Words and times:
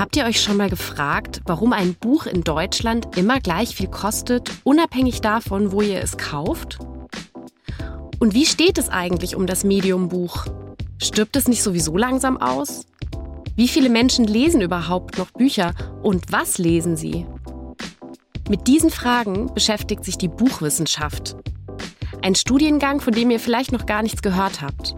Habt 0.00 0.16
ihr 0.16 0.24
euch 0.24 0.40
schon 0.40 0.56
mal 0.56 0.70
gefragt, 0.70 1.42
warum 1.44 1.74
ein 1.74 1.92
Buch 1.92 2.24
in 2.24 2.42
Deutschland 2.42 3.18
immer 3.18 3.38
gleich 3.38 3.76
viel 3.76 3.88
kostet, 3.88 4.50
unabhängig 4.64 5.20
davon, 5.20 5.72
wo 5.72 5.82
ihr 5.82 6.00
es 6.00 6.16
kauft? 6.16 6.78
Und 8.18 8.32
wie 8.32 8.46
steht 8.46 8.78
es 8.78 8.88
eigentlich 8.88 9.36
um 9.36 9.46
das 9.46 9.62
Medium 9.62 10.08
Buch? 10.08 10.46
Stirbt 10.96 11.36
es 11.36 11.48
nicht 11.48 11.62
sowieso 11.62 11.98
langsam 11.98 12.38
aus? 12.38 12.86
Wie 13.56 13.68
viele 13.68 13.90
Menschen 13.90 14.24
lesen 14.24 14.62
überhaupt 14.62 15.18
noch 15.18 15.32
Bücher 15.32 15.74
und 16.02 16.32
was 16.32 16.56
lesen 16.56 16.96
sie? 16.96 17.26
Mit 18.48 18.68
diesen 18.68 18.88
Fragen 18.88 19.52
beschäftigt 19.52 20.06
sich 20.06 20.16
die 20.16 20.28
Buchwissenschaft. 20.28 21.36
Ein 22.22 22.36
Studiengang, 22.36 23.02
von 23.02 23.12
dem 23.12 23.30
ihr 23.30 23.38
vielleicht 23.38 23.70
noch 23.70 23.84
gar 23.84 24.02
nichts 24.02 24.22
gehört 24.22 24.62
habt. 24.62 24.96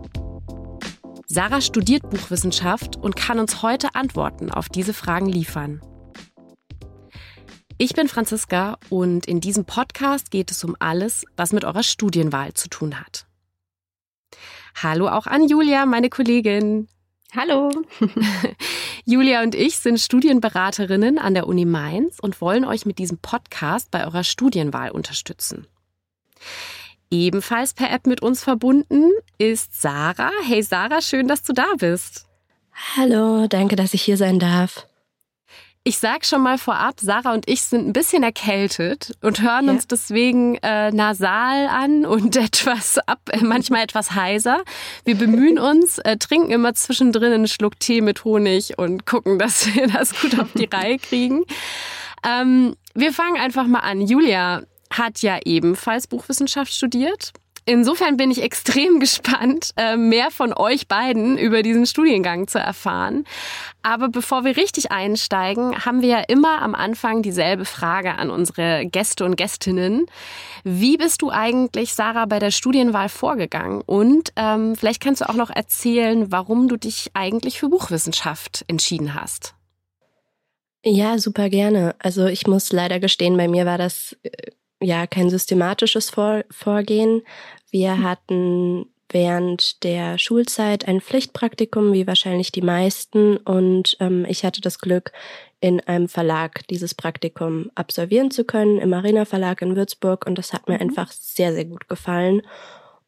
Sarah 1.35 1.63
studiert 1.63 2.11
Buchwissenschaft 2.11 2.97
und 2.97 3.17
kann 3.17 3.39
uns 3.39 3.63
heute 3.63 3.95
Antworten 3.95 4.51
auf 4.51 4.69
diese 4.69 4.93
Fragen 4.93 5.31
liefern. 5.31 5.81
Ich 7.79 7.95
bin 7.95 8.07
Franziska 8.07 8.77
und 8.91 9.25
in 9.25 9.41
diesem 9.41 9.65
Podcast 9.65 10.31
geht 10.31 10.51
es 10.51 10.63
um 10.63 10.77
alles, 10.79 11.25
was 11.35 11.55
mit 11.55 11.65
eurer 11.65 11.85
Studienwahl 11.85 12.53
zu 12.53 12.69
tun 12.69 13.01
hat. 13.01 13.25
Hallo 14.75 15.09
auch 15.09 15.27
an 15.27 15.49
Julia, 15.49 15.87
meine 15.87 16.11
Kollegin. 16.11 16.87
Hallo. 17.35 17.71
Julia 19.07 19.43
und 19.43 19.55
ich 19.55 19.79
sind 19.79 20.01
Studienberaterinnen 20.01 21.19
an 21.19 21.33
der 21.33 21.47
Uni 21.47 21.65
Mainz 21.65 22.19
und 22.21 22.43
wollen 22.43 22.67
euch 22.67 22.85
mit 22.85 22.99
diesem 22.99 23.17
Podcast 23.17 23.91
bei 23.91 24.05
eurer 24.05 24.25
Studienwahl 24.25 24.91
unterstützen. 24.91 25.67
Ebenfalls 27.13 27.75
per 27.75 27.91
App 27.91 28.07
mit 28.07 28.23
uns 28.23 28.43
verbunden 28.43 29.11
ist 29.37 29.79
Sarah. 29.81 30.33
Hey 30.47 30.63
Sarah, 30.63 31.03
schön, 31.03 31.29
dass 31.29 31.43
du 31.43 31.53
da 31.53 31.67
bist. 31.77 32.27
Hallo, 32.97 33.47
danke, 33.49 33.77
dass 33.77 33.93
ich 33.93 34.01
hier 34.01 34.17
sein 34.17 34.39
darf. 34.39 34.87
Ich 35.85 35.99
sag 35.99 36.25
schon 36.25 36.41
mal 36.41 36.57
vorab, 36.57 37.01
Sarah 37.01 37.35
und 37.35 37.47
ich 37.51 37.65
sind 37.65 37.87
ein 37.87 37.93
bisschen 37.93 38.23
erkältet 38.23 39.13
und 39.21 39.43
hören 39.43 39.67
ja. 39.67 39.73
uns 39.73 39.87
deswegen 39.87 40.55
äh, 40.63 40.91
nasal 40.91 41.67
an 41.67 42.07
und 42.07 42.35
etwas 42.39 42.97
ab, 42.97 43.21
äh, 43.31 43.45
manchmal 43.45 43.83
etwas 43.83 44.15
heiser. 44.15 44.63
Wir 45.05 45.17
bemühen 45.17 45.59
uns, 45.59 45.99
äh, 45.99 46.17
trinken 46.17 46.51
immer 46.51 46.73
zwischendrin 46.73 47.35
einen 47.35 47.49
Schluck 47.49 47.79
Tee 47.79 48.01
mit 48.01 48.25
Honig 48.25 48.79
und 48.79 49.05
gucken, 49.05 49.39
dass 49.41 49.67
wir 49.75 49.87
das 49.87 50.19
gut 50.19 50.41
auf 50.41 50.49
die 50.55 50.65
Reihe 50.73 50.97
kriegen. 50.97 51.43
Ähm, 52.27 52.75
wir 52.95 53.13
fangen 53.13 53.37
einfach 53.37 53.67
mal 53.67 53.81
an. 53.81 54.01
Julia 54.01 54.63
hat 54.93 55.23
ja 55.23 55.39
ebenfalls 55.45 56.07
Buchwissenschaft 56.07 56.73
studiert 56.73 57.33
Insofern 57.65 58.17
bin 58.17 58.33
ich 58.33 58.43
extrem 58.43 58.99
gespannt, 59.01 59.71
äh, 59.77 59.97
mehr 59.97 60.31
von 60.31 60.53
euch 60.53 60.89
beiden 60.89 61.39
über 61.39 61.63
diesen 61.63 61.87
Studiengang 61.87 62.49
zu 62.49 62.59
erfahren. 62.59 63.25
Aber 63.83 64.09
bevor 64.09 64.45
wir 64.45 64.57
richtig 64.57 64.91
einsteigen, 64.91 65.85
haben 65.85 66.03
wir 66.03 66.09
ja 66.09 66.21
immer 66.21 66.61
am 66.63 66.75
Anfang 66.75 67.23
dieselbe 67.23 67.65
Frage 67.65 68.17
an 68.17 68.31
unsere 68.31 68.87
Gäste 68.87 69.25
und 69.25 69.37
Gästinnen. 69.37 70.07
Wie 70.65 70.97
bist 70.97 71.23
du 71.23 71.31
eigentlich, 71.31 71.95
Sarah, 71.95 72.27
bei 72.27 72.39
der 72.39 72.51
Studienwahl 72.51 73.09
vorgegangen? 73.09 73.83
Und 73.83 74.33
ähm, 74.37 74.75
vielleicht 74.77 75.03
kannst 75.03 75.21
du 75.21 75.29
auch 75.29 75.35
noch 75.35 75.51
erzählen, 75.51 76.33
warum 76.33 76.69
du 76.69 76.77
dich 76.77 77.11
eigentlich 77.15 77.61
für 77.61 77.69
Buchwissenschaft 77.69 78.65
entschieden 78.67 79.15
hast. 79.15 79.55
Ja, 80.85 81.17
super 81.19 81.49
gerne. 81.49 81.95
Also 82.01 82.27
ich 82.27 82.49
muss 82.49 82.73
leider 82.73 82.99
gestehen, 82.99 83.37
bei 83.37 83.47
mir 83.47 83.67
war 83.67 83.79
das 83.79 84.17
äh, 84.25 84.31
ja 84.83 85.07
kein 85.07 85.31
systematisches 85.31 86.11
Vor 86.11 86.45
Vorgehen. 86.51 87.23
Wir 87.71 87.97
hm. 87.97 88.03
hatten 88.03 88.87
während 89.13 89.83
der 89.85 90.19
Schulzeit 90.19 90.89
ein 90.89 91.01
Pflichtpraktikum, 91.01 91.93
wie 91.93 92.07
wahrscheinlich 92.07 92.51
die 92.51 92.63
meisten, 92.63 93.37
und 93.37 93.97
ähm, 94.01 94.25
ich 94.29 94.45
hatte 94.45 94.61
das 94.61 94.79
Glück, 94.79 95.13
in 95.61 95.81
einem 95.81 96.09
Verlag 96.09 96.67
dieses 96.69 96.95
Praktikum 96.95 97.71
absolvieren 97.75 98.31
zu 98.31 98.45
können, 98.45 98.79
im 98.79 98.93
Arena 98.93 99.25
Verlag 99.25 99.63
in 99.63 99.77
Würzburg, 99.77 100.27
und 100.27 100.37
das 100.37 100.53
hat 100.53 100.69
mir 100.69 100.77
mhm. 100.77 100.81
einfach 100.81 101.13
sehr, 101.13 101.53
sehr 101.53 101.67
gut 101.67 101.89
gefallen. 101.89 102.43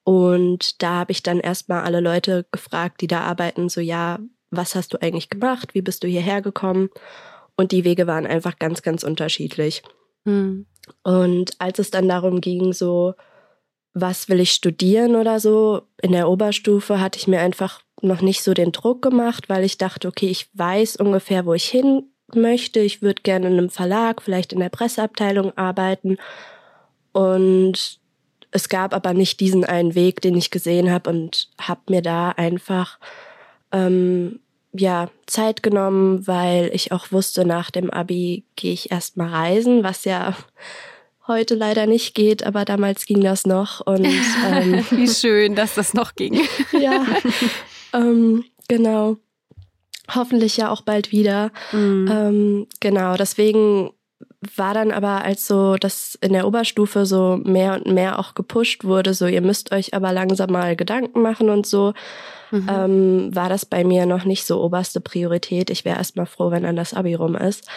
Und 0.05 0.83
da 0.83 0.91
habe 0.97 1.13
ich 1.13 1.23
dann 1.23 1.41
erstmal 1.41 1.83
alle 1.83 2.01
Leute 2.01 2.47
gefragt, 2.53 3.01
die 3.01 3.07
da 3.07 3.23
arbeiten, 3.23 3.69
so 3.69 3.81
ja, 3.81 4.19
was 4.51 4.75
hast 4.75 4.93
du 4.93 5.03
eigentlich 5.03 5.31
gemacht? 5.31 5.75
Wie 5.75 5.83
bist 5.83 6.05
du 6.05 6.09
hierher 6.09 6.43
gekommen? 6.43 6.91
Und 7.57 7.73
die 7.73 7.85
Wege 7.85 8.07
waren 8.07 8.27
einfach 8.27 8.59
ganz, 8.59 8.83
ganz 8.83 9.03
unterschiedlich. 9.03 9.83
Mhm. 10.25 10.67
Und 11.03 11.53
als 11.59 11.79
es 11.79 11.91
dann 11.91 12.09
darum 12.09 12.41
ging, 12.41 12.73
so, 12.73 13.15
was 13.93 14.29
will 14.29 14.41
ich 14.41 14.53
studieren 14.53 15.17
oder 15.17 15.41
so, 15.41 15.83
in 16.03 16.13
der 16.13 16.29
Oberstufe 16.29 17.01
hatte 17.01 17.19
ich 17.19 17.29
mir 17.29 17.41
einfach 17.41 17.83
noch 18.03 18.21
nicht 18.21 18.43
so 18.43 18.55
den 18.55 18.73
Druck 18.73 19.03
gemacht, 19.03 19.49
weil 19.49 19.65
ich 19.65 19.79
dachte, 19.79 20.09
okay, 20.09 20.29
ich 20.29 20.49
weiß 20.55 20.97
ungefähr, 20.97 21.47
wo 21.47 21.55
ich 21.55 21.65
hin 21.65 22.05
möchte. 22.35 22.81
Ich 22.81 23.03
würde 23.03 23.23
gerne 23.23 23.47
in 23.49 23.55
einem 23.55 23.71
Verlag, 23.71 24.23
vielleicht 24.23 24.53
in 24.53 24.61
der 24.61 24.69
Presseabteilung 24.69 25.57
arbeiten. 25.57 26.17
Und 27.13 28.01
es 28.51 28.69
gab 28.69 28.95
aber 28.95 29.15
nicht 29.15 29.41
diesen 29.41 29.65
einen 29.65 29.95
Weg, 29.95 30.21
den 30.21 30.37
ich 30.37 30.51
gesehen 30.51 30.91
habe 30.91 31.11
und 31.11 31.49
habe 31.61 31.81
mir 31.89 32.03
da 32.03 32.31
einfach 32.31 32.99
ähm, 33.73 34.41
ja, 34.77 35.09
Zeit 35.27 35.63
genommen, 35.63 36.27
weil 36.27 36.71
ich 36.73 36.93
auch 36.93 37.13
wusste, 37.13 37.45
nach 37.45 37.71
dem 37.71 37.91
Abi 37.91 38.45
gehe 38.57 38.73
ich 38.73 38.91
erstmal 38.91 39.29
reisen, 39.29 39.85
was 39.85 40.05
ja 40.05 40.35
heute 41.27 41.55
leider 41.55 41.87
nicht 41.87 42.15
geht, 42.15 42.45
aber 42.45 42.65
damals 42.65 43.07
ging 43.07 43.23
das 43.23 43.47
noch. 43.47 43.81
Und 43.81 44.05
ähm, 44.51 44.85
wie 44.91 45.09
schön, 45.09 45.55
dass 45.55 45.75
das 45.75 45.95
noch 45.95 46.15
ging. 46.17 46.41
ja, 46.73 47.07
ähm, 47.93 48.45
genau. 48.69 49.17
Hoffentlich 50.13 50.59
ja 50.59 50.71
auch 50.71 50.83
bald 50.83 51.13
wieder. 51.13 51.51
Mhm. 51.73 52.11
Ähm, 52.11 52.67
genau, 52.81 53.17
deswegen 53.17 53.91
war 54.57 54.75
dann 54.75 54.91
aber, 54.91 55.25
als 55.25 55.47
so 55.47 55.77
das 55.77 56.19
in 56.21 56.35
der 56.35 56.47
Oberstufe 56.47 57.07
so 57.07 57.39
mehr 57.43 57.75
und 57.75 57.87
mehr 57.87 58.19
auch 58.19 58.35
gepusht 58.35 58.85
wurde, 58.85 59.15
so 59.15 59.27
ihr 59.27 59.41
müsst 59.41 59.73
euch 59.73 59.95
aber 59.95 60.13
langsam 60.13 60.53
mal 60.53 60.77
Gedanken 60.77 61.23
machen 61.23 61.49
und 61.49 61.67
so, 61.67 61.95
mhm. 62.55 62.69
ähm, 62.69 63.35
war 63.35 63.49
das 63.49 63.67
bei 63.67 63.85
mir 63.85 64.07
noch 64.07 64.25
nicht 64.25 64.47
so 64.47 64.63
oberste 64.63 65.01
Priorität. 65.01 65.71
Ich 65.71 65.85
wäre 65.85 65.99
erstmal 65.99 66.27
froh, 66.27 66.51
wenn 66.51 66.63
dann 66.63 66.77
das 66.77 66.95
Abi 66.95 67.15
rum 67.15 67.35
ist. 67.35 67.69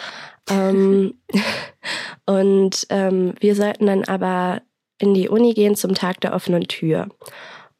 ähm, 0.50 1.14
und 2.26 2.86
ähm, 2.90 3.34
wir 3.40 3.54
sollten 3.54 3.86
dann 3.86 4.04
aber 4.04 4.62
in 4.98 5.14
die 5.14 5.28
Uni 5.28 5.54
gehen 5.54 5.76
zum 5.76 5.94
Tag 5.94 6.20
der 6.20 6.34
offenen 6.34 6.68
Tür. 6.68 7.08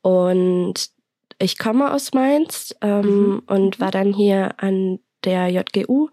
Und 0.03 0.91
ich 1.39 1.59
komme 1.59 1.93
aus 1.93 2.13
Mainz 2.15 2.75
ähm, 2.81 3.01
mhm. 3.01 3.43
und 3.47 3.81
war 3.81 3.91
dann 3.91 4.13
hier 4.13 4.55
an 4.59 4.99
der 5.25 5.49
JGU 5.49 6.09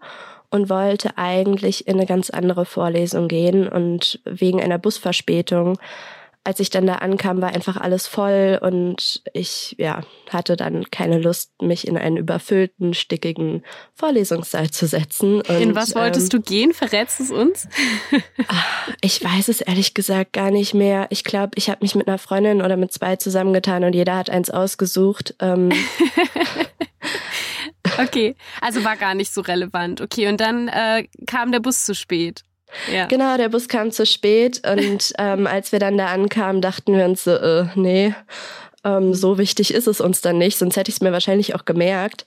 und 0.50 0.70
wollte 0.70 1.16
eigentlich 1.18 1.86
in 1.86 1.94
eine 1.94 2.06
ganz 2.06 2.30
andere 2.30 2.64
Vorlesung 2.64 3.28
gehen 3.28 3.68
und 3.68 4.20
wegen 4.24 4.60
einer 4.60 4.78
Busverspätung 4.78 5.78
als 6.46 6.60
ich 6.60 6.70
dann 6.70 6.86
da 6.86 6.96
ankam, 6.96 7.42
war 7.42 7.48
einfach 7.54 7.76
alles 7.76 8.06
voll 8.06 8.58
und 8.62 9.22
ich 9.32 9.74
ja, 9.78 10.02
hatte 10.30 10.56
dann 10.56 10.90
keine 10.90 11.18
Lust, 11.18 11.50
mich 11.60 11.88
in 11.88 11.98
einen 11.98 12.16
überfüllten, 12.16 12.94
stickigen 12.94 13.64
Vorlesungssaal 13.94 14.70
zu 14.70 14.86
setzen. 14.86 15.40
Und, 15.40 15.60
in 15.60 15.74
was 15.74 15.94
wolltest 15.96 16.32
ähm, 16.32 16.40
du 16.40 16.48
gehen? 16.48 16.72
Verrätst 16.72 17.20
es 17.20 17.30
uns? 17.30 17.68
Ah, 18.48 18.62
ich 19.00 19.22
weiß 19.22 19.48
es 19.48 19.60
ehrlich 19.60 19.92
gesagt 19.94 20.32
gar 20.32 20.52
nicht 20.52 20.72
mehr. 20.72 21.08
Ich 21.10 21.24
glaube, 21.24 21.52
ich 21.56 21.68
habe 21.68 21.80
mich 21.82 21.96
mit 21.96 22.06
einer 22.06 22.18
Freundin 22.18 22.62
oder 22.62 22.76
mit 22.76 22.92
zwei 22.92 23.16
zusammengetan 23.16 23.82
und 23.82 23.94
jeder 23.94 24.16
hat 24.16 24.30
eins 24.30 24.50
ausgesucht. 24.50 25.34
Ähm, 25.40 25.70
okay, 27.98 28.36
also 28.60 28.84
war 28.84 28.96
gar 28.96 29.14
nicht 29.14 29.34
so 29.34 29.40
relevant. 29.40 30.00
Okay, 30.00 30.28
und 30.28 30.40
dann 30.40 30.68
äh, 30.68 31.08
kam 31.26 31.50
der 31.50 31.60
Bus 31.60 31.84
zu 31.84 31.94
spät. 31.94 32.44
Ja. 32.92 33.06
Genau, 33.06 33.36
der 33.36 33.48
Bus 33.48 33.68
kam 33.68 33.90
zu 33.90 34.06
spät 34.06 34.62
und 34.66 35.12
ähm, 35.18 35.46
als 35.46 35.72
wir 35.72 35.78
dann 35.78 35.98
da 35.98 36.06
ankamen, 36.06 36.62
dachten 36.62 36.96
wir 36.96 37.04
uns 37.04 37.24
so, 37.24 37.32
äh, 37.32 37.66
nee, 37.74 38.14
ähm, 38.84 39.14
so 39.14 39.38
wichtig 39.38 39.74
ist 39.74 39.86
es 39.86 40.00
uns 40.00 40.20
dann 40.20 40.38
nicht, 40.38 40.58
sonst 40.58 40.76
hätte 40.76 40.90
ich 40.90 40.96
es 40.96 41.00
mir 41.00 41.12
wahrscheinlich 41.12 41.54
auch 41.54 41.64
gemerkt 41.64 42.24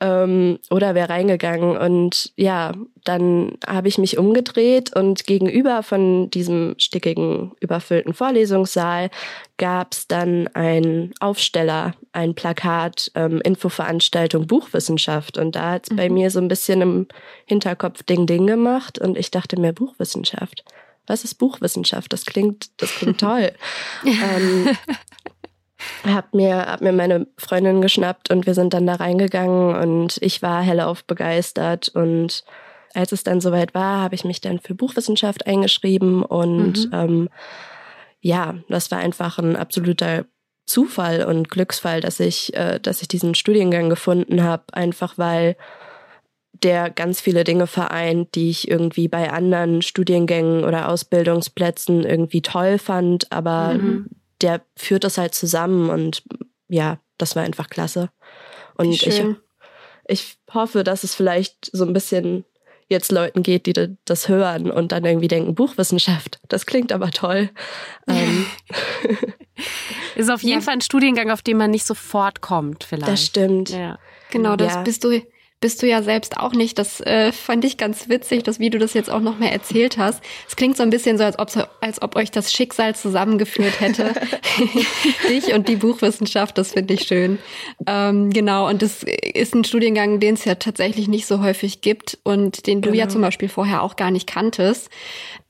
ähm, 0.00 0.58
oder 0.70 0.94
wäre 0.94 1.10
reingegangen. 1.10 1.76
Und 1.76 2.32
ja, 2.36 2.72
dann 3.04 3.58
habe 3.66 3.88
ich 3.88 3.98
mich 3.98 4.18
umgedreht 4.18 4.94
und 4.94 5.24
gegenüber 5.26 5.82
von 5.82 6.30
diesem 6.30 6.74
stickigen, 6.78 7.52
überfüllten 7.60 8.14
Vorlesungssaal 8.14 9.10
gab 9.58 9.92
es 9.92 10.08
dann 10.08 10.48
ein 10.54 11.12
Aufsteller, 11.20 11.94
ein 12.12 12.34
Plakat, 12.34 13.10
ähm, 13.14 13.40
Infoveranstaltung 13.42 14.46
Buchwissenschaft. 14.46 15.38
Und 15.38 15.54
da 15.56 15.72
hat 15.72 15.84
es 15.84 15.90
mhm. 15.90 15.96
bei 15.96 16.08
mir 16.08 16.30
so 16.30 16.40
ein 16.40 16.48
bisschen 16.48 16.80
im 16.80 17.06
Hinterkopf 17.44 18.02
Ding-Ding 18.02 18.46
gemacht 18.46 18.98
und 18.98 19.18
ich 19.18 19.30
dachte 19.30 19.60
mir, 19.60 19.72
Buchwissenschaft 19.72 20.64
was 21.10 21.24
ist 21.24 21.34
Buchwissenschaft? 21.34 22.12
Das 22.12 22.24
klingt, 22.24 22.70
das 22.80 22.94
klingt 22.94 23.20
toll. 23.20 23.52
ähm, 24.04 24.76
hab 26.04 26.34
mir, 26.34 26.66
hab 26.66 26.80
mir 26.80 26.92
meine 26.92 27.26
Freundin 27.36 27.80
geschnappt 27.80 28.30
und 28.30 28.46
wir 28.46 28.54
sind 28.54 28.74
dann 28.74 28.86
da 28.86 28.94
reingegangen 28.94 29.74
und 29.76 30.18
ich 30.20 30.42
war 30.42 30.62
hellauf 30.62 31.04
begeistert 31.04 31.88
und 31.88 32.44
als 32.94 33.12
es 33.12 33.22
dann 33.22 33.40
soweit 33.40 33.74
war, 33.74 34.02
habe 34.02 34.14
ich 34.14 34.24
mich 34.24 34.40
dann 34.40 34.58
für 34.58 34.74
Buchwissenschaft 34.74 35.46
eingeschrieben 35.46 36.22
und 36.22 36.86
mhm. 36.86 36.92
ähm, 36.92 37.28
ja, 38.20 38.56
das 38.68 38.90
war 38.90 38.98
einfach 38.98 39.38
ein 39.38 39.56
absoluter 39.56 40.24
Zufall 40.66 41.24
und 41.24 41.48
Glücksfall, 41.48 42.00
dass 42.00 42.20
ich, 42.20 42.54
äh, 42.54 42.78
dass 42.80 43.02
ich 43.02 43.08
diesen 43.08 43.34
Studiengang 43.34 43.90
gefunden 43.90 44.42
habe, 44.42 44.64
einfach 44.72 45.18
weil 45.18 45.56
der 46.52 46.90
ganz 46.90 47.20
viele 47.20 47.44
Dinge 47.44 47.66
vereint, 47.66 48.34
die 48.34 48.50
ich 48.50 48.68
irgendwie 48.68 49.08
bei 49.08 49.32
anderen 49.32 49.82
Studiengängen 49.82 50.64
oder 50.64 50.88
Ausbildungsplätzen 50.88 52.04
irgendwie 52.04 52.42
toll 52.42 52.78
fand, 52.78 53.32
aber 53.32 53.74
mhm. 53.74 54.06
Der 54.42 54.62
führt 54.76 55.04
das 55.04 55.18
halt 55.18 55.34
zusammen 55.34 55.90
und 55.90 56.22
ja, 56.68 56.98
das 57.18 57.36
war 57.36 57.42
einfach 57.42 57.68
klasse. 57.68 58.10
Und 58.76 58.90
ich, 58.90 59.24
ich 60.06 60.38
hoffe, 60.52 60.84
dass 60.84 61.04
es 61.04 61.14
vielleicht 61.14 61.70
so 61.72 61.84
ein 61.84 61.92
bisschen 61.92 62.44
jetzt 62.88 63.12
Leuten 63.12 63.42
geht, 63.42 63.66
die 63.66 63.96
das 64.04 64.28
hören 64.28 64.70
und 64.70 64.90
dann 64.92 65.04
irgendwie 65.04 65.28
denken, 65.28 65.54
Buchwissenschaft, 65.54 66.40
das 66.48 66.66
klingt 66.66 66.92
aber 66.92 67.10
toll. 67.10 67.50
Ähm. 68.08 68.46
Ist 70.16 70.30
auf 70.30 70.42
jeden 70.42 70.60
ja. 70.60 70.64
Fall 70.64 70.74
ein 70.74 70.80
Studiengang, 70.80 71.30
auf 71.30 71.42
den 71.42 71.56
man 71.56 71.70
nicht 71.70 71.86
sofort 71.86 72.40
kommt, 72.40 72.84
vielleicht. 72.84 73.12
Das 73.12 73.24
stimmt. 73.24 73.70
Ja. 73.70 73.98
Genau, 74.30 74.56
das 74.56 74.74
ja. 74.74 74.82
bist 74.82 75.04
du 75.04 75.22
bist 75.60 75.82
du 75.82 75.86
ja 75.86 76.02
selbst 76.02 76.38
auch 76.38 76.52
nicht. 76.52 76.78
Das 76.78 77.00
äh, 77.00 77.32
fand 77.32 77.64
ich 77.66 77.76
ganz 77.76 78.08
witzig, 78.08 78.42
dass 78.44 78.58
wie 78.58 78.70
du 78.70 78.78
das 78.78 78.94
jetzt 78.94 79.10
auch 79.10 79.20
noch 79.20 79.38
mehr 79.38 79.52
erzählt 79.52 79.98
hast. 79.98 80.22
Es 80.48 80.56
klingt 80.56 80.76
so 80.76 80.82
ein 80.82 80.90
bisschen 80.90 81.18
so, 81.18 81.24
als 81.24 81.38
ob, 81.38 81.68
als 81.82 82.00
ob 82.00 82.16
euch 82.16 82.30
das 82.30 82.52
Schicksal 82.52 82.94
zusammengeführt 82.94 83.78
hätte. 83.80 84.14
Dich 85.28 85.52
und 85.52 85.68
die 85.68 85.76
Buchwissenschaft, 85.76 86.56
das 86.56 86.72
finde 86.72 86.94
ich 86.94 87.02
schön. 87.02 87.38
Ähm, 87.86 88.30
genau, 88.30 88.68
und 88.68 88.80
das 88.80 89.04
ist 89.34 89.54
ein 89.54 89.64
Studiengang, 89.64 90.18
den 90.18 90.34
es 90.34 90.46
ja 90.46 90.54
tatsächlich 90.54 91.08
nicht 91.08 91.26
so 91.26 91.42
häufig 91.42 91.82
gibt 91.82 92.18
und 92.24 92.66
den 92.66 92.80
du 92.80 92.90
genau. 92.90 93.02
ja 93.02 93.08
zum 93.08 93.20
Beispiel 93.20 93.50
vorher 93.50 93.82
auch 93.82 93.96
gar 93.96 94.10
nicht 94.10 94.26
kanntest. 94.26 94.88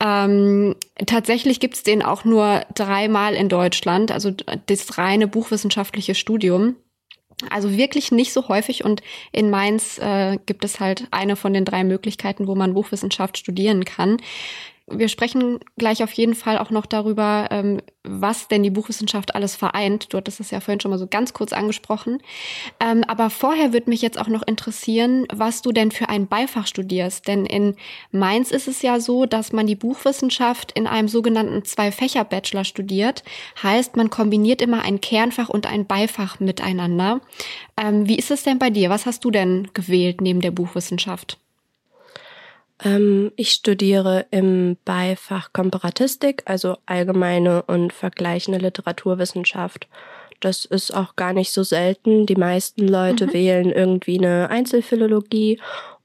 Ähm, 0.03 0.75
tatsächlich 1.05 1.61
gibt 1.61 1.75
es 1.75 1.83
den 1.83 2.01
auch 2.03 2.25
nur 2.25 2.65
dreimal 2.75 3.33
in 3.33 3.47
Deutschland, 3.47 4.11
also 4.11 4.31
das 4.65 4.97
reine 4.97 5.27
buchwissenschaftliche 5.27 6.15
Studium. 6.15 6.75
Also 7.49 7.75
wirklich 7.75 8.11
nicht 8.11 8.33
so 8.33 8.47
häufig. 8.47 8.83
Und 8.83 9.01
in 9.31 9.49
Mainz 9.49 9.97
äh, 9.97 10.37
gibt 10.45 10.63
es 10.63 10.79
halt 10.79 11.07
eine 11.11 11.35
von 11.35 11.53
den 11.53 11.65
drei 11.65 11.83
Möglichkeiten, 11.83 12.47
wo 12.47 12.55
man 12.55 12.73
Buchwissenschaft 12.73 13.37
studieren 13.37 13.85
kann 13.85 14.17
wir 14.87 15.07
sprechen 15.07 15.59
gleich 15.77 16.03
auf 16.03 16.11
jeden 16.13 16.35
Fall 16.35 16.57
auch 16.57 16.69
noch 16.69 16.85
darüber, 16.85 17.47
ähm, 17.51 17.81
was 18.03 18.47
denn 18.47 18.63
die 18.63 18.71
Buchwissenschaft 18.71 19.35
alles 19.35 19.55
vereint. 19.55 20.11
Du 20.11 20.17
hattest 20.17 20.39
es 20.39 20.51
ja 20.51 20.59
vorhin 20.59 20.79
schon 20.79 20.91
mal 20.91 20.97
so 20.97 21.07
ganz 21.07 21.33
kurz 21.33 21.53
angesprochen. 21.53 22.19
Ähm, 22.79 23.03
aber 23.07 23.29
vorher 23.29 23.73
würde 23.73 23.89
mich 23.89 24.01
jetzt 24.01 24.19
auch 24.19 24.27
noch 24.27 24.41
interessieren, 24.41 25.27
was 25.31 25.61
du 25.61 25.71
denn 25.71 25.91
für 25.91 26.09
ein 26.09 26.27
Beifach 26.27 26.67
studierst. 26.67 27.27
Denn 27.27 27.45
in 27.45 27.75
Mainz 28.11 28.51
ist 28.51 28.67
es 28.67 28.81
ja 28.81 28.99
so, 28.99 29.25
dass 29.25 29.53
man 29.53 29.67
die 29.67 29.75
Buchwissenschaft 29.75 30.71
in 30.71 30.87
einem 30.87 31.07
sogenannten 31.07 31.63
Zwei-Fächer-Bachelor 31.63 32.63
studiert. 32.63 33.23
Heißt, 33.61 33.95
man 33.95 34.09
kombiniert 34.09 34.61
immer 34.61 34.83
ein 34.83 34.99
Kernfach 34.99 35.49
und 35.49 35.67
ein 35.67 35.85
Beifach 35.85 36.39
miteinander. 36.39 37.21
Ähm, 37.77 38.07
wie 38.07 38.17
ist 38.17 38.31
es 38.31 38.43
denn 38.43 38.59
bei 38.59 38.69
dir? 38.69 38.89
Was 38.89 39.05
hast 39.05 39.23
du 39.23 39.31
denn 39.31 39.69
gewählt 39.73 40.21
neben 40.21 40.41
der 40.41 40.51
Buchwissenschaft? 40.51 41.37
Ähm, 42.83 43.31
ich 43.35 43.51
studiere 43.51 44.25
im 44.31 44.77
Beifach 44.85 45.53
Komparatistik, 45.53 46.43
also 46.45 46.77
allgemeine 46.85 47.63
und 47.63 47.93
vergleichende 47.93 48.59
Literaturwissenschaft. 48.59 49.87
Das 50.39 50.65
ist 50.65 50.91
auch 50.91 51.15
gar 51.15 51.33
nicht 51.33 51.51
so 51.51 51.63
selten. 51.63 52.25
Die 52.25 52.35
meisten 52.35 52.87
Leute 52.87 53.27
mhm. 53.27 53.33
wählen 53.33 53.71
irgendwie 53.71 54.17
eine 54.17 54.49
Einzelphilologie 54.49 55.59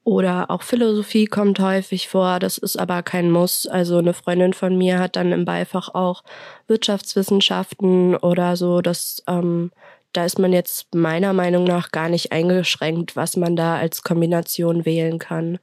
oder 0.05 0.53
auch 0.53 0.63
Philosophie 0.63 1.25
kommt 1.25 1.59
häufig 1.59 2.09
vor. 2.09 2.39
Das 2.39 2.59
ist 2.59 2.79
aber 2.79 3.03
kein 3.03 3.31
Muss. 3.31 3.67
Also 3.67 3.99
eine 3.99 4.15
Freundin 4.15 4.53
von 4.53 4.79
mir 4.79 5.01
hat 5.01 5.17
dann 5.17 5.33
im 5.33 5.45
Beifach 5.45 5.89
auch 5.95 6.23
Wirtschaftswissenschaften 6.69 8.15
oder 8.15 8.57
so. 8.57 8.83
Das, 8.83 9.23
ähm, 9.27 9.73
da 10.13 10.25
ist 10.25 10.39
man 10.39 10.53
jetzt 10.53 10.95
meiner 10.95 11.33
Meinung 11.33 11.65
nach 11.65 11.91
gar 11.91 12.09
nicht 12.09 12.31
eingeschränkt, 12.31 13.17
was 13.17 13.37
man 13.37 13.57
da 13.57 13.79
als 13.79 14.03
Kombination 14.03 14.85
wählen 14.85 15.19
kann. 15.19 15.59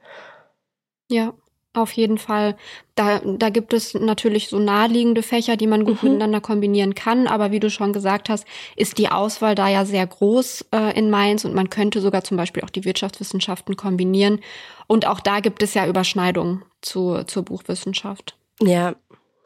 Ja, 1.08 1.34
auf 1.74 1.90
jeden 1.92 2.18
Fall. 2.18 2.56
Da, 2.94 3.18
da 3.18 3.50
gibt 3.50 3.72
es 3.72 3.94
natürlich 3.94 4.48
so 4.48 4.60
naheliegende 4.60 5.24
Fächer, 5.24 5.56
die 5.56 5.66
man 5.66 5.84
gut 5.84 6.02
mhm. 6.02 6.10
miteinander 6.10 6.40
kombinieren 6.40 6.94
kann. 6.94 7.26
Aber 7.26 7.50
wie 7.50 7.58
du 7.58 7.68
schon 7.68 7.92
gesagt 7.92 8.28
hast, 8.28 8.46
ist 8.76 8.98
die 8.98 9.08
Auswahl 9.08 9.56
da 9.56 9.68
ja 9.68 9.84
sehr 9.84 10.06
groß 10.06 10.66
äh, 10.72 10.96
in 10.96 11.10
Mainz 11.10 11.44
und 11.44 11.52
man 11.52 11.70
könnte 11.70 12.00
sogar 12.00 12.22
zum 12.22 12.36
Beispiel 12.36 12.62
auch 12.62 12.70
die 12.70 12.84
Wirtschaftswissenschaften 12.84 13.76
kombinieren. 13.76 14.40
Und 14.86 15.06
auch 15.06 15.18
da 15.18 15.40
gibt 15.40 15.62
es 15.64 15.74
ja 15.74 15.86
Überschneidungen 15.86 16.64
zu, 16.80 17.24
zur 17.24 17.42
Buchwissenschaft. 17.42 18.36
Ja, 18.62 18.94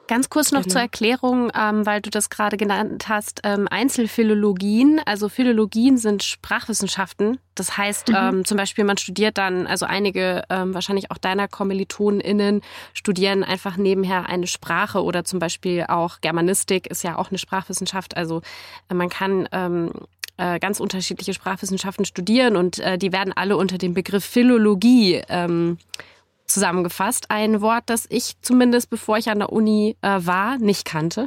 Ganz 0.09 0.31
kurz 0.31 0.53
noch 0.53 0.63
genau. 0.63 0.73
zur 0.73 0.81
Erklärung, 0.81 1.53
ähm, 1.55 1.85
weil 1.85 2.01
du 2.01 2.09
das 2.09 2.31
gerade 2.31 2.57
genannt 2.57 3.09
hast, 3.09 3.43
ähm, 3.45 3.69
Einzelphilologien. 3.71 5.01
Also 5.05 5.29
Philologien 5.29 5.99
sind 5.99 6.23
Sprachwissenschaften. 6.23 7.39
Das 7.55 7.77
heißt 7.77 8.09
mhm. 8.09 8.17
ähm, 8.17 8.45
zum 8.47 8.57
Beispiel, 8.57 8.85
man 8.85 8.97
studiert 8.97 9.37
dann, 9.37 9.67
also 9.67 9.85
einige, 9.85 10.45
ähm, 10.49 10.73
wahrscheinlich 10.73 11.11
auch 11.11 11.19
deiner 11.19 11.47
KommilitonInnen, 11.47 12.63
studieren 12.95 13.45
einfach 13.45 13.77
nebenher 13.77 14.31
eine 14.31 14.47
Sprache 14.47 15.05
oder 15.05 15.25
zum 15.25 15.41
Beispiel 15.41 15.85
auch 15.89 16.23
Germanistik 16.23 16.87
ist 16.87 17.05
ja 17.05 17.19
auch 17.19 17.29
eine 17.29 17.39
Sprachwissenschaft. 17.39 18.17
Also 18.17 18.41
äh, 18.89 18.95
man 18.95 19.11
kann 19.11 19.47
ähm, 19.53 19.93
äh, 20.39 20.59
ganz 20.59 20.81
unterschiedliche 20.81 21.35
Sprachwissenschaften 21.35 22.07
studieren 22.07 22.57
und 22.57 22.79
äh, 22.79 22.97
die 22.97 23.13
werden 23.13 23.35
alle 23.37 23.59
unter 23.59 23.77
dem 23.77 23.93
Begriff 23.93 24.25
Philologie 24.25 25.21
ähm, 25.29 25.77
zusammengefasst. 26.49 27.31
Ein 27.31 27.61
Wort, 27.61 27.85
das 27.87 28.07
ich 28.09 28.41
zumindest 28.43 28.91
bevor 28.91 29.19
ich 29.19 29.31
an 29.31 29.39
der 29.39 29.53
Uni 29.53 29.97
äh, 30.03 30.19
war, 30.21 30.59
nicht 30.59 30.85
kannte. 30.85 31.27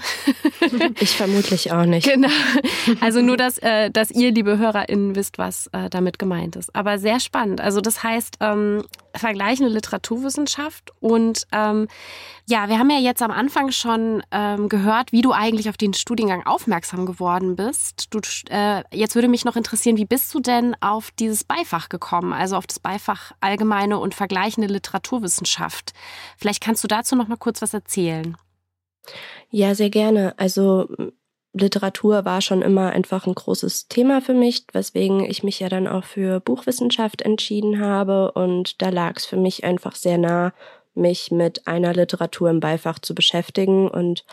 ich 0.99 1.15
vermutlich 1.15 1.71
auch 1.71 1.85
nicht. 1.85 2.07
Genau. 2.07 2.29
Also 2.99 3.21
nur, 3.21 3.37
dass, 3.37 3.57
äh, 3.59 3.89
dass 3.89 4.11
ihr, 4.11 4.31
liebe 4.31 4.57
HörerInnen, 4.57 5.15
wisst, 5.15 5.37
was 5.37 5.67
äh, 5.71 5.89
damit 5.89 6.19
gemeint 6.19 6.55
ist. 6.55 6.75
Aber 6.75 6.99
sehr 6.99 7.19
spannend. 7.19 7.61
Also 7.61 7.81
das 7.81 8.03
heißt, 8.03 8.37
ähm, 8.41 8.83
vergleichende 9.15 9.71
Literaturwissenschaft. 9.71 10.91
Und 10.99 11.47
ähm, 11.51 11.87
ja, 12.47 12.69
wir 12.69 12.79
haben 12.79 12.89
ja 12.89 12.99
jetzt 12.99 13.21
am 13.21 13.31
Anfang 13.31 13.71
schon 13.71 14.23
ähm, 14.31 14.69
gehört, 14.69 15.11
wie 15.11 15.21
du 15.21 15.31
eigentlich 15.31 15.69
auf 15.69 15.77
den 15.77 15.93
Studiengang 15.93 16.45
aufmerksam 16.45 17.05
geworden 17.05 17.55
bist. 17.55 18.13
Du, 18.13 18.19
äh, 18.49 18.83
jetzt 18.91 19.15
würde 19.15 19.27
mich 19.27 19.45
noch 19.45 19.55
interessieren, 19.55 19.97
wie 19.97 20.05
bist 20.05 20.33
du 20.33 20.39
denn 20.39 20.75
auf 20.81 21.11
dieses 21.11 21.43
Beifach 21.43 21.89
gekommen, 21.89 22.33
also 22.33 22.55
auf 22.55 22.67
das 22.67 22.79
Beifach 22.79 23.31
allgemeine 23.41 23.99
und 23.99 24.15
vergleichende 24.15 24.67
Literaturwissenschaft? 24.67 25.93
Vielleicht 26.37 26.61
kannst 26.63 26.83
du 26.83 26.87
dazu 26.87 27.15
noch 27.15 27.27
mal 27.27 27.37
kurz 27.37 27.61
was 27.61 27.73
erzählen. 27.73 28.35
Ja, 29.49 29.75
sehr 29.75 29.89
gerne. 29.89 30.33
Also 30.37 30.87
Literatur 31.53 32.23
war 32.23 32.41
schon 32.41 32.61
immer 32.61 32.91
einfach 32.91 33.27
ein 33.27 33.35
großes 33.35 33.89
Thema 33.89 34.21
für 34.21 34.33
mich, 34.33 34.65
weswegen 34.71 35.25
ich 35.25 35.43
mich 35.43 35.59
ja 35.59 35.67
dann 35.67 35.87
auch 35.87 36.05
für 36.05 36.39
Buchwissenschaft 36.39 37.21
entschieden 37.21 37.79
habe. 37.79 38.31
Und 38.31 38.81
da 38.81 38.89
lag 38.89 39.17
es 39.17 39.25
für 39.25 39.37
mich 39.37 39.65
einfach 39.65 39.95
sehr 39.95 40.17
nah, 40.17 40.53
mich 40.93 41.29
mit 41.31 41.67
einer 41.67 41.93
Literatur 41.93 42.49
im 42.49 42.61
Beifach 42.61 42.99
zu 42.99 43.13
beschäftigen. 43.13 43.89
Und 43.89 44.23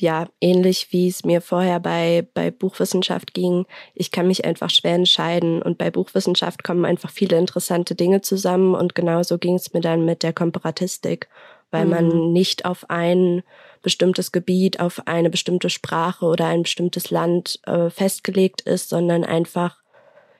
ja, 0.00 0.26
ähnlich 0.40 0.90
wie 0.90 1.08
es 1.08 1.22
mir 1.22 1.42
vorher 1.42 1.80
bei, 1.80 2.26
bei 2.32 2.50
Buchwissenschaft 2.50 3.34
ging, 3.34 3.66
ich 3.94 4.10
kann 4.10 4.26
mich 4.26 4.46
einfach 4.46 4.70
schwer 4.70 4.94
entscheiden. 4.94 5.60
Und 5.60 5.76
bei 5.76 5.90
Buchwissenschaft 5.90 6.64
kommen 6.64 6.86
einfach 6.86 7.10
viele 7.10 7.36
interessante 7.36 7.94
Dinge 7.94 8.22
zusammen. 8.22 8.74
Und 8.74 8.94
genauso 8.94 9.36
ging 9.36 9.56
es 9.56 9.74
mir 9.74 9.82
dann 9.82 10.06
mit 10.06 10.22
der 10.22 10.32
Komparatistik, 10.32 11.28
weil 11.70 11.84
mhm. 11.84 11.90
man 11.90 12.32
nicht 12.32 12.64
auf 12.64 12.88
einen 12.88 13.42
bestimmtes 13.82 14.32
Gebiet 14.32 14.80
auf 14.80 15.02
eine 15.06 15.30
bestimmte 15.30 15.70
Sprache 15.70 16.26
oder 16.26 16.46
ein 16.46 16.62
bestimmtes 16.62 17.10
Land 17.10 17.60
äh, 17.66 17.90
festgelegt 17.90 18.62
ist, 18.62 18.88
sondern 18.88 19.24
einfach 19.24 19.78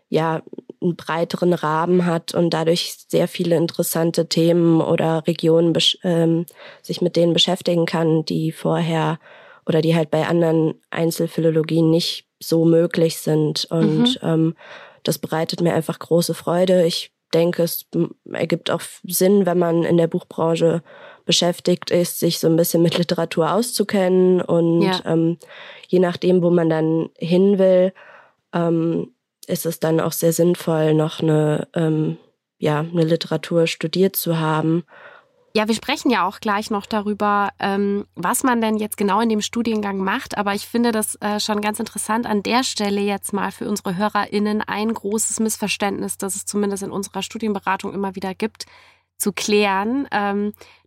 ja 0.08 0.42
einen 0.80 0.96
breiteren 0.96 1.52
Rahmen 1.52 2.06
hat 2.06 2.34
und 2.34 2.50
dadurch 2.50 2.96
sehr 3.08 3.28
viele 3.28 3.56
interessante 3.56 4.28
Themen 4.28 4.80
oder 4.80 5.26
Regionen 5.26 5.76
ähm, 6.02 6.46
sich 6.82 7.00
mit 7.00 7.16
denen 7.16 7.32
beschäftigen 7.32 7.86
kann, 7.86 8.24
die 8.24 8.52
vorher 8.52 9.18
oder 9.66 9.82
die 9.82 9.94
halt 9.94 10.10
bei 10.10 10.26
anderen 10.26 10.74
Einzelphilologien 10.90 11.90
nicht 11.90 12.26
so 12.40 12.64
möglich 12.64 13.18
sind. 13.18 13.66
Und 13.70 14.22
mhm. 14.22 14.28
ähm, 14.28 14.54
das 15.02 15.18
bereitet 15.18 15.60
mir 15.60 15.74
einfach 15.74 15.98
große 15.98 16.34
Freude. 16.34 16.86
Ich 16.86 17.12
denke, 17.34 17.64
es 17.64 17.86
ergibt 18.32 18.70
auch 18.70 18.80
Sinn, 19.04 19.46
wenn 19.46 19.58
man 19.58 19.84
in 19.84 19.96
der 19.96 20.06
Buchbranche 20.06 20.82
beschäftigt 21.28 21.90
ist, 21.90 22.18
sich 22.18 22.38
so 22.38 22.48
ein 22.48 22.56
bisschen 22.56 22.82
mit 22.82 22.96
Literatur 22.96 23.52
auszukennen 23.52 24.40
und 24.40 24.80
ja. 24.80 25.00
ähm, 25.04 25.36
je 25.86 25.98
nachdem, 25.98 26.42
wo 26.42 26.48
man 26.50 26.70
dann 26.70 27.10
hin 27.18 27.58
will, 27.58 27.92
ähm, 28.54 29.12
ist 29.46 29.66
es 29.66 29.78
dann 29.78 30.00
auch 30.00 30.12
sehr 30.12 30.32
sinnvoll, 30.32 30.94
noch 30.94 31.20
eine, 31.20 31.68
ähm, 31.74 32.16
ja, 32.58 32.80
eine 32.80 33.04
Literatur 33.04 33.66
studiert 33.66 34.16
zu 34.16 34.40
haben. 34.40 34.84
Ja, 35.54 35.68
wir 35.68 35.74
sprechen 35.74 36.10
ja 36.10 36.26
auch 36.26 36.40
gleich 36.40 36.70
noch 36.70 36.86
darüber, 36.86 37.50
ähm, 37.58 38.06
was 38.14 38.42
man 38.42 38.62
denn 38.62 38.78
jetzt 38.78 38.96
genau 38.96 39.20
in 39.20 39.28
dem 39.28 39.42
Studiengang 39.42 39.98
macht. 39.98 40.38
Aber 40.38 40.54
ich 40.54 40.66
finde 40.66 40.92
das 40.92 41.16
äh, 41.16 41.40
schon 41.40 41.60
ganz 41.60 41.78
interessant 41.78 42.24
an 42.24 42.42
der 42.42 42.64
Stelle 42.64 43.02
jetzt 43.02 43.34
mal 43.34 43.52
für 43.52 43.68
unsere 43.68 43.98
HörerInnen 43.98 44.62
ein 44.62 44.94
großes 44.94 45.40
Missverständnis, 45.40 46.16
das 46.16 46.36
es 46.36 46.46
zumindest 46.46 46.84
in 46.84 46.90
unserer 46.90 47.22
Studienberatung 47.22 47.92
immer 47.92 48.14
wieder 48.14 48.34
gibt, 48.34 48.64
zu 49.18 49.32
klären. 49.32 50.08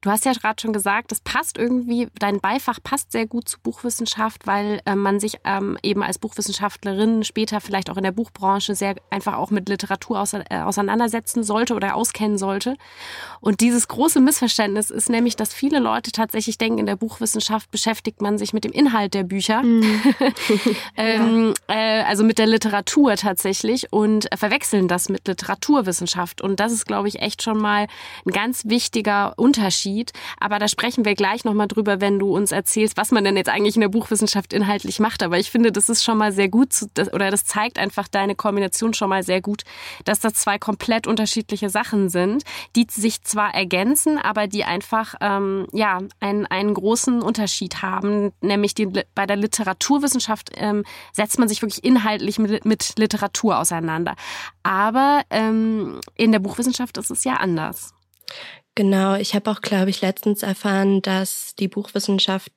Du 0.02 0.10
hast 0.10 0.26
ja 0.26 0.34
gerade 0.34 0.60
schon 0.60 0.74
gesagt, 0.74 1.12
es 1.12 1.20
passt 1.20 1.60
irgendwie, 1.60 2.08
dein 2.18 2.40
Beifach 2.40 2.80
passt 2.84 3.12
sehr 3.12 3.28
gut 3.28 3.48
zu 3.48 3.60
Buchwissenschaft, 3.60 4.48
weil 4.48 4.82
äh, 4.88 4.96
man 4.96 5.20
sich 5.20 5.38
ähm, 5.44 5.78
eben 5.84 6.02
als 6.02 6.18
Buchwissenschaftlerin 6.18 7.24
später 7.24 7.62
vielleicht 7.62 7.88
auch 7.92 7.98
in 7.98 8.04
der 8.04 8.12
Buchbranche 8.12 8.74
sehr 8.74 8.96
einfach 9.12 9.36
auch 9.36 9.52
mit 9.52 9.70
Literatur 9.70 10.20
ause 10.20 10.44
äh, 10.50 10.62
auseinandersetzen 10.62 11.44
sollte 11.44 11.76
oder 11.76 11.96
auskennen 11.96 12.40
sollte. 12.40 12.78
Und 13.42 13.62
dieses 13.62 13.88
große 13.88 14.20
Missverständnis 14.20 14.90
ist 14.90 15.08
nämlich, 15.08 15.36
dass 15.36 15.54
viele 15.54 15.78
Leute 15.78 16.12
tatsächlich 16.12 16.58
denken, 16.58 16.80
in 16.80 16.88
der 16.88 16.96
Buchwissenschaft 16.96 17.70
beschäftigt 17.70 18.22
man 18.22 18.40
sich 18.40 18.54
mit 18.54 18.64
dem 18.64 18.72
Inhalt 18.72 19.14
der 19.14 19.24
Bücher, 19.24 19.62
mhm. 19.62 20.02
ähm, 20.98 21.54
äh, 21.68 22.02
also 22.02 22.24
mit 22.24 22.40
der 22.40 22.48
Literatur 22.48 23.18
tatsächlich 23.18 23.94
und 23.94 24.28
verwechseln 24.36 24.88
das 24.88 25.10
mit 25.10 25.28
Literaturwissenschaft. 25.28 26.42
Und 26.42 26.60
das 26.60 26.72
ist, 26.72 26.88
glaube 26.88 27.08
ich, 27.08 27.20
echt 27.22 27.44
schon 27.44 27.60
mal 27.60 27.86
ein 28.26 28.32
ganz 28.32 28.66
wichtiger 28.66 29.34
Unterschied. 29.38 29.91
Aber 30.40 30.60
da 30.60 30.68
sprechen 30.68 31.06
wir 31.06 31.16
gleich 31.16 31.44
nochmal 31.44 31.68
drüber, 31.68 32.02
wenn 32.02 32.20
du 32.20 32.36
uns 32.36 32.52
erzählst, 32.52 32.98
was 32.98 33.12
man 33.12 33.24
denn 33.24 33.38
jetzt 33.38 33.50
eigentlich 33.50 33.76
in 33.76 33.82
der 33.82 33.90
Buchwissenschaft 33.90 34.54
inhaltlich 34.54 35.00
macht. 35.00 35.24
Aber 35.24 35.38
ich 35.38 35.52
finde, 35.52 35.72
das 35.72 35.90
ist 35.90 36.04
schon 36.04 36.18
mal 36.18 36.32
sehr 36.32 36.50
gut 36.50 36.70
oder 37.14 37.32
das 37.32 37.46
zeigt 37.46 37.78
einfach 37.78 38.08
deine 38.08 38.36
Kombination 38.36 38.94
schon 38.94 39.10
mal 39.10 39.24
sehr 39.24 39.42
gut, 39.42 39.64
dass 40.06 40.20
das 40.20 40.34
zwei 40.34 40.58
komplett 40.58 41.08
unterschiedliche 41.08 41.70
Sachen 41.70 42.10
sind, 42.10 42.44
die 42.76 42.88
sich 42.90 43.24
zwar 43.24 43.54
ergänzen, 43.54 44.18
aber 44.18 44.48
die 44.48 44.64
einfach 44.64 45.16
ähm, 45.22 45.68
ja 45.74 46.00
einen, 46.20 46.46
einen 46.46 46.74
großen 46.74 47.22
Unterschied 47.22 47.82
haben, 47.82 48.32
nämlich 48.42 48.74
die, 48.76 48.88
bei 49.16 49.26
der 49.26 49.36
Literaturwissenschaft 49.38 50.52
ähm, 50.56 50.84
setzt 51.14 51.40
man 51.40 51.48
sich 51.48 51.62
wirklich 51.62 51.84
inhaltlich 51.84 52.40
mit, 52.40 52.66
mit 52.66 52.94
Literatur 52.98 53.60
auseinander. 53.60 54.16
Aber 54.64 55.24
ähm, 55.30 56.00
in 56.16 56.32
der 56.32 56.40
Buchwissenschaft 56.40 56.98
ist 56.98 57.12
es 57.12 57.24
ja 57.24 57.36
anders. 57.36 57.94
Genau, 58.76 59.16
ich 59.16 59.36
habe 59.36 59.52
auch, 59.52 59.62
glaube 59.62 59.90
ich, 59.90 60.02
letztens 60.02 60.44
erfahren, 60.44 61.02
dass 61.02 61.56
die 61.56 61.68
Buchwissenschaft 61.68 62.52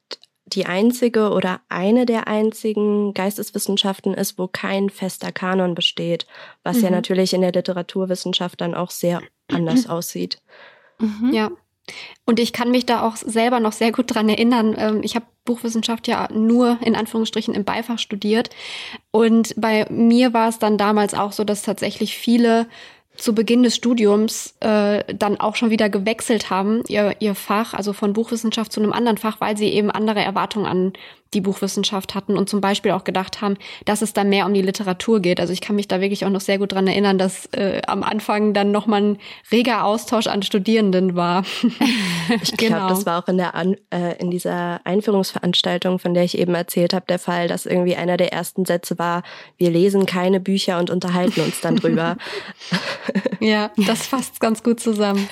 die 0.46 0.66
einzige 0.66 1.30
oder 1.30 1.60
eine 1.68 2.06
der 2.06 2.28
einzigen 2.28 3.14
Geisteswissenschaften 3.14 4.14
ist, 4.14 4.38
wo 4.38 4.46
kein 4.46 4.90
fester 4.90 5.32
Kanon 5.32 5.74
besteht, 5.74 6.26
was 6.62 6.78
mhm. 6.78 6.84
ja 6.84 6.90
natürlich 6.90 7.32
in 7.32 7.40
der 7.40 7.52
Literaturwissenschaft 7.52 8.60
dann 8.60 8.74
auch 8.74 8.90
sehr 8.90 9.22
anders 9.48 9.88
aussieht. 9.88 10.38
Mhm. 10.98 11.32
Ja. 11.32 11.50
Und 12.24 12.40
ich 12.40 12.52
kann 12.52 12.70
mich 12.70 12.86
da 12.86 13.06
auch 13.06 13.16
selber 13.16 13.60
noch 13.60 13.72
sehr 13.72 13.92
gut 13.92 14.14
dran 14.14 14.28
erinnern. 14.28 14.74
Ähm, 14.78 15.00
ich 15.02 15.16
habe 15.16 15.26
Buchwissenschaft 15.44 16.08
ja 16.08 16.28
nur 16.32 16.78
in 16.80 16.96
Anführungsstrichen 16.96 17.54
im 17.54 17.64
Beifach 17.64 17.98
studiert. 17.98 18.50
Und 19.10 19.54
bei 19.56 19.86
mir 19.90 20.32
war 20.32 20.48
es 20.48 20.58
dann 20.58 20.78
damals 20.78 21.12
auch 21.12 21.32
so, 21.32 21.44
dass 21.44 21.62
tatsächlich 21.62 22.16
viele 22.16 22.66
zu 23.16 23.34
Beginn 23.34 23.62
des 23.62 23.76
Studiums 23.76 24.54
äh, 24.60 25.04
dann 25.14 25.38
auch 25.38 25.56
schon 25.56 25.70
wieder 25.70 25.88
gewechselt 25.88 26.50
haben, 26.50 26.82
ihr, 26.88 27.14
ihr 27.20 27.34
Fach, 27.34 27.74
also 27.74 27.92
von 27.92 28.12
Buchwissenschaft 28.12 28.72
zu 28.72 28.80
einem 28.80 28.92
anderen 28.92 29.18
Fach, 29.18 29.40
weil 29.40 29.56
sie 29.56 29.68
eben 29.68 29.90
andere 29.90 30.20
Erwartungen 30.20 30.66
an 30.66 30.92
die 31.34 31.40
Buchwissenschaft 31.40 32.14
hatten 32.14 32.36
und 32.36 32.48
zum 32.48 32.60
Beispiel 32.60 32.92
auch 32.92 33.04
gedacht 33.04 33.40
haben, 33.40 33.56
dass 33.84 34.02
es 34.02 34.12
da 34.12 34.24
mehr 34.24 34.46
um 34.46 34.54
die 34.54 34.62
Literatur 34.62 35.20
geht. 35.20 35.40
Also 35.40 35.52
ich 35.52 35.60
kann 35.60 35.76
mich 35.76 35.88
da 35.88 36.00
wirklich 36.00 36.24
auch 36.24 36.30
noch 36.30 36.40
sehr 36.40 36.58
gut 36.58 36.72
dran 36.72 36.86
erinnern, 36.86 37.18
dass 37.18 37.46
äh, 37.46 37.82
am 37.86 38.02
Anfang 38.02 38.54
dann 38.54 38.70
nochmal 38.70 39.02
ein 39.02 39.18
reger 39.50 39.84
Austausch 39.84 40.26
an 40.26 40.42
Studierenden 40.42 41.16
war. 41.16 41.44
ich 42.42 42.56
glaube, 42.56 42.74
genau. 42.74 42.88
das 42.88 43.06
war 43.06 43.22
auch 43.22 43.28
in 43.28 43.36
der 43.36 43.54
an 43.54 43.76
äh, 43.90 44.16
in 44.18 44.30
dieser 44.30 44.80
Einführungsveranstaltung, 44.84 45.98
von 45.98 46.14
der 46.14 46.24
ich 46.24 46.38
eben 46.38 46.54
erzählt 46.54 46.94
habe, 46.94 47.06
der 47.08 47.18
Fall, 47.18 47.48
dass 47.48 47.66
irgendwie 47.66 47.96
einer 47.96 48.16
der 48.16 48.32
ersten 48.32 48.64
Sätze 48.64 48.98
war: 48.98 49.22
Wir 49.58 49.70
lesen 49.70 50.06
keine 50.06 50.40
Bücher 50.40 50.78
und 50.78 50.90
unterhalten 50.90 51.40
uns 51.40 51.60
dann 51.60 51.76
drüber. 51.76 52.16
ja, 53.40 53.70
das 53.76 54.06
fasst 54.06 54.40
ganz 54.40 54.62
gut 54.62 54.80
zusammen. 54.80 55.28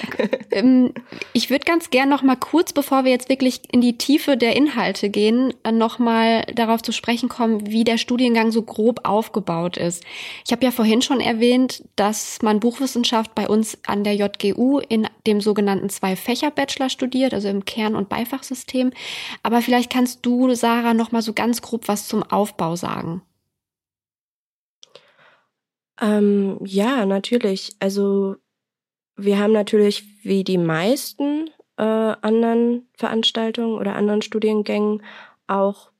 ähm, 0.50 0.92
ich 1.32 1.50
würde 1.50 1.64
ganz 1.64 1.90
gern 1.90 2.08
noch 2.08 2.22
mal 2.22 2.36
kurz, 2.36 2.72
bevor 2.72 3.04
wir 3.04 3.10
jetzt 3.10 3.28
wirklich 3.28 3.62
in 3.72 3.80
die 3.80 3.98
Tiefe 3.98 4.36
der 4.36 4.56
Inhalte 4.56 5.10
gehen, 5.10 5.43
nochmal 5.70 6.42
darauf 6.54 6.82
zu 6.82 6.92
sprechen 6.92 7.28
kommen, 7.28 7.66
wie 7.66 7.84
der 7.84 7.98
Studiengang 7.98 8.52
so 8.52 8.62
grob 8.62 9.00
aufgebaut 9.04 9.76
ist. 9.76 10.04
Ich 10.44 10.52
habe 10.52 10.64
ja 10.64 10.70
vorhin 10.70 11.02
schon 11.02 11.20
erwähnt, 11.20 11.84
dass 11.96 12.40
man 12.42 12.60
Buchwissenschaft 12.60 13.34
bei 13.34 13.48
uns 13.48 13.78
an 13.86 14.04
der 14.04 14.14
JGU 14.14 14.78
in 14.80 15.06
dem 15.26 15.40
sogenannten 15.40 15.88
Zwei-Fächer-Bachelor 15.88 16.88
studiert, 16.88 17.34
also 17.34 17.48
im 17.48 17.64
Kern- 17.64 17.96
und 17.96 18.08
Beifachsystem. 18.08 18.92
Aber 19.42 19.62
vielleicht 19.62 19.92
kannst 19.92 20.24
du, 20.24 20.54
Sarah, 20.54 20.94
nochmal 20.94 21.22
so 21.22 21.32
ganz 21.32 21.62
grob 21.62 21.88
was 21.88 22.08
zum 22.08 22.22
Aufbau 22.22 22.76
sagen. 22.76 23.22
Ähm, 26.00 26.58
ja, 26.64 27.06
natürlich. 27.06 27.76
Also 27.80 28.36
wir 29.16 29.38
haben 29.38 29.52
natürlich 29.52 30.04
wie 30.22 30.44
die 30.44 30.58
meisten 30.58 31.50
äh, 31.76 31.82
anderen 31.82 32.88
Veranstaltungen 32.94 33.78
oder 33.78 33.96
anderen 33.96 34.22
Studiengängen 34.22 35.02
auch 35.46 35.90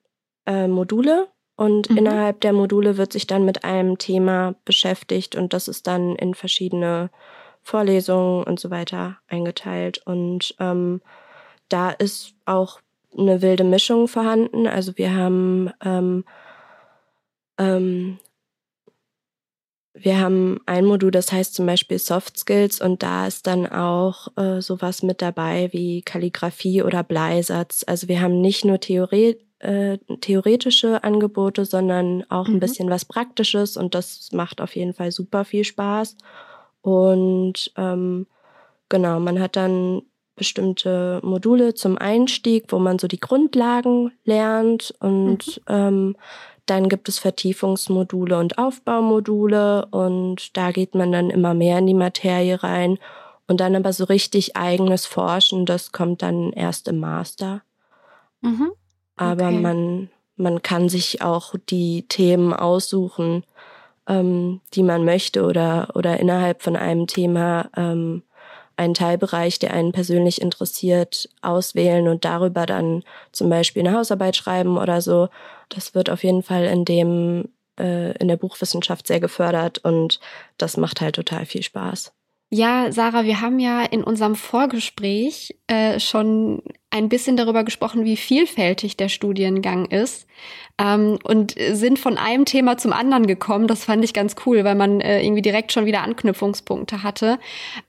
äh, 0.46 0.66
Module 0.68 1.28
und 1.56 1.90
mhm. 1.90 1.98
innerhalb 1.98 2.40
der 2.40 2.52
Module 2.52 2.96
wird 2.96 3.12
sich 3.12 3.26
dann 3.26 3.44
mit 3.44 3.64
einem 3.64 3.98
Thema 3.98 4.54
beschäftigt 4.64 5.36
und 5.36 5.52
das 5.52 5.68
ist 5.68 5.86
dann 5.86 6.16
in 6.16 6.34
verschiedene 6.34 7.10
Vorlesungen 7.62 8.44
und 8.44 8.60
so 8.60 8.70
weiter 8.70 9.18
eingeteilt. 9.28 9.98
Und 10.04 10.54
ähm, 10.60 11.00
da 11.68 11.90
ist 11.90 12.34
auch 12.44 12.80
eine 13.16 13.40
wilde 13.40 13.64
Mischung 13.64 14.06
vorhanden. 14.06 14.66
Also 14.66 14.98
wir 14.98 15.14
haben 15.14 15.70
ähm, 15.82 16.24
ähm, 17.58 18.18
wir 19.94 20.18
haben 20.18 20.60
ein 20.66 20.84
Modul, 20.84 21.12
das 21.12 21.30
heißt 21.30 21.54
zum 21.54 21.66
Beispiel 21.66 21.98
Soft 22.00 22.36
Skills 22.38 22.80
und 22.80 23.04
da 23.04 23.28
ist 23.28 23.46
dann 23.46 23.66
auch 23.66 24.36
äh, 24.36 24.60
sowas 24.60 25.04
mit 25.04 25.22
dabei 25.22 25.68
wie 25.72 26.02
Kalligrafie 26.02 26.82
oder 26.82 27.04
Bleisatz. 27.04 27.84
Also 27.86 28.08
wir 28.08 28.20
haben 28.20 28.40
nicht 28.40 28.64
nur 28.64 28.80
Theorie, 28.80 29.38
äh, 29.60 29.98
theoretische 30.20 31.04
Angebote, 31.04 31.64
sondern 31.64 32.24
auch 32.28 32.48
mhm. 32.48 32.54
ein 32.54 32.60
bisschen 32.60 32.90
was 32.90 33.04
Praktisches 33.04 33.76
und 33.76 33.94
das 33.94 34.30
macht 34.32 34.60
auf 34.60 34.74
jeden 34.74 34.94
Fall 34.94 35.12
super 35.12 35.44
viel 35.44 35.62
Spaß. 35.62 36.16
Und 36.82 37.72
ähm, 37.76 38.26
genau, 38.88 39.20
man 39.20 39.40
hat 39.40 39.54
dann 39.54 40.02
bestimmte 40.34 41.20
Module 41.22 41.74
zum 41.74 41.96
Einstieg, 41.96 42.64
wo 42.70 42.80
man 42.80 42.98
so 42.98 43.06
die 43.06 43.20
Grundlagen 43.20 44.10
lernt 44.24 44.92
und 44.98 45.60
mhm. 45.68 45.74
ähm, 45.74 46.16
dann 46.66 46.88
gibt 46.88 47.08
es 47.08 47.18
Vertiefungsmodule 47.18 48.38
und 48.38 48.58
Aufbaumodule 48.58 49.86
und 49.90 50.56
da 50.56 50.70
geht 50.70 50.94
man 50.94 51.12
dann 51.12 51.30
immer 51.30 51.54
mehr 51.54 51.78
in 51.78 51.86
die 51.86 51.94
Materie 51.94 52.62
rein. 52.62 52.98
Und 53.46 53.60
dann 53.60 53.76
aber 53.76 53.92
so 53.92 54.04
richtig 54.04 54.56
eigenes 54.56 55.04
Forschen, 55.04 55.66
das 55.66 55.92
kommt 55.92 56.22
dann 56.22 56.52
erst 56.52 56.88
im 56.88 57.00
Master. 57.00 57.62
Mhm. 58.40 58.70
Okay. 58.70 58.76
Aber 59.16 59.50
man, 59.50 60.08
man 60.36 60.62
kann 60.62 60.88
sich 60.88 61.20
auch 61.20 61.54
die 61.68 62.08
Themen 62.08 62.54
aussuchen, 62.54 63.44
ähm, 64.08 64.60
die 64.72 64.82
man 64.82 65.04
möchte 65.04 65.44
oder, 65.44 65.90
oder 65.94 66.18
innerhalb 66.20 66.62
von 66.62 66.76
einem 66.76 67.06
Thema 67.06 67.68
ähm, 67.76 68.22
einen 68.76 68.94
Teilbereich, 68.94 69.58
der 69.58 69.72
einen 69.72 69.92
persönlich 69.92 70.40
interessiert, 70.40 71.28
auswählen 71.42 72.08
und 72.08 72.24
darüber 72.24 72.66
dann 72.66 73.02
zum 73.32 73.48
Beispiel 73.48 73.86
eine 73.86 73.96
Hausarbeit 73.96 74.36
schreiben 74.36 74.78
oder 74.78 75.00
so. 75.00 75.28
Das 75.68 75.94
wird 75.94 76.10
auf 76.10 76.24
jeden 76.24 76.42
Fall 76.42 76.64
in 76.64 76.84
dem 76.84 77.48
äh, 77.78 78.16
in 78.18 78.28
der 78.28 78.36
Buchwissenschaft 78.36 79.06
sehr 79.06 79.20
gefördert 79.20 79.78
und 79.78 80.20
das 80.58 80.76
macht 80.76 81.00
halt 81.00 81.16
total 81.16 81.46
viel 81.46 81.62
Spaß. 81.62 82.12
Ja, 82.50 82.92
Sarah, 82.92 83.24
wir 83.24 83.40
haben 83.40 83.58
ja 83.58 83.82
in 83.82 84.04
unserem 84.04 84.36
Vorgespräch 84.36 85.56
äh, 85.66 85.98
schon 85.98 86.62
ein 86.90 87.08
bisschen 87.08 87.36
darüber 87.36 87.64
gesprochen, 87.64 88.04
wie 88.04 88.16
vielfältig 88.16 88.96
der 88.96 89.08
Studiengang 89.08 89.86
ist 89.86 90.28
ähm, 90.78 91.18
und 91.24 91.56
sind 91.72 91.98
von 91.98 92.16
einem 92.16 92.44
Thema 92.44 92.76
zum 92.76 92.92
anderen 92.92 93.26
gekommen. 93.26 93.66
Das 93.66 93.84
fand 93.84 94.04
ich 94.04 94.14
ganz 94.14 94.36
cool, 94.46 94.62
weil 94.62 94.76
man 94.76 95.00
äh, 95.00 95.20
irgendwie 95.20 95.42
direkt 95.42 95.72
schon 95.72 95.86
wieder 95.86 96.02
Anknüpfungspunkte 96.02 97.02
hatte. 97.02 97.40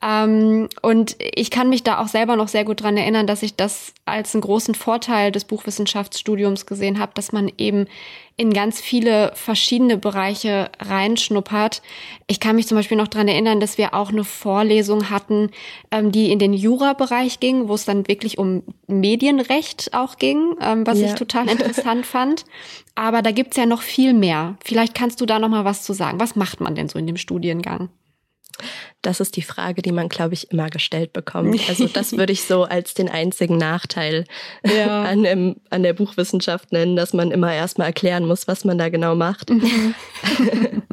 Ähm, 0.01 0.69
und 0.81 1.15
ich 1.19 1.51
kann 1.51 1.69
mich 1.69 1.83
da 1.83 2.01
auch 2.01 2.07
selber 2.07 2.35
noch 2.35 2.47
sehr 2.47 2.65
gut 2.65 2.81
dran 2.81 2.97
erinnern, 2.97 3.27
dass 3.27 3.43
ich 3.43 3.55
das 3.55 3.93
als 4.05 4.33
einen 4.33 4.41
großen 4.41 4.73
Vorteil 4.73 5.31
des 5.31 5.45
Buchwissenschaftsstudiums 5.45 6.65
gesehen 6.65 6.97
habe, 6.97 7.11
dass 7.13 7.31
man 7.31 7.51
eben 7.57 7.85
in 8.37 8.51
ganz 8.51 8.81
viele 8.81 9.31
verschiedene 9.33 9.97
Bereiche 9.97 10.69
reinschnuppert. 10.79 11.81
Ich 12.27 12.41
kann 12.41 12.57
mich 12.57 12.67
zum 12.67 12.75
Beispiel 12.75 12.97
noch 12.97 13.07
dran 13.07 13.29
erinnern, 13.29 13.61
dass 13.61 13.77
wir 13.77 13.93
auch 13.93 14.09
eine 14.09 14.25
Vorlesung 14.25 15.09
hatten, 15.09 15.51
ähm, 15.89 16.11
die 16.11 16.31
in 16.31 16.39
den 16.39 16.53
Jura-Bereich 16.53 17.39
ging, 17.39 17.69
wo 17.69 17.75
es 17.75 17.85
dann 17.85 18.07
wirklich 18.09 18.37
um 18.37 18.63
Medienrecht 18.87 19.93
auch 19.93 20.17
ging, 20.17 20.55
ähm, 20.59 20.85
was 20.85 20.99
ja. 20.99 21.07
ich 21.07 21.13
total 21.13 21.49
interessant 21.49 22.05
fand. 22.05 22.43
Aber 22.93 23.21
da 23.21 23.31
gibt's 23.31 23.55
ja 23.55 23.65
noch 23.65 23.81
viel 23.81 24.13
mehr. 24.13 24.57
Vielleicht 24.63 24.95
kannst 24.95 25.21
du 25.21 25.25
da 25.25 25.39
noch 25.39 25.49
mal 25.49 25.63
was 25.63 25.83
zu 25.83 25.93
sagen. 25.93 26.19
Was 26.19 26.35
macht 26.35 26.59
man 26.59 26.75
denn 26.75 26.89
so 26.89 26.99
in 26.99 27.07
dem 27.07 27.17
Studiengang? 27.17 27.89
Das 29.01 29.19
ist 29.19 29.35
die 29.35 29.41
Frage, 29.41 29.81
die 29.81 29.91
man, 29.91 30.09
glaube 30.09 30.33
ich, 30.33 30.51
immer 30.51 30.69
gestellt 30.69 31.13
bekommt. 31.13 31.59
Also 31.69 31.87
das 31.87 32.17
würde 32.17 32.33
ich 32.33 32.43
so 32.43 32.63
als 32.63 32.93
den 32.93 33.09
einzigen 33.09 33.57
Nachteil 33.57 34.25
ja. 34.63 35.03
an, 35.05 35.23
dem, 35.23 35.55
an 35.69 35.83
der 35.83 35.93
Buchwissenschaft 35.93 36.71
nennen, 36.71 36.95
dass 36.95 37.13
man 37.13 37.31
immer 37.31 37.53
erstmal 37.53 37.87
erklären 37.87 38.25
muss, 38.25 38.47
was 38.47 38.65
man 38.65 38.77
da 38.77 38.89
genau 38.89 39.15
macht. 39.15 39.49
Mhm. 39.49 39.95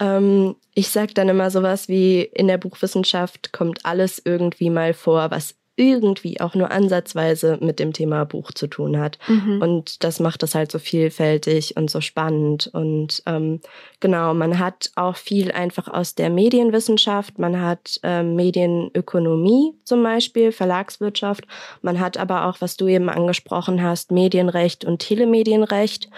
ähm, 0.00 0.56
ich 0.74 0.88
sage 0.88 1.14
dann 1.14 1.28
immer 1.28 1.50
sowas 1.50 1.88
wie, 1.88 2.22
in 2.22 2.48
der 2.48 2.58
Buchwissenschaft 2.58 3.52
kommt 3.52 3.84
alles 3.84 4.20
irgendwie 4.24 4.70
mal 4.70 4.94
vor, 4.94 5.30
was 5.30 5.56
irgendwie 5.80 6.40
auch 6.40 6.54
nur 6.54 6.70
ansatzweise 6.70 7.58
mit 7.60 7.78
dem 7.78 7.92
Thema 7.94 8.24
Buch 8.24 8.52
zu 8.52 8.66
tun 8.66 8.98
hat. 8.98 9.18
Mhm. 9.26 9.62
Und 9.62 10.04
das 10.04 10.20
macht 10.20 10.42
es 10.42 10.54
halt 10.54 10.70
so 10.70 10.78
vielfältig 10.78 11.76
und 11.76 11.90
so 11.90 12.02
spannend. 12.02 12.68
Und 12.72 13.22
ähm, 13.26 13.60
genau, 13.98 14.34
man 14.34 14.58
hat 14.58 14.92
auch 14.94 15.16
viel 15.16 15.50
einfach 15.50 15.88
aus 15.88 16.14
der 16.14 16.28
Medienwissenschaft, 16.28 17.38
man 17.38 17.60
hat 17.60 17.98
ähm, 18.02 18.36
Medienökonomie 18.36 19.72
zum 19.84 20.02
Beispiel, 20.02 20.52
Verlagswirtschaft, 20.52 21.46
man 21.80 21.98
hat 21.98 22.18
aber 22.18 22.46
auch, 22.46 22.60
was 22.60 22.76
du 22.76 22.86
eben 22.86 23.08
angesprochen 23.08 23.82
hast, 23.82 24.12
Medienrecht 24.12 24.84
und 24.84 24.98
Telemedienrecht. 24.98 26.10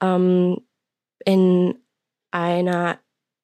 Ähm, 0.00 0.58
in 1.26 1.74
einer 2.30 2.98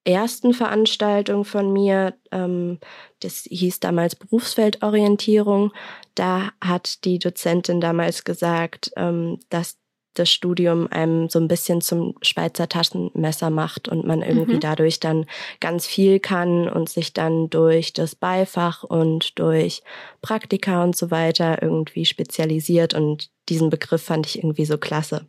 ersten 0.07 0.55
Veranstaltung 0.55 1.45
von 1.45 1.73
mir, 1.73 2.15
ähm, 2.31 2.79
das 3.21 3.47
hieß 3.51 3.81
damals 3.81 4.15
Berufsfeldorientierung, 4.17 5.73
da 6.15 6.51
hat 6.63 7.05
die 7.05 7.19
Dozentin 7.19 7.81
damals 7.81 8.25
gesagt, 8.25 8.91
ähm, 8.97 9.41
dass 9.49 9.77
das 10.19 10.31
Studium 10.31 10.89
einem 10.91 11.29
so 11.29 11.39
ein 11.39 11.49
bisschen 11.49 11.81
zum 11.81 12.15
Schweizer 12.23 12.69
Taschenmesser 12.69 13.51
macht 13.51 13.89
und 13.89 14.07
man 14.07 14.23
irgendwie 14.23 14.55
mhm. 14.55 14.61
dadurch 14.61 15.01
dann 15.01 15.27
ganz 15.61 15.87
viel 15.87 16.21
kann 16.21 16.69
und 16.69 16.89
sich 16.89 17.13
dann 17.13 17.51
durch 17.51 17.93
das 17.93 18.15
Beifach 18.15 18.83
und 18.83 19.39
durch 19.39 19.83
Praktika 20.23 20.83
und 20.83 20.97
so 20.97 21.11
weiter 21.11 21.63
irgendwie 21.63 22.07
spezialisiert 22.07 22.95
und 22.95 23.31
diesen 23.49 23.71
Begriff 23.71 24.03
fand 24.03 24.27
ich 24.27 24.39
irgendwie 24.39 24.65
so 24.65 24.79
klasse. 24.79 25.27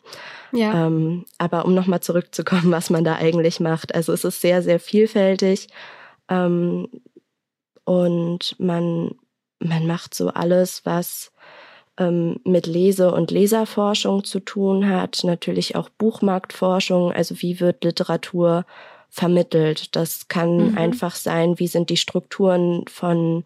Ja. 0.51 0.87
Ähm, 0.87 1.25
aber 1.37 1.65
um 1.65 1.73
nochmal 1.73 2.01
zurückzukommen, 2.01 2.71
was 2.71 2.89
man 2.89 3.03
da 3.03 3.15
eigentlich 3.15 3.59
macht. 3.59 3.93
Also 3.93 4.13
es 4.13 4.23
ist 4.23 4.41
sehr, 4.41 4.61
sehr 4.61 4.79
vielfältig 4.79 5.67
ähm, 6.29 6.87
und 7.83 8.55
man, 8.59 9.15
man 9.59 9.87
macht 9.87 10.13
so 10.13 10.29
alles, 10.29 10.85
was 10.85 11.31
ähm, 11.97 12.39
mit 12.43 12.67
Lese- 12.67 13.11
und 13.11 13.31
Leserforschung 13.31 14.23
zu 14.23 14.39
tun 14.39 14.89
hat, 14.89 15.21
natürlich 15.23 15.75
auch 15.75 15.89
Buchmarktforschung, 15.89 17.11
also 17.11 17.41
wie 17.41 17.59
wird 17.59 17.83
Literatur 17.83 18.65
vermittelt. 19.09 19.95
Das 19.95 20.27
kann 20.27 20.71
mhm. 20.71 20.77
einfach 20.77 21.15
sein, 21.15 21.59
wie 21.59 21.67
sind 21.67 21.89
die 21.89 21.97
Strukturen 21.97 22.85
von 22.87 23.45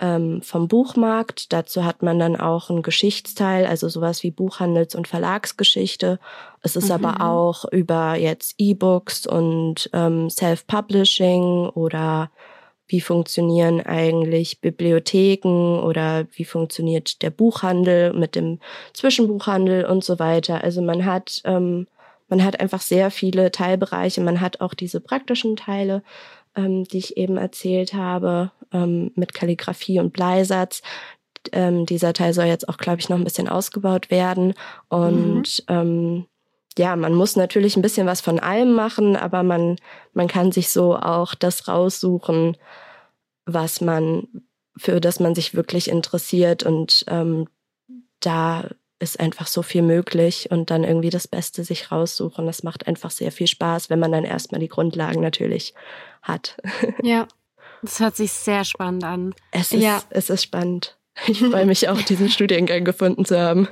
ähm, 0.00 0.42
vom 0.42 0.66
Buchmarkt. 0.66 1.52
Dazu 1.52 1.84
hat 1.84 2.02
man 2.02 2.18
dann 2.18 2.34
auch 2.34 2.68
einen 2.68 2.82
Geschichtsteil, 2.82 3.66
also 3.66 3.88
sowas 3.88 4.22
wie 4.22 4.32
Buchhandels- 4.32 4.96
und 4.96 5.06
Verlagsgeschichte. 5.06 6.18
Es 6.62 6.74
ist 6.74 6.88
mhm. 6.88 7.04
aber 7.04 7.24
auch 7.24 7.64
über 7.70 8.16
jetzt 8.16 8.56
E-Books 8.58 9.26
und 9.26 9.88
ähm, 9.92 10.30
Self-Publishing 10.30 11.68
oder 11.68 12.30
wie 12.86 13.00
funktionieren 13.00 13.80
eigentlich 13.80 14.60
Bibliotheken 14.60 15.80
oder 15.80 16.26
wie 16.32 16.44
funktioniert 16.44 17.22
der 17.22 17.30
Buchhandel 17.30 18.12
mit 18.12 18.34
dem 18.34 18.60
Zwischenbuchhandel 18.92 19.86
und 19.86 20.04
so 20.04 20.18
weiter. 20.18 20.62
Also 20.62 20.82
man 20.82 21.04
hat, 21.04 21.40
ähm, 21.44 21.86
man 22.28 22.44
hat 22.44 22.60
einfach 22.60 22.80
sehr 22.80 23.10
viele 23.10 23.50
Teilbereiche. 23.50 24.20
Man 24.20 24.40
hat 24.40 24.60
auch 24.60 24.74
diese 24.74 25.00
praktischen 25.00 25.56
Teile, 25.56 26.02
ähm, 26.56 26.84
die 26.84 26.98
ich 26.98 27.16
eben 27.16 27.36
erzählt 27.36 27.94
habe, 27.94 28.50
ähm, 28.72 29.12
mit 29.14 29.32
Kalligrafie 29.32 29.98
und 30.00 30.12
Bleisatz. 30.12 30.82
Ähm, 31.52 31.86
dieser 31.86 32.12
Teil 32.12 32.34
soll 32.34 32.46
jetzt 32.46 32.68
auch, 32.68 32.76
glaube 32.76 33.00
ich, 33.00 33.08
noch 33.08 33.18
ein 33.18 33.24
bisschen 33.24 33.48
ausgebaut 33.48 34.10
werden. 34.10 34.54
Und 34.88 35.64
mhm. 35.68 36.26
Ja, 36.78 36.96
man 36.96 37.14
muss 37.14 37.36
natürlich 37.36 37.76
ein 37.76 37.82
bisschen 37.82 38.06
was 38.06 38.20
von 38.20 38.40
allem 38.40 38.72
machen, 38.72 39.16
aber 39.16 39.42
man, 39.42 39.76
man 40.12 40.28
kann 40.28 40.52
sich 40.52 40.70
so 40.70 40.96
auch 40.96 41.34
das 41.34 41.68
raussuchen, 41.68 42.56
was 43.46 43.80
man, 43.80 44.26
für 44.76 45.00
das 45.00 45.20
man 45.20 45.34
sich 45.34 45.54
wirklich 45.54 45.88
interessiert 45.88 46.64
und 46.64 47.04
ähm, 47.08 47.48
da 48.20 48.68
ist 48.98 49.20
einfach 49.20 49.46
so 49.46 49.62
viel 49.62 49.82
möglich 49.82 50.50
und 50.50 50.70
dann 50.70 50.84
irgendwie 50.84 51.10
das 51.10 51.28
Beste 51.28 51.62
sich 51.62 51.92
raussuchen. 51.92 52.46
Das 52.46 52.62
macht 52.62 52.86
einfach 52.86 53.10
sehr 53.10 53.32
viel 53.32 53.46
Spaß, 53.46 53.90
wenn 53.90 53.98
man 53.98 54.12
dann 54.12 54.24
erstmal 54.24 54.60
die 54.60 54.68
Grundlagen 54.68 55.20
natürlich 55.20 55.74
hat. 56.22 56.56
Ja, 57.02 57.28
das 57.82 58.00
hört 58.00 58.16
sich 58.16 58.32
sehr 58.32 58.64
spannend 58.64 59.04
an. 59.04 59.34
Es 59.50 59.72
ist, 59.72 59.82
ja. 59.82 60.02
es 60.10 60.30
ist 60.30 60.42
spannend. 60.42 60.96
Ich 61.28 61.38
freue 61.38 61.66
mich 61.66 61.88
auch, 61.88 62.00
diesen 62.02 62.28
Studiengang 62.28 62.84
gefunden 62.84 63.24
zu 63.24 63.40
haben. 63.40 63.68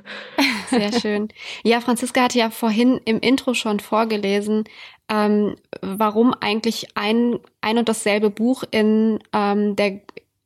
Sehr 0.70 0.92
schön. 1.00 1.28
Ja, 1.64 1.80
Franziska 1.80 2.22
hatte 2.22 2.38
ja 2.38 2.50
vorhin 2.50 3.00
im 3.04 3.18
Intro 3.18 3.54
schon 3.54 3.80
vorgelesen, 3.80 4.64
ähm, 5.08 5.56
warum 5.80 6.34
eigentlich 6.34 6.96
ein, 6.96 7.40
ein 7.60 7.78
und 7.78 7.88
dasselbe 7.88 8.30
Buch 8.30 8.64
in 8.70 9.18
ähm, 9.32 9.76
der 9.76 10.00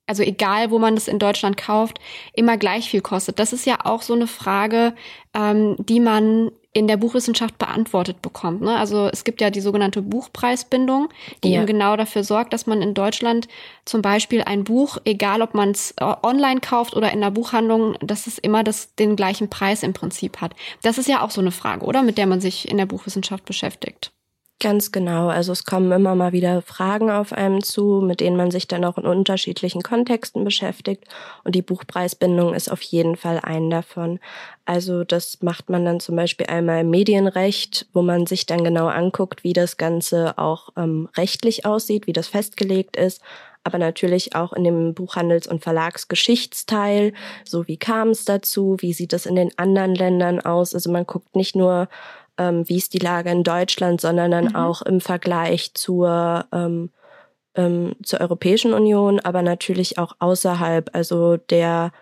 also 0.08 0.22
egal, 0.22 0.70
wo 0.70 0.78
man 0.78 0.94
das 0.94 1.08
in 1.08 1.18
Deutschland 1.18 1.56
kauft, 1.56 1.98
immer 2.32 2.56
gleich 2.56 2.88
viel 2.88 3.00
kostet. 3.00 3.40
Das 3.40 3.52
ist 3.52 3.66
ja 3.66 3.78
auch 3.84 4.02
so 4.02 4.14
eine 4.14 4.28
Frage, 4.28 4.94
ähm, 5.34 5.74
die 5.80 5.98
man 5.98 6.52
in 6.76 6.88
der 6.88 6.98
Buchwissenschaft 6.98 7.56
beantwortet 7.56 8.20
bekommt. 8.20 8.60
Ne? 8.60 8.76
Also 8.76 9.08
es 9.10 9.24
gibt 9.24 9.40
ja 9.40 9.48
die 9.48 9.62
sogenannte 9.62 10.02
Buchpreisbindung, 10.02 11.08
die 11.42 11.52
ja. 11.52 11.56
eben 11.56 11.66
genau 11.66 11.96
dafür 11.96 12.22
sorgt, 12.22 12.52
dass 12.52 12.66
man 12.66 12.82
in 12.82 12.92
Deutschland 12.92 13.48
zum 13.86 14.02
Beispiel 14.02 14.42
ein 14.42 14.62
Buch, 14.62 14.98
egal 15.06 15.40
ob 15.40 15.54
man 15.54 15.70
es 15.70 15.92
äh, 15.92 16.04
online 16.22 16.60
kauft 16.60 16.94
oder 16.94 17.10
in 17.12 17.22
der 17.22 17.30
Buchhandlung, 17.30 17.96
dass 18.00 18.26
es 18.26 18.36
immer 18.36 18.62
das, 18.62 18.94
den 18.96 19.16
gleichen 19.16 19.48
Preis 19.48 19.82
im 19.82 19.94
Prinzip 19.94 20.42
hat. 20.42 20.54
Das 20.82 20.98
ist 20.98 21.08
ja 21.08 21.22
auch 21.22 21.30
so 21.30 21.40
eine 21.40 21.50
Frage, 21.50 21.86
oder? 21.86 22.02
Mit 22.02 22.18
der 22.18 22.26
man 22.26 22.42
sich 22.42 22.68
in 22.68 22.76
der 22.76 22.84
Buchwissenschaft 22.84 23.46
beschäftigt. 23.46 24.12
Ganz 24.58 24.90
genau. 24.90 25.28
Also 25.28 25.52
es 25.52 25.66
kommen 25.66 25.92
immer 25.92 26.14
mal 26.14 26.32
wieder 26.32 26.62
Fragen 26.62 27.10
auf 27.10 27.34
einem 27.34 27.62
zu, 27.62 28.00
mit 28.02 28.20
denen 28.20 28.38
man 28.38 28.50
sich 28.50 28.66
dann 28.66 28.86
auch 28.86 28.96
in 28.96 29.04
unterschiedlichen 29.04 29.82
Kontexten 29.82 30.44
beschäftigt. 30.44 31.04
Und 31.44 31.54
die 31.54 31.60
Buchpreisbindung 31.60 32.54
ist 32.54 32.72
auf 32.72 32.80
jeden 32.80 33.16
Fall 33.16 33.38
ein 33.42 33.68
davon. 33.68 34.18
Also 34.64 35.04
das 35.04 35.42
macht 35.42 35.68
man 35.68 35.84
dann 35.84 36.00
zum 36.00 36.16
Beispiel 36.16 36.46
einmal 36.46 36.80
im 36.80 36.90
Medienrecht, 36.90 37.86
wo 37.92 38.00
man 38.00 38.24
sich 38.26 38.46
dann 38.46 38.64
genau 38.64 38.86
anguckt, 38.86 39.44
wie 39.44 39.52
das 39.52 39.76
Ganze 39.76 40.38
auch 40.38 40.70
ähm, 40.78 41.10
rechtlich 41.18 41.66
aussieht, 41.66 42.06
wie 42.06 42.14
das 42.14 42.28
festgelegt 42.28 42.96
ist. 42.96 43.20
Aber 43.62 43.76
natürlich 43.78 44.34
auch 44.36 44.54
in 44.54 44.64
dem 44.64 44.94
Buchhandels- 44.94 45.48
und 45.48 45.62
Verlagsgeschichtsteil. 45.62 47.12
So 47.44 47.66
wie 47.68 47.76
kam 47.76 48.08
es 48.10 48.24
dazu? 48.24 48.76
Wie 48.80 48.94
sieht 48.94 49.12
es 49.12 49.26
in 49.26 49.34
den 49.34 49.50
anderen 49.58 49.94
Ländern 49.94 50.40
aus? 50.40 50.72
Also 50.72 50.90
man 50.90 51.04
guckt 51.04 51.36
nicht 51.36 51.56
nur 51.56 51.88
ähm, 52.38 52.68
wie 52.68 52.76
ist 52.76 52.94
die 52.94 52.98
Lage 52.98 53.30
in 53.30 53.42
Deutschland, 53.42 54.00
sondern 54.00 54.30
dann 54.30 54.46
mhm. 54.46 54.56
auch 54.56 54.82
im 54.82 55.00
Vergleich 55.00 55.74
zur, 55.74 56.44
ähm, 56.52 56.90
ähm, 57.54 57.96
zur 58.02 58.20
Europäischen 58.20 58.74
Union, 58.74 59.20
aber 59.20 59.42
natürlich 59.42 59.98
auch 59.98 60.16
außerhalb. 60.18 60.90
Also 60.92 61.36
der 61.36 61.92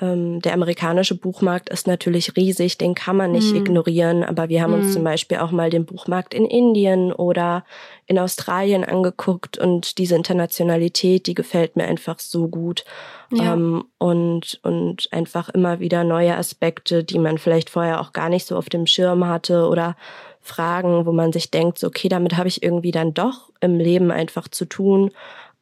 der 0.00 0.54
amerikanische 0.54 1.14
Buchmarkt 1.14 1.68
ist 1.68 1.86
natürlich 1.86 2.34
riesig, 2.34 2.78
den 2.78 2.94
kann 2.94 3.16
man 3.16 3.32
nicht 3.32 3.52
mm. 3.52 3.56
ignorieren. 3.56 4.24
Aber 4.24 4.48
wir 4.48 4.62
haben 4.62 4.72
mm. 4.72 4.74
uns 4.74 4.86
mhm. 4.86 4.92
zum 4.92 5.04
Beispiel 5.04 5.38
auch 5.38 5.50
mal 5.50 5.68
den 5.68 5.84
Buchmarkt 5.84 6.32
in 6.32 6.46
Indien 6.46 7.12
oder 7.12 7.64
in 8.06 8.18
Australien 8.18 8.82
angeguckt 8.82 9.58
und 9.58 9.98
diese 9.98 10.16
Internationalität, 10.16 11.26
die 11.26 11.34
gefällt 11.34 11.76
mir 11.76 11.84
einfach 11.84 12.18
so 12.18 12.48
gut. 12.48 12.84
Ja. 13.30 13.52
Ähm, 13.52 13.84
und, 13.98 14.58
und 14.62 15.08
einfach 15.12 15.50
immer 15.50 15.80
wieder 15.80 16.02
neue 16.02 16.34
Aspekte, 16.34 17.04
die 17.04 17.18
man 17.18 17.36
vielleicht 17.36 17.68
vorher 17.68 18.00
auch 18.00 18.14
gar 18.14 18.30
nicht 18.30 18.46
so 18.46 18.56
auf 18.56 18.70
dem 18.70 18.86
Schirm 18.86 19.26
hatte 19.26 19.68
oder 19.68 19.96
Fragen, 20.40 21.04
wo 21.04 21.12
man 21.12 21.32
sich 21.32 21.50
denkt, 21.50 21.78
so, 21.78 21.86
okay, 21.86 22.08
damit 22.08 22.38
habe 22.38 22.48
ich 22.48 22.62
irgendwie 22.62 22.90
dann 22.90 23.12
doch 23.12 23.50
im 23.60 23.78
Leben 23.78 24.10
einfach 24.10 24.48
zu 24.48 24.64
tun. 24.64 25.10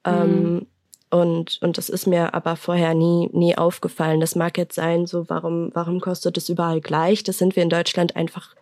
Mm. 0.06 0.08
Ähm, 0.08 0.66
und, 1.10 1.58
und 1.62 1.78
das 1.78 1.88
ist 1.88 2.06
mir 2.06 2.34
aber 2.34 2.56
vorher 2.56 2.94
nie, 2.94 3.28
nie 3.32 3.56
aufgefallen. 3.56 4.20
Das 4.20 4.34
mag 4.34 4.58
jetzt 4.58 4.74
sein, 4.74 5.06
so, 5.06 5.28
warum, 5.28 5.70
warum 5.74 6.00
kostet 6.00 6.36
es 6.36 6.48
überall 6.48 6.80
gleich? 6.80 7.22
Das 7.22 7.38
sind 7.38 7.56
wir 7.56 7.62
in 7.62 7.70
Deutschland 7.70 8.16
einfach, 8.16 8.54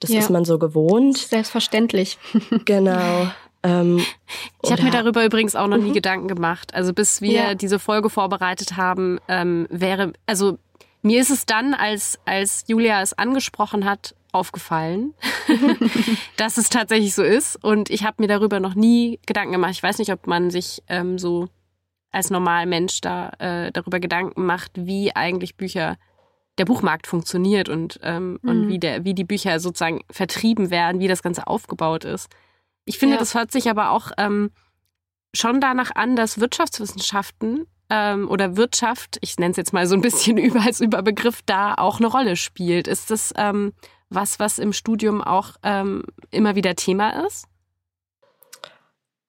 das 0.00 0.10
ja. 0.10 0.18
ist 0.20 0.30
man 0.30 0.44
so 0.44 0.58
gewohnt. 0.58 1.18
Selbstverständlich. 1.18 2.18
Genau. 2.64 3.28
Ähm, 3.64 4.04
ich 4.62 4.72
habe 4.72 4.82
mir 4.82 4.90
darüber 4.90 5.24
übrigens 5.24 5.54
auch 5.54 5.68
noch 5.68 5.76
nie 5.76 5.90
mhm. 5.90 5.94
Gedanken 5.94 6.26
gemacht. 6.26 6.74
Also 6.74 6.92
bis 6.92 7.20
wir 7.20 7.32
ja. 7.32 7.54
diese 7.54 7.78
Folge 7.78 8.10
vorbereitet 8.10 8.76
haben, 8.76 9.20
ähm, 9.28 9.68
wäre, 9.70 10.14
also 10.26 10.58
mir 11.02 11.20
ist 11.20 11.30
es 11.30 11.46
dann, 11.46 11.74
als, 11.74 12.18
als 12.24 12.64
Julia 12.66 13.02
es 13.02 13.16
angesprochen 13.16 13.84
hat, 13.84 14.16
aufgefallen, 14.32 15.14
dass 16.36 16.56
es 16.56 16.70
tatsächlich 16.70 17.14
so 17.14 17.22
ist. 17.22 17.62
Und 17.62 17.90
ich 17.90 18.04
habe 18.04 18.16
mir 18.18 18.28
darüber 18.28 18.60
noch 18.60 18.74
nie 18.74 19.20
Gedanken 19.26 19.52
gemacht. 19.52 19.72
Ich 19.72 19.82
weiß 19.82 19.98
nicht, 19.98 20.12
ob 20.12 20.26
man 20.26 20.50
sich 20.50 20.82
ähm, 20.88 21.18
so 21.18 21.48
als 22.12 22.30
normaler 22.30 22.66
Mensch 22.66 23.00
da 23.00 23.30
äh, 23.38 23.72
darüber 23.72 23.98
Gedanken 23.98 24.44
macht, 24.44 24.72
wie 24.74 25.16
eigentlich 25.16 25.56
Bücher 25.56 25.96
der 26.58 26.66
Buchmarkt 26.66 27.06
funktioniert 27.06 27.68
und, 27.68 27.98
ähm, 28.02 28.38
mhm. 28.42 28.48
und 28.48 28.68
wie, 28.68 28.78
der, 28.78 29.04
wie 29.04 29.14
die 29.14 29.24
Bücher 29.24 29.58
sozusagen 29.58 30.02
vertrieben 30.10 30.70
werden, 30.70 31.00
wie 31.00 31.08
das 31.08 31.22
Ganze 31.22 31.46
aufgebaut 31.46 32.04
ist. 32.04 32.28
Ich 32.84 32.98
finde, 32.98 33.14
ja. 33.14 33.20
das 33.20 33.34
hört 33.34 33.50
sich 33.50 33.70
aber 33.70 33.90
auch 33.90 34.10
ähm, 34.18 34.50
schon 35.34 35.60
danach 35.60 35.94
an, 35.94 36.14
dass 36.14 36.40
Wirtschaftswissenschaften 36.40 37.66
ähm, 37.88 38.28
oder 38.28 38.56
Wirtschaft, 38.56 39.18
ich 39.22 39.38
nenne 39.38 39.52
es 39.52 39.56
jetzt 39.56 39.72
mal 39.72 39.86
so 39.86 39.94
ein 39.94 40.02
bisschen 40.02 40.36
über 40.38 40.60
als 40.60 40.80
Überbegriff, 40.80 41.40
da 41.46 41.74
auch 41.74 41.98
eine 41.98 42.08
Rolle 42.08 42.36
spielt. 42.36 42.86
Ist 42.86 43.10
das 43.10 43.32
ähm, 43.36 43.72
was, 44.10 44.38
was 44.38 44.58
im 44.58 44.74
Studium 44.74 45.22
auch 45.22 45.52
ähm, 45.62 46.04
immer 46.30 46.54
wieder 46.54 46.74
Thema 46.74 47.24
ist? 47.26 47.46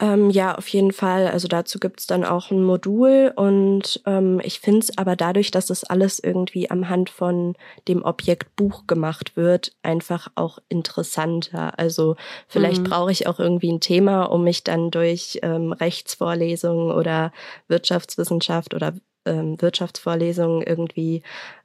Ähm, 0.03 0.29
ja, 0.31 0.55
auf 0.55 0.67
jeden 0.67 0.91
Fall. 0.91 1.29
Also 1.29 1.47
dazu 1.47 1.79
gibt's 1.79 2.07
dann 2.07 2.25
auch 2.25 2.51
ein 2.51 2.61
Modul 2.61 3.31
und 3.37 4.01
ähm, 4.05 4.41
ich 4.43 4.59
finde 4.59 4.79
es 4.79 4.97
aber 4.97 5.15
dadurch, 5.15 5.49
dass 5.49 5.67
das 5.67 5.85
alles 5.85 6.19
irgendwie 6.19 6.69
am 6.69 6.89
Hand 6.89 7.09
von 7.09 7.55
dem 7.87 8.03
Objekt 8.03 8.53
Buch 8.57 8.85
gemacht 8.85 9.37
wird, 9.37 9.71
einfach 9.81 10.27
auch 10.35 10.59
interessanter. 10.67 11.79
Also 11.79 12.17
vielleicht 12.49 12.81
mhm. 12.81 12.89
brauche 12.89 13.13
ich 13.13 13.27
auch 13.27 13.39
irgendwie 13.39 13.71
ein 13.71 13.79
Thema, 13.79 14.23
um 14.23 14.43
mich 14.43 14.65
dann 14.65 14.91
durch 14.91 15.39
ähm, 15.41 15.71
Rechtsvorlesungen 15.71 16.91
oder 16.91 17.31
Wirtschaftswissenschaft 17.69 18.73
oder 18.73 18.95
ähm, 19.25 19.61
Wirtschaftsvorlesungen 19.61 20.63
irgendwie 20.63 21.23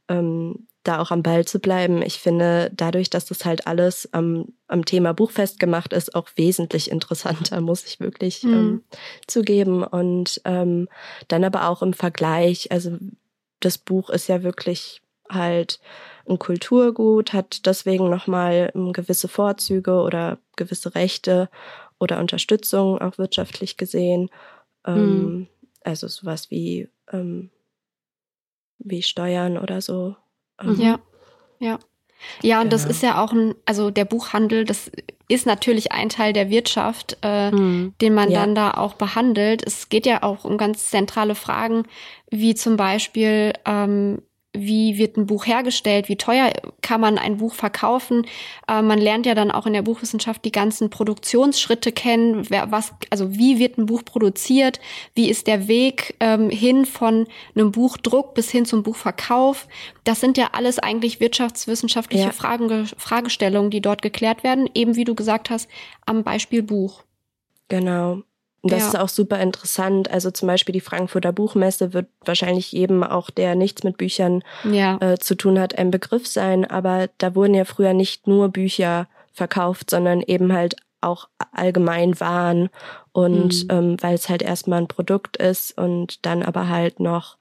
ähm, 0.08 0.66
da 0.84 1.00
auch 1.00 1.10
am 1.10 1.22
Ball 1.22 1.44
zu 1.44 1.58
bleiben. 1.58 2.02
Ich 2.02 2.18
finde, 2.18 2.70
dadurch, 2.74 3.10
dass 3.10 3.26
das 3.26 3.44
halt 3.44 3.66
alles 3.66 4.08
am, 4.12 4.46
am 4.68 4.84
Thema 4.84 5.12
Buch 5.12 5.30
festgemacht 5.30 5.92
ist, 5.92 6.14
auch 6.14 6.28
wesentlich 6.36 6.90
interessanter, 6.90 7.60
muss 7.60 7.84
ich 7.84 8.00
wirklich 8.00 8.42
mhm. 8.42 8.52
ähm, 8.52 8.82
zugeben. 9.26 9.84
Und 9.84 10.40
ähm, 10.44 10.88
dann 11.28 11.44
aber 11.44 11.68
auch 11.68 11.82
im 11.82 11.92
Vergleich, 11.92 12.72
also 12.72 12.96
das 13.60 13.76
Buch 13.76 14.08
ist 14.08 14.28
ja 14.28 14.42
wirklich 14.42 15.02
halt 15.28 15.78
ein 16.26 16.38
Kulturgut, 16.38 17.32
hat 17.32 17.66
deswegen 17.66 18.08
nochmal 18.08 18.72
ähm, 18.74 18.92
gewisse 18.92 19.28
Vorzüge 19.28 20.00
oder 20.00 20.38
gewisse 20.56 20.94
Rechte 20.94 21.50
oder 21.98 22.18
Unterstützung, 22.18 22.98
auch 22.98 23.18
wirtschaftlich 23.18 23.76
gesehen. 23.76 24.30
Ähm, 24.86 25.22
mhm. 25.22 25.46
Also 25.84 26.08
sowas 26.08 26.50
wie, 26.50 26.88
ähm, 27.12 27.50
wie 28.78 29.02
Steuern 29.02 29.58
oder 29.58 29.80
so. 29.80 30.16
Mhm. 30.62 30.80
Ja, 30.80 30.98
ja. 31.58 31.78
Ja, 32.42 32.60
und 32.60 32.72
das 32.72 32.84
ist 32.84 33.02
ja 33.02 33.22
auch 33.22 33.32
ein, 33.32 33.54
also 33.64 33.90
der 33.90 34.04
Buchhandel, 34.04 34.64
das 34.64 34.90
ist 35.28 35.46
natürlich 35.46 35.92
ein 35.92 36.08
Teil 36.08 36.32
der 36.32 36.50
Wirtschaft, 36.50 37.16
äh, 37.22 37.50
mhm. 37.50 37.94
den 38.00 38.14
man 38.14 38.30
ja. 38.30 38.40
dann 38.40 38.54
da 38.54 38.72
auch 38.72 38.94
behandelt. 38.94 39.64
Es 39.64 39.88
geht 39.88 40.06
ja 40.06 40.22
auch 40.22 40.44
um 40.44 40.58
ganz 40.58 40.90
zentrale 40.90 41.34
Fragen, 41.34 41.84
wie 42.30 42.54
zum 42.54 42.76
Beispiel, 42.76 43.52
ähm, 43.64 44.22
wie 44.54 44.96
wird 44.98 45.16
ein 45.16 45.26
Buch 45.26 45.46
hergestellt, 45.46 46.08
wie 46.08 46.16
teuer 46.16 46.52
kann 46.80 47.00
man 47.00 47.18
ein 47.18 47.36
Buch 47.36 47.54
verkaufen. 47.54 48.26
Äh, 48.66 48.82
man 48.82 48.98
lernt 48.98 49.26
ja 49.26 49.34
dann 49.34 49.50
auch 49.50 49.66
in 49.66 49.74
der 49.74 49.82
Buchwissenschaft 49.82 50.44
die 50.44 50.52
ganzen 50.52 50.90
Produktionsschritte 50.90 51.92
kennen, 51.92 52.48
wer, 52.48 52.70
was, 52.72 52.94
also 53.10 53.34
wie 53.34 53.58
wird 53.58 53.78
ein 53.78 53.86
Buch 53.86 54.04
produziert, 54.04 54.80
wie 55.14 55.28
ist 55.28 55.46
der 55.46 55.68
Weg 55.68 56.16
ähm, 56.20 56.50
hin 56.50 56.86
von 56.86 57.26
einem 57.54 57.72
Buchdruck 57.72 58.34
bis 58.34 58.50
hin 58.50 58.64
zum 58.64 58.82
Buchverkauf. 58.82 59.68
Das 60.04 60.20
sind 60.20 60.38
ja 60.38 60.50
alles 60.52 60.78
eigentlich 60.78 61.20
wirtschaftswissenschaftliche 61.20 62.24
ja. 62.24 62.32
Fragen, 62.32 62.86
Fragestellungen, 62.96 63.70
die 63.70 63.82
dort 63.82 64.02
geklärt 64.02 64.44
werden, 64.44 64.68
eben 64.74 64.96
wie 64.96 65.04
du 65.04 65.14
gesagt 65.14 65.50
hast, 65.50 65.68
am 66.06 66.24
Beispiel 66.24 66.62
Buch. 66.62 67.02
Genau. 67.68 68.22
Das 68.62 68.80
ja. 68.80 68.88
ist 68.88 68.98
auch 68.98 69.08
super 69.08 69.38
interessant. 69.40 70.10
Also 70.10 70.30
zum 70.30 70.48
Beispiel 70.48 70.72
die 70.72 70.80
Frankfurter 70.80 71.32
Buchmesse 71.32 71.92
wird 71.92 72.08
wahrscheinlich 72.24 72.72
jedem 72.72 73.04
auch, 73.04 73.30
der 73.30 73.54
nichts 73.54 73.84
mit 73.84 73.98
Büchern 73.98 74.42
ja. 74.64 74.98
äh, 75.00 75.18
zu 75.18 75.36
tun 75.36 75.60
hat, 75.60 75.78
ein 75.78 75.90
Begriff 75.90 76.26
sein. 76.26 76.64
Aber 76.64 77.08
da 77.18 77.34
wurden 77.34 77.54
ja 77.54 77.64
früher 77.64 77.94
nicht 77.94 78.26
nur 78.26 78.48
Bücher 78.48 79.06
verkauft, 79.32 79.90
sondern 79.90 80.22
eben 80.22 80.52
halt 80.52 80.76
auch 81.00 81.28
allgemein 81.52 82.18
Waren. 82.18 82.68
Und 83.12 83.64
mhm. 83.64 83.70
ähm, 83.70 83.96
weil 84.00 84.14
es 84.14 84.28
halt 84.28 84.42
erstmal 84.42 84.80
ein 84.80 84.88
Produkt 84.88 85.36
ist 85.36 85.78
und 85.78 86.26
dann 86.26 86.42
aber 86.42 86.68
halt 86.68 86.98
noch 86.98 87.36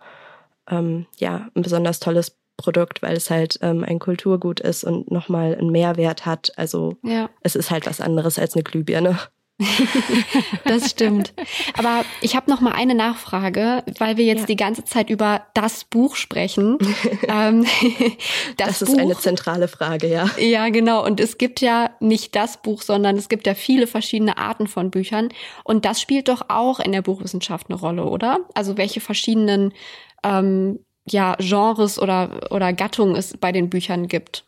ähm, 0.69 1.07
ja 1.17 1.47
ein 1.55 1.61
besonders 1.63 1.99
tolles 1.99 2.37
Produkt, 2.57 3.01
weil 3.01 3.15
es 3.15 3.29
halt 3.29 3.59
ähm, 3.61 3.83
ein 3.83 3.99
Kulturgut 3.99 4.59
ist 4.59 4.83
und 4.83 5.11
nochmal 5.11 5.55
einen 5.55 5.71
Mehrwert 5.71 6.25
hat. 6.25 6.51
Also 6.57 6.97
ja. 7.03 7.29
es 7.41 7.55
ist 7.55 7.71
halt 7.71 7.85
was 7.85 8.01
anderes 8.01 8.39
als 8.39 8.55
eine 8.55 8.63
Glühbirne. 8.63 9.17
das 10.65 10.91
stimmt. 10.91 11.33
Aber 11.77 12.05
ich 12.21 12.35
habe 12.35 12.49
noch 12.49 12.61
mal 12.61 12.73
eine 12.73 12.93
Nachfrage, 12.93 13.83
weil 13.97 14.17
wir 14.17 14.25
jetzt 14.25 14.41
ja. 14.41 14.45
die 14.45 14.55
ganze 14.55 14.83
Zeit 14.83 15.09
über 15.09 15.43
das 15.53 15.83
Buch 15.83 16.15
sprechen. 16.15 16.77
ähm, 17.27 17.65
das, 18.57 18.79
das 18.79 18.81
ist 18.83 18.91
Buch, 18.93 18.99
eine 18.99 19.17
zentrale 19.17 19.67
Frage, 19.67 20.07
ja. 20.07 20.29
Ja, 20.37 20.69
genau. 20.69 21.03
Und 21.03 21.19
es 21.19 21.37
gibt 21.37 21.61
ja 21.61 21.89
nicht 21.99 22.35
das 22.35 22.61
Buch, 22.61 22.81
sondern 22.83 23.17
es 23.17 23.29
gibt 23.29 23.47
ja 23.47 23.55
viele 23.55 23.87
verschiedene 23.87 24.37
Arten 24.37 24.67
von 24.67 24.91
Büchern. 24.91 25.29
Und 25.63 25.85
das 25.85 26.01
spielt 26.01 26.27
doch 26.27 26.49
auch 26.49 26.79
in 26.79 26.91
der 26.91 27.01
Buchwissenschaft 27.01 27.67
eine 27.69 27.79
Rolle, 27.79 28.05
oder? 28.05 28.39
Also 28.53 28.77
welche 28.77 29.01
verschiedenen 29.01 29.73
ähm, 30.23 30.79
ja, 31.09 31.35
Genres 31.39 31.99
oder, 31.99 32.51
oder 32.51 32.73
Gattungen 32.73 33.15
es 33.15 33.35
bei 33.37 33.51
den 33.51 33.69
Büchern 33.69 34.07
gibt. 34.07 34.45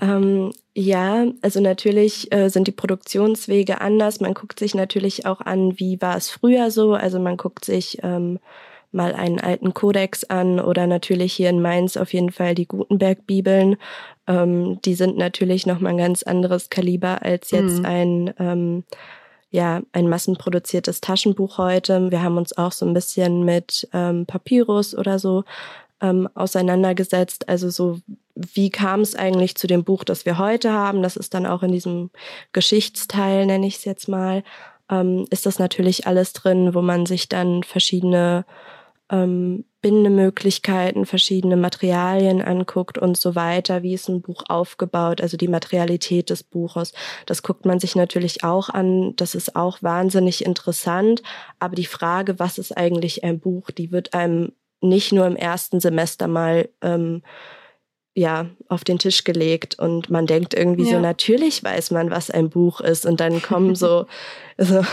Ähm, 0.00 0.52
ja, 0.74 1.26
also 1.42 1.60
natürlich 1.60 2.32
äh, 2.32 2.48
sind 2.48 2.66
die 2.66 2.72
Produktionswege 2.72 3.80
anders. 3.80 4.20
Man 4.20 4.34
guckt 4.34 4.58
sich 4.58 4.74
natürlich 4.74 5.26
auch 5.26 5.40
an, 5.40 5.78
wie 5.78 6.00
war 6.00 6.16
es 6.16 6.30
früher 6.30 6.70
so. 6.70 6.94
Also 6.94 7.18
man 7.18 7.36
guckt 7.36 7.64
sich 7.64 7.98
ähm, 8.02 8.38
mal 8.92 9.14
einen 9.14 9.38
alten 9.38 9.74
Kodex 9.74 10.24
an 10.24 10.58
oder 10.58 10.86
natürlich 10.86 11.34
hier 11.34 11.50
in 11.50 11.60
Mainz 11.60 11.96
auf 11.96 12.12
jeden 12.12 12.32
Fall 12.32 12.54
die 12.54 12.66
Gutenberg-Bibeln. 12.66 13.76
Ähm, 14.26 14.80
die 14.82 14.94
sind 14.94 15.18
natürlich 15.18 15.66
nochmal 15.66 15.92
ein 15.92 15.98
ganz 15.98 16.22
anderes 16.22 16.70
Kaliber 16.70 17.22
als 17.22 17.50
jetzt 17.50 17.80
mhm. 17.80 17.84
ein 17.86 18.34
ähm, 18.38 18.84
ja, 19.52 19.82
ein 19.92 20.08
massenproduziertes 20.08 21.00
Taschenbuch 21.00 21.58
heute. 21.58 22.12
Wir 22.12 22.22
haben 22.22 22.36
uns 22.36 22.56
auch 22.56 22.70
so 22.70 22.86
ein 22.86 22.94
bisschen 22.94 23.44
mit 23.44 23.88
ähm, 23.92 24.24
Papyrus 24.24 24.94
oder 24.94 25.18
so 25.18 25.42
ähm, 26.00 26.28
auseinandergesetzt. 26.34 27.48
Also 27.48 27.68
so, 27.68 27.98
wie 28.34 28.70
kam 28.70 29.00
es 29.00 29.14
eigentlich 29.14 29.56
zu 29.56 29.66
dem 29.66 29.84
Buch, 29.84 30.04
das 30.04 30.26
wir 30.26 30.38
heute 30.38 30.72
haben? 30.72 31.02
Das 31.02 31.16
ist 31.16 31.34
dann 31.34 31.46
auch 31.46 31.62
in 31.62 31.72
diesem 31.72 32.10
Geschichtsteil, 32.52 33.46
nenne 33.46 33.66
ich 33.66 33.76
es 33.76 33.84
jetzt 33.84 34.08
mal, 34.08 34.42
ähm, 34.90 35.26
ist 35.30 35.46
das 35.46 35.58
natürlich 35.58 36.06
alles 36.06 36.32
drin, 36.32 36.74
wo 36.74 36.82
man 36.82 37.06
sich 37.06 37.28
dann 37.28 37.62
verschiedene 37.62 38.44
ähm, 39.10 39.64
Bindemöglichkeiten, 39.82 41.06
verschiedene 41.06 41.56
Materialien 41.56 42.42
anguckt 42.42 42.98
und 42.98 43.16
so 43.16 43.34
weiter. 43.34 43.82
Wie 43.82 43.94
ist 43.94 44.08
ein 44.08 44.20
Buch 44.20 44.42
aufgebaut? 44.48 45.20
Also 45.20 45.36
die 45.36 45.48
Materialität 45.48 46.28
des 46.28 46.42
Buches. 46.42 46.92
Das 47.26 47.42
guckt 47.42 47.64
man 47.64 47.80
sich 47.80 47.96
natürlich 47.96 48.44
auch 48.44 48.68
an. 48.68 49.14
Das 49.16 49.34
ist 49.34 49.56
auch 49.56 49.82
wahnsinnig 49.82 50.44
interessant. 50.44 51.22
Aber 51.58 51.76
die 51.76 51.86
Frage, 51.86 52.38
was 52.38 52.58
ist 52.58 52.76
eigentlich 52.76 53.24
ein 53.24 53.40
Buch, 53.40 53.70
die 53.70 53.90
wird 53.90 54.12
einem 54.12 54.52
nicht 54.82 55.12
nur 55.12 55.26
im 55.26 55.36
ersten 55.36 55.80
Semester 55.80 56.28
mal 56.28 56.68
ähm, 56.82 57.22
ja 58.14 58.46
auf 58.68 58.84
den 58.84 58.98
Tisch 58.98 59.24
gelegt 59.24 59.78
und 59.78 60.10
man 60.10 60.26
denkt 60.26 60.54
irgendwie 60.54 60.84
ja. 60.84 60.96
so 60.96 61.00
natürlich 61.00 61.62
weiß 61.62 61.90
man 61.92 62.10
was 62.10 62.30
ein 62.30 62.50
Buch 62.50 62.80
ist 62.80 63.06
und 63.06 63.20
dann 63.20 63.40
kommen 63.40 63.74
so, 63.74 64.06
so 64.58 64.84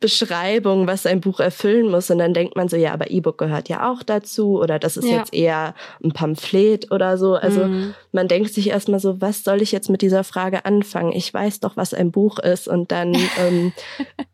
Beschreibungen 0.00 0.86
was 0.86 1.06
ein 1.06 1.20
Buch 1.20 1.40
erfüllen 1.40 1.90
muss 1.90 2.10
und 2.10 2.18
dann 2.18 2.34
denkt 2.34 2.56
man 2.56 2.68
so 2.68 2.76
ja 2.76 2.92
aber 2.92 3.10
E-Book 3.10 3.38
gehört 3.38 3.68
ja 3.68 3.90
auch 3.90 4.02
dazu 4.02 4.60
oder 4.60 4.78
das 4.78 4.96
ist 4.96 5.08
ja. 5.08 5.18
jetzt 5.18 5.32
eher 5.32 5.74
ein 6.02 6.12
Pamphlet 6.12 6.90
oder 6.90 7.16
so 7.16 7.34
also 7.34 7.64
mhm. 7.64 7.94
man 8.12 8.28
denkt 8.28 8.52
sich 8.52 8.68
erstmal 8.68 9.00
so 9.00 9.20
was 9.20 9.44
soll 9.44 9.62
ich 9.62 9.72
jetzt 9.72 9.88
mit 9.88 10.02
dieser 10.02 10.24
Frage 10.24 10.64
anfangen 10.64 11.12
ich 11.12 11.32
weiß 11.32 11.60
doch 11.60 11.76
was 11.76 11.94
ein 11.94 12.10
Buch 12.10 12.38
ist 12.38 12.68
und 12.68 12.92
dann 12.92 13.14
ähm, 13.38 13.72
äh, 14.16 14.24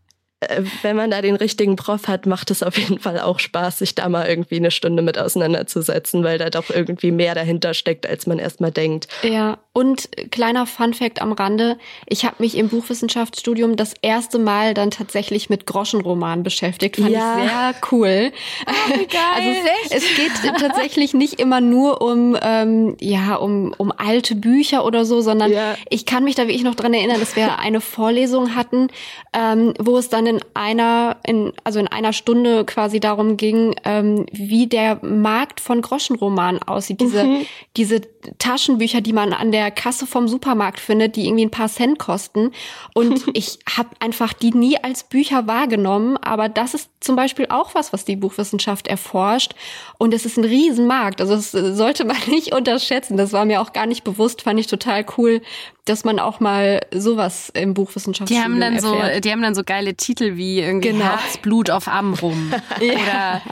wenn 0.82 0.96
man 0.96 1.10
da 1.10 1.20
den 1.20 1.36
richtigen 1.36 1.76
Prof 1.76 2.08
hat, 2.08 2.24
macht 2.24 2.50
es 2.50 2.62
auf 2.62 2.78
jeden 2.78 2.98
Fall 2.98 3.20
auch 3.20 3.38
Spaß, 3.38 3.78
sich 3.78 3.94
da 3.94 4.08
mal 4.08 4.26
irgendwie 4.26 4.56
eine 4.56 4.70
Stunde 4.70 5.02
mit 5.02 5.18
auseinanderzusetzen, 5.18 6.24
weil 6.24 6.38
da 6.38 6.48
doch 6.48 6.70
irgendwie 6.70 7.10
mehr 7.10 7.34
dahinter 7.34 7.74
steckt, 7.74 8.06
als 8.06 8.26
man 8.26 8.38
erstmal 8.38 8.70
denkt. 8.70 9.08
Ja, 9.22 9.58
und 9.74 10.08
kleiner 10.30 10.66
Funfact 10.66 11.20
am 11.20 11.32
Rande, 11.32 11.76
ich 12.06 12.24
habe 12.24 12.36
mich 12.38 12.56
im 12.56 12.70
Buchwissenschaftsstudium 12.70 13.76
das 13.76 13.94
erste 14.00 14.38
Mal 14.38 14.72
dann 14.72 14.90
tatsächlich 14.90 15.50
mit 15.50 15.66
Groschenromanen 15.66 16.42
beschäftigt. 16.42 16.96
Fand 16.96 17.10
ja. 17.10 17.36
ich 17.36 17.50
sehr 17.50 17.74
cool. 17.92 18.32
Oh, 18.66 18.96
geil. 18.96 19.20
Also 19.36 19.50
es, 19.90 20.02
es, 20.02 20.16
geht 20.16 20.58
tatsächlich 20.58 21.12
nicht 21.12 21.38
immer 21.38 21.60
nur 21.60 22.00
um, 22.00 22.36
ähm, 22.40 22.96
ja, 22.98 23.34
um, 23.34 23.74
um 23.76 23.92
alte 23.94 24.34
Bücher 24.34 24.86
oder 24.86 25.04
so, 25.04 25.20
sondern 25.20 25.52
ja. 25.52 25.74
ich 25.90 26.06
kann 26.06 26.24
mich 26.24 26.34
da 26.34 26.44
wirklich 26.44 26.64
noch 26.64 26.74
dran 26.74 26.94
erinnern, 26.94 27.20
dass 27.20 27.36
wir 27.36 27.58
eine 27.58 27.82
Vorlesung 27.82 28.56
hatten, 28.56 28.88
ähm, 29.34 29.74
wo 29.78 29.98
es 29.98 30.08
dann 30.08 30.29
in 30.30 30.40
einer, 30.54 31.16
in, 31.26 31.52
also 31.64 31.78
in 31.78 31.88
einer 31.88 32.12
Stunde 32.12 32.64
quasi 32.64 33.00
darum 33.00 33.36
ging, 33.36 33.74
ähm, 33.84 34.26
wie 34.32 34.66
der 34.66 35.04
Markt 35.04 35.60
von 35.60 35.82
Groschenromanen 35.82 36.62
aussieht. 36.62 37.00
Diese, 37.00 37.24
mhm. 37.24 37.46
diese 37.76 38.00
Taschenbücher, 38.38 39.00
die 39.00 39.12
man 39.12 39.32
an 39.32 39.52
der 39.52 39.70
Kasse 39.70 40.06
vom 40.06 40.28
Supermarkt 40.28 40.80
findet, 40.80 41.16
die 41.16 41.26
irgendwie 41.26 41.46
ein 41.46 41.50
paar 41.50 41.68
Cent 41.68 41.98
kosten. 41.98 42.52
Und 42.94 43.24
ich 43.34 43.58
habe 43.76 43.90
einfach 44.00 44.32
die 44.32 44.52
nie 44.52 44.76
als 44.82 45.04
Bücher 45.04 45.46
wahrgenommen. 45.46 46.16
Aber 46.18 46.48
das 46.48 46.74
ist 46.74 46.90
zum 47.00 47.16
Beispiel 47.16 47.46
auch 47.48 47.74
was, 47.74 47.92
was 47.92 48.04
die 48.04 48.16
Buchwissenschaft 48.16 48.86
erforscht. 48.86 49.54
Und 49.98 50.14
es 50.14 50.26
ist 50.26 50.36
ein 50.36 50.44
Riesenmarkt. 50.44 51.20
Also 51.20 51.34
das 51.34 51.52
sollte 51.52 52.04
man 52.04 52.16
nicht 52.28 52.54
unterschätzen. 52.54 53.16
Das 53.16 53.32
war 53.32 53.44
mir 53.44 53.60
auch 53.60 53.72
gar 53.72 53.86
nicht 53.86 54.04
bewusst, 54.04 54.42
fand 54.42 54.60
ich 54.60 54.66
total 54.66 55.04
cool, 55.16 55.40
dass 55.84 56.04
man 56.04 56.18
auch 56.18 56.40
mal 56.40 56.80
sowas 56.92 57.50
im 57.54 57.74
Buchwissenschaftsstudium 57.74 58.58
die 58.58 58.64
haben 58.64 58.74
dann 58.74 58.84
erfährt. 58.84 59.14
so, 59.14 59.20
Die 59.20 59.32
haben 59.32 59.42
dann 59.42 59.54
so 59.54 59.64
geile 59.64 59.94
Titel 59.94 60.36
wie 60.36 60.60
irgendwie 60.60 60.90
genau. 60.90 61.04
Herzblut 61.04 61.70
auf 61.70 61.88
Amrum. 61.88 62.52
oder 62.80 63.42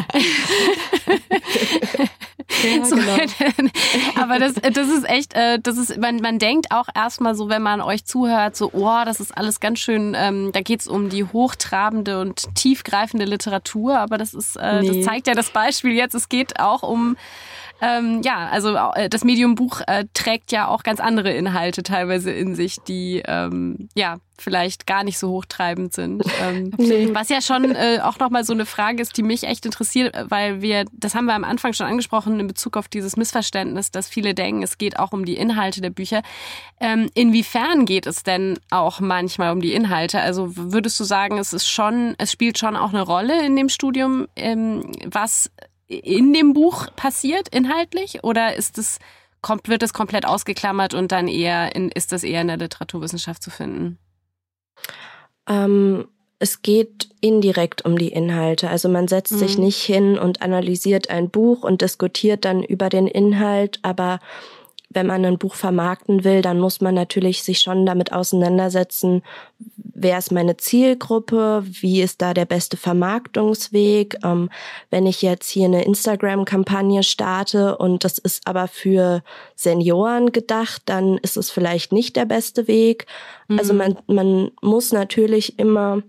Ja, 2.62 2.84
so, 2.84 2.96
genau. 2.96 3.16
aber 4.16 4.38
das, 4.38 4.54
das 4.54 4.88
ist 4.88 5.08
echt, 5.08 5.34
äh, 5.34 5.58
das 5.60 5.76
ist, 5.76 5.98
man, 5.98 6.16
man 6.16 6.38
denkt 6.38 6.70
auch 6.70 6.88
erstmal 6.94 7.34
so, 7.34 7.48
wenn 7.48 7.62
man 7.62 7.80
euch 7.80 8.04
zuhört, 8.04 8.56
so, 8.56 8.70
oh, 8.72 9.04
das 9.04 9.20
ist 9.20 9.36
alles 9.36 9.60
ganz 9.60 9.78
schön, 9.78 10.14
ähm, 10.16 10.50
da 10.52 10.60
geht's 10.60 10.88
um 10.88 11.08
die 11.08 11.24
hochtrabende 11.24 12.20
und 12.20 12.54
tiefgreifende 12.54 13.26
Literatur, 13.26 13.98
aber 13.98 14.18
das 14.18 14.34
ist, 14.34 14.56
äh, 14.56 14.80
nee. 14.80 14.88
das 14.88 15.04
zeigt 15.04 15.26
ja 15.26 15.34
das 15.34 15.50
Beispiel 15.50 15.92
jetzt, 15.92 16.14
es 16.14 16.28
geht 16.28 16.58
auch 16.58 16.82
um 16.82 17.16
ähm, 17.80 18.22
ja, 18.22 18.48
also 18.48 18.76
äh, 18.94 19.08
das 19.08 19.24
Medium 19.24 19.54
Buch 19.54 19.80
äh, 19.86 20.04
trägt 20.14 20.52
ja 20.52 20.68
auch 20.68 20.82
ganz 20.82 21.00
andere 21.00 21.32
Inhalte 21.32 21.82
teilweise 21.82 22.32
in 22.32 22.54
sich, 22.54 22.76
die 22.86 23.22
ähm, 23.26 23.88
ja 23.94 24.18
vielleicht 24.40 24.86
gar 24.86 25.04
nicht 25.04 25.18
so 25.18 25.28
hochtreibend 25.30 25.92
sind. 25.92 26.22
Ähm, 26.40 26.70
nee. 26.76 27.08
Was 27.12 27.30
ja 27.30 27.40
schon 27.40 27.74
äh, 27.74 27.98
auch 28.00 28.20
nochmal 28.20 28.44
so 28.44 28.52
eine 28.52 28.64
Frage 28.64 29.02
ist, 29.02 29.16
die 29.16 29.24
mich 29.24 29.42
echt 29.42 29.66
interessiert, 29.66 30.14
weil 30.28 30.62
wir, 30.62 30.84
das 30.92 31.16
haben 31.16 31.24
wir 31.24 31.34
am 31.34 31.42
Anfang 31.42 31.72
schon 31.72 31.86
angesprochen 31.86 32.38
in 32.38 32.46
Bezug 32.46 32.76
auf 32.76 32.86
dieses 32.86 33.16
Missverständnis, 33.16 33.90
dass 33.90 34.08
viele 34.08 34.34
denken, 34.34 34.62
es 34.62 34.78
geht 34.78 35.00
auch 35.00 35.12
um 35.12 35.24
die 35.24 35.36
Inhalte 35.36 35.80
der 35.80 35.90
Bücher. 35.90 36.22
Ähm, 36.78 37.10
inwiefern 37.14 37.86
geht 37.86 38.06
es 38.06 38.22
denn 38.22 38.60
auch 38.70 39.00
manchmal 39.00 39.50
um 39.50 39.60
die 39.60 39.72
Inhalte? 39.72 40.20
Also 40.20 40.54
würdest 40.54 41.00
du 41.00 41.04
sagen, 41.04 41.38
es 41.38 41.52
ist 41.52 41.68
schon, 41.68 42.14
es 42.18 42.30
spielt 42.30 42.56
schon 42.56 42.76
auch 42.76 42.90
eine 42.90 43.02
Rolle 43.02 43.44
in 43.44 43.56
dem 43.56 43.68
Studium, 43.68 44.28
ähm, 44.36 44.92
was 45.06 45.50
in 45.88 46.32
dem 46.32 46.52
Buch 46.52 46.88
passiert, 46.94 47.48
inhaltlich? 47.48 48.22
Oder 48.22 48.54
ist 48.54 48.78
es, 48.78 48.98
kommt, 49.42 49.68
wird 49.68 49.82
es 49.82 49.92
komplett 49.92 50.26
ausgeklammert 50.26 50.94
und 50.94 51.12
dann 51.12 51.28
eher 51.28 51.74
in, 51.74 51.90
ist 51.90 52.12
das 52.12 52.22
eher 52.22 52.42
in 52.42 52.48
der 52.48 52.58
Literaturwissenschaft 52.58 53.42
zu 53.42 53.50
finden? 53.50 53.98
Ähm, 55.48 56.08
es 56.38 56.62
geht 56.62 57.08
indirekt 57.20 57.84
um 57.84 57.98
die 57.98 58.08
Inhalte. 58.08 58.70
Also 58.70 58.88
man 58.88 59.08
setzt 59.08 59.32
mhm. 59.32 59.38
sich 59.38 59.58
nicht 59.58 59.82
hin 59.82 60.18
und 60.18 60.42
analysiert 60.42 61.10
ein 61.10 61.30
Buch 61.30 61.64
und 61.64 61.80
diskutiert 61.80 62.44
dann 62.44 62.62
über 62.62 62.88
den 62.88 63.06
Inhalt, 63.06 63.80
aber 63.82 64.20
wenn 64.90 65.06
man 65.06 65.24
ein 65.24 65.38
Buch 65.38 65.54
vermarkten 65.54 66.24
will, 66.24 66.40
dann 66.40 66.58
muss 66.58 66.80
man 66.80 66.94
natürlich 66.94 67.42
sich 67.42 67.58
schon 67.58 67.84
damit 67.84 68.12
auseinandersetzen, 68.12 69.22
wer 70.00 70.18
ist 70.18 70.32
meine 70.32 70.56
Zielgruppe, 70.56 71.62
wie 71.64 72.00
ist 72.02 72.22
da 72.22 72.32
der 72.32 72.46
beste 72.46 72.76
Vermarktungsweg. 72.76 74.18
Ähm, 74.24 74.48
wenn 74.90 75.06
ich 75.06 75.20
jetzt 75.22 75.50
hier 75.50 75.66
eine 75.66 75.84
Instagram-Kampagne 75.84 77.02
starte 77.02 77.76
und 77.76 78.04
das 78.04 78.18
ist 78.18 78.46
aber 78.46 78.68
für 78.68 79.22
Senioren 79.56 80.32
gedacht, 80.32 80.82
dann 80.86 81.18
ist 81.18 81.36
es 81.36 81.50
vielleicht 81.50 81.92
nicht 81.92 82.16
der 82.16 82.24
beste 82.24 82.68
Weg. 82.68 83.06
Also 83.48 83.74
mhm. 83.74 83.80
Also 83.80 83.94
man, 84.06 84.16
man 84.16 84.50
muss 84.62 84.92
natürlich 84.92 85.58
immer 85.58 86.02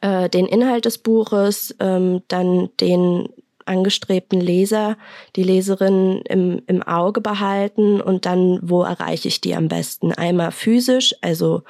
äh, 0.00 0.30
den 0.30 0.46
Inhalt 0.46 0.84
des 0.86 0.98
Buches, 0.98 1.74
ähm, 1.80 2.22
dann 2.28 2.70
den 2.80 3.28
angestrebten 3.66 4.40
Leser, 4.40 4.96
die 5.36 5.42
Leserin 5.42 6.22
im, 6.28 6.62
im 6.66 6.82
Auge 6.82 7.20
behalten 7.20 8.00
und 8.00 8.26
dann, 8.26 8.58
wo 8.62 8.82
erreiche 8.82 9.28
ich 9.28 9.40
die 9.40 9.54
am 9.54 9.68
besten? 9.68 10.12
Einmal 10.12 10.52
physisch, 10.52 11.14
also 11.20 11.62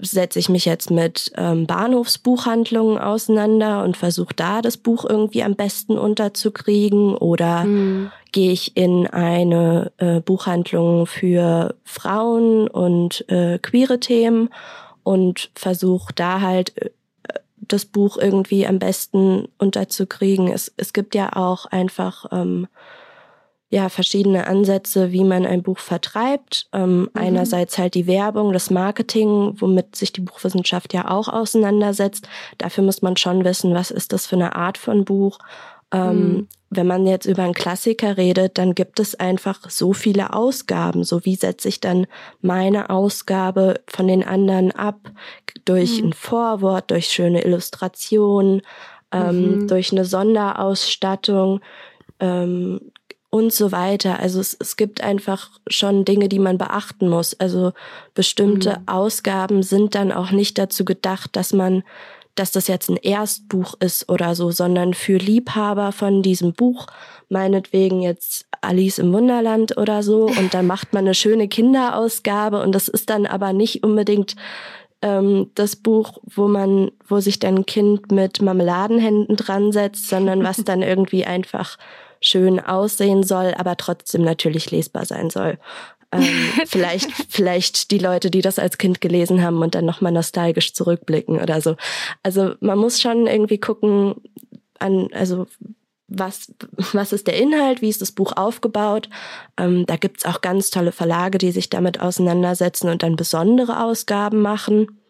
setze 0.00 0.38
ich 0.38 0.48
mich 0.48 0.64
jetzt 0.64 0.90
mit 0.90 1.32
ähm, 1.36 1.66
Bahnhofsbuchhandlungen 1.66 2.98
auseinander 2.98 3.84
und 3.84 3.96
versuche 3.96 4.34
da 4.34 4.60
das 4.60 4.76
Buch 4.76 5.04
irgendwie 5.08 5.42
am 5.42 5.54
besten 5.54 5.96
unterzukriegen 5.96 7.16
oder 7.16 7.64
mhm. 7.64 8.10
gehe 8.32 8.52
ich 8.52 8.76
in 8.76 9.06
eine 9.06 9.92
äh, 9.98 10.20
Buchhandlung 10.20 11.06
für 11.06 11.76
Frauen 11.84 12.68
und 12.68 13.28
äh, 13.28 13.58
queere 13.58 14.00
Themen 14.00 14.50
und 15.04 15.50
versuche 15.54 16.12
da 16.14 16.40
halt 16.40 16.76
äh, 16.76 16.90
das 17.68 17.84
Buch 17.84 18.16
irgendwie 18.16 18.66
am 18.66 18.78
besten 18.78 19.48
unterzukriegen. 19.58 20.48
Es, 20.48 20.72
es 20.76 20.92
gibt 20.92 21.14
ja 21.14 21.34
auch 21.34 21.66
einfach 21.66 22.26
ähm, 22.32 22.66
ja 23.70 23.88
verschiedene 23.88 24.46
Ansätze, 24.46 25.10
wie 25.10 25.24
man 25.24 25.44
ein 25.44 25.62
Buch 25.62 25.78
vertreibt. 25.78 26.68
Ähm, 26.72 27.00
mhm. 27.00 27.10
Einerseits 27.14 27.76
halt 27.76 27.94
die 27.94 28.06
Werbung, 28.06 28.52
das 28.52 28.70
Marketing, 28.70 29.54
womit 29.60 29.96
sich 29.96 30.12
die 30.12 30.20
Buchwissenschaft 30.20 30.94
ja 30.94 31.10
auch 31.10 31.28
auseinandersetzt. 31.28 32.28
Dafür 32.58 32.84
muss 32.84 33.02
man 33.02 33.16
schon 33.16 33.44
wissen, 33.44 33.74
was 33.74 33.90
ist 33.90 34.12
das 34.12 34.26
für 34.26 34.36
eine 34.36 34.54
Art 34.54 34.78
von 34.78 35.04
Buch 35.04 35.38
mhm. 36.02 36.48
Wenn 36.76 36.86
man 36.86 37.06
jetzt 37.06 37.26
über 37.26 37.44
einen 37.44 37.54
Klassiker 37.54 38.16
redet, 38.16 38.58
dann 38.58 38.74
gibt 38.74 38.98
es 38.98 39.14
einfach 39.14 39.70
so 39.70 39.92
viele 39.92 40.32
Ausgaben. 40.32 41.04
So 41.04 41.24
wie 41.24 41.36
setze 41.36 41.68
ich 41.68 41.80
dann 41.80 42.06
meine 42.40 42.90
Ausgabe 42.90 43.80
von 43.86 44.08
den 44.08 44.24
anderen 44.24 44.72
ab? 44.72 44.98
Durch 45.64 46.00
mhm. 46.00 46.08
ein 46.08 46.12
Vorwort, 46.12 46.90
durch 46.90 47.06
schöne 47.06 47.44
Illustrationen, 47.44 48.62
ähm, 49.12 49.60
mhm. 49.60 49.68
durch 49.68 49.92
eine 49.92 50.04
Sonderausstattung 50.04 51.60
ähm, 52.18 52.80
und 53.30 53.52
so 53.52 53.70
weiter. 53.70 54.18
Also 54.18 54.40
es, 54.40 54.56
es 54.58 54.76
gibt 54.76 55.00
einfach 55.00 55.50
schon 55.68 56.04
Dinge, 56.04 56.28
die 56.28 56.38
man 56.38 56.58
beachten 56.58 57.08
muss. 57.08 57.38
Also 57.38 57.72
bestimmte 58.14 58.78
mhm. 58.80 58.88
Ausgaben 58.88 59.62
sind 59.62 59.94
dann 59.94 60.12
auch 60.12 60.32
nicht 60.32 60.58
dazu 60.58 60.84
gedacht, 60.84 61.36
dass 61.36 61.52
man 61.52 61.84
dass 62.34 62.50
das 62.50 62.68
jetzt 62.68 62.88
ein 62.90 62.96
Erstbuch 62.96 63.74
ist 63.80 64.08
oder 64.08 64.34
so, 64.34 64.50
sondern 64.50 64.94
für 64.94 65.16
Liebhaber 65.16 65.92
von 65.92 66.22
diesem 66.22 66.52
Buch, 66.52 66.86
meinetwegen 67.28 68.02
jetzt 68.02 68.46
Alice 68.60 68.98
im 68.98 69.12
Wunderland 69.12 69.76
oder 69.76 70.02
so, 70.02 70.26
und 70.26 70.54
dann 70.54 70.66
macht 70.66 70.92
man 70.92 71.04
eine 71.04 71.14
schöne 71.14 71.48
Kinderausgabe 71.48 72.62
und 72.62 72.72
das 72.72 72.88
ist 72.88 73.10
dann 73.10 73.26
aber 73.26 73.52
nicht 73.52 73.84
unbedingt 73.84 74.34
ähm, 75.02 75.50
das 75.54 75.76
Buch, 75.76 76.18
wo 76.24 76.48
man, 76.48 76.90
wo 77.06 77.20
sich 77.20 77.38
dann 77.38 77.58
ein 77.58 77.66
Kind 77.66 78.10
mit 78.10 78.42
Marmeladenhänden 78.42 79.36
dran 79.36 79.70
setzt, 79.70 80.08
sondern 80.08 80.42
was 80.42 80.56
dann 80.64 80.82
irgendwie 80.82 81.24
einfach 81.24 81.78
schön 82.20 82.58
aussehen 82.58 83.22
soll, 83.22 83.54
aber 83.56 83.76
trotzdem 83.76 84.22
natürlich 84.22 84.70
lesbar 84.70 85.04
sein 85.04 85.28
soll. 85.28 85.58
Ähm, 86.14 86.22
vielleicht, 86.66 87.10
vielleicht 87.28 87.90
die 87.90 87.98
Leute, 87.98 88.30
die 88.30 88.40
das 88.40 88.58
als 88.58 88.78
Kind 88.78 89.00
gelesen 89.00 89.42
haben 89.42 89.60
und 89.62 89.74
dann 89.74 89.84
nochmal 89.84 90.12
nostalgisch 90.12 90.72
zurückblicken 90.74 91.40
oder 91.40 91.60
so. 91.60 91.76
Also 92.22 92.54
man 92.60 92.78
muss 92.78 93.00
schon 93.00 93.26
irgendwie 93.26 93.58
gucken, 93.58 94.14
an, 94.78 95.08
also 95.12 95.46
was, 96.06 96.52
was 96.92 97.12
ist 97.12 97.26
der 97.26 97.36
Inhalt, 97.36 97.82
wie 97.82 97.88
ist 97.88 98.02
das 98.02 98.12
Buch 98.12 98.32
aufgebaut. 98.36 99.08
Ähm, 99.56 99.86
da 99.86 99.96
gibt's 99.96 100.26
auch 100.26 100.40
ganz 100.40 100.70
tolle 100.70 100.92
Verlage, 100.92 101.38
die 101.38 101.50
sich 101.50 101.70
damit 101.70 102.00
auseinandersetzen 102.00 102.88
und 102.88 103.02
dann 103.02 103.16
besondere 103.16 103.82
Ausgaben 103.82 104.40
machen. 104.42 105.00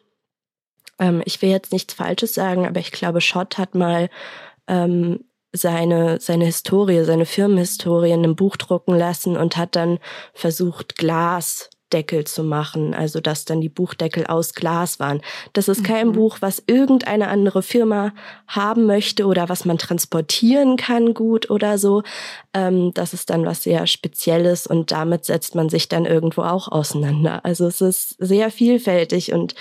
Ähm, 0.99 1.23
ich 1.25 1.43
will 1.43 1.51
jetzt 1.51 1.73
nichts 1.73 1.95
Falsches 1.95 2.35
sagen, 2.35 2.67
aber 2.67 2.81
ich 2.81 2.93
glaube, 2.93 3.21
Schott 3.21 3.59
hat 3.59 3.75
mal 3.75 4.09
ähm, 4.69 5.25
seine, 5.55 6.21
seine 6.21 6.47
Historie, 6.47 7.05
seine 7.05 7.27
Firmenhistorie 7.27 8.11
in 8.11 8.25
einem 8.25 8.37
Buch 8.37 8.57
drucken 8.57 8.95
lassen 8.97 9.37
und 9.37 9.57
hat 9.57 9.77
dann 9.77 9.99
versucht, 10.35 10.97
Glasdeckel 10.97 12.25
zu 12.25 12.43
machen, 12.43 12.93
also 12.93 13.21
dass 13.21 13.45
dann 13.45 13.61
die 13.61 13.69
Buchdeckel 13.69 14.27
aus 14.27 14.55
Glas 14.55 14.99
waren. 14.99 15.23
Das 15.53 15.69
ist 15.69 15.85
kein 15.85 16.09
mhm. 16.09 16.13
Buch, 16.13 16.39
was 16.41 16.63
irgendeine 16.67 17.29
andere 17.29 17.63
Firma 17.63 18.13
haben 18.49 18.87
möchte 18.87 19.27
oder 19.27 19.49
was 19.49 19.65
man 19.65 19.79
transportieren 19.79 20.77
kann 20.77 21.15
gut 21.15 21.49
oder 21.51 21.79
so. 21.79 22.03
Ähm, 22.53 22.93
das 22.93 23.15
ist 23.15 23.31
dann 23.31 23.47
was 23.47 23.63
sehr 23.63 23.87
Spezielles 23.87 24.67
und 24.67 24.91
damit 24.91 25.25
setzt 25.25 25.55
man 25.55 25.69
sich 25.69 25.89
dann 25.89 26.05
irgendwo 26.05 26.43
auch 26.43 26.67
auseinander. 26.67 27.45
Also 27.45 27.67
es 27.67 27.81
ist 27.81 28.17
sehr 28.19 28.51
vielfältig 28.51 29.33
und 29.33 29.55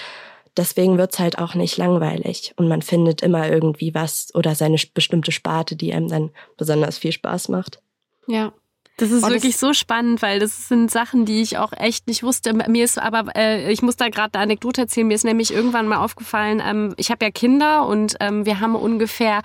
deswegen 0.58 0.98
wird's 0.98 1.20
halt 1.20 1.38
auch 1.40 1.56
nicht 1.56 1.78
langweilig 1.78 2.54
und 2.58 2.68
man 2.68 2.82
findet 2.82 3.22
immer 3.22 3.50
irgendwie 3.50 3.94
was 3.94 4.34
oder 4.34 4.56
seine 4.56 4.78
bestimmte 4.94 5.32
Sparte, 5.32 5.76
die 5.76 5.94
einem 5.94 6.08
dann 6.08 6.32
besonders 6.58 6.98
viel 6.98 7.12
Spaß 7.12 7.50
macht. 7.50 7.82
Ja. 8.28 8.54
Das 8.98 9.10
ist 9.10 9.24
oh, 9.24 9.30
wirklich 9.30 9.54
das 9.54 9.60
so 9.60 9.74
spannend, 9.74 10.22
weil 10.22 10.40
das 10.40 10.68
sind 10.68 10.92
Sachen, 10.92 11.26
die 11.26 11.42
ich 11.42 11.58
auch 11.58 11.74
echt 11.74 12.06
nicht 12.06 12.22
wusste. 12.22 12.54
Mir 12.54 12.86
ist 12.86 13.00
aber, 13.00 13.36
äh, 13.36 13.72
ich 13.72 13.82
muss 13.82 13.96
da 13.96 14.10
gerade 14.10 14.36
eine 14.36 14.44
Anekdote 14.44 14.82
erzählen. 14.82 15.08
Mir 15.08 15.16
ist 15.16 15.26
nämlich 15.26 15.52
irgendwann 15.52 15.88
mal 15.88 15.98
aufgefallen, 15.98 16.62
ähm, 16.64 16.94
ich 16.98 17.10
habe 17.10 17.26
ja 17.26 17.32
Kinder 17.32 17.88
und 17.88 18.16
ähm, 18.20 18.46
wir 18.46 18.60
haben 18.60 18.76
ungefähr 18.76 19.42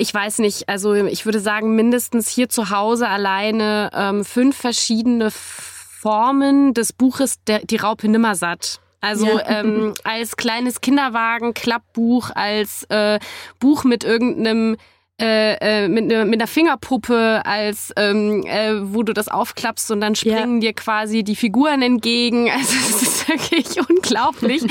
ich 0.00 0.14
weiß 0.14 0.38
nicht, 0.38 0.66
also 0.66 0.94
ich 0.94 1.26
würde 1.26 1.40
sagen, 1.40 1.76
mindestens 1.76 2.30
hier 2.30 2.48
zu 2.48 2.70
Hause 2.70 3.06
alleine 3.06 3.90
ähm, 3.92 4.24
fünf 4.24 4.56
verschiedene 4.56 5.30
Formen 5.30 6.72
des 6.72 6.94
Buches 6.94 7.44
der, 7.44 7.58
Die 7.66 7.76
Raupe 7.76 8.08
Nimmersatt. 8.08 8.80
Also 9.00 9.26
ja. 9.26 9.60
ähm, 9.60 9.94
als 10.04 10.36
kleines 10.36 10.80
Kinderwagen, 10.80 11.54
Klappbuch, 11.54 12.30
als 12.34 12.84
äh, 12.90 13.18
Buch 13.58 13.84
mit 13.84 14.04
irgendeinem 14.04 14.76
äh, 15.20 15.84
äh, 15.84 15.88
mit, 15.88 16.06
ne, 16.06 16.24
mit 16.24 16.40
einer 16.40 16.46
Fingerpuppe, 16.46 17.42
als 17.44 17.92
ähm, 17.96 18.42
äh, 18.46 18.72
wo 18.94 19.02
du 19.02 19.12
das 19.12 19.28
aufklappst 19.28 19.90
und 19.90 20.00
dann 20.00 20.14
springen 20.14 20.62
ja. 20.62 20.68
dir 20.68 20.72
quasi 20.72 21.24
die 21.24 21.36
Figuren 21.36 21.82
entgegen. 21.82 22.48
Also 22.60 22.74
es 22.88 23.02
ist 23.02 23.28
wirklich 23.28 23.88
unglaublich, 23.88 24.62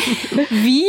wie 0.50 0.86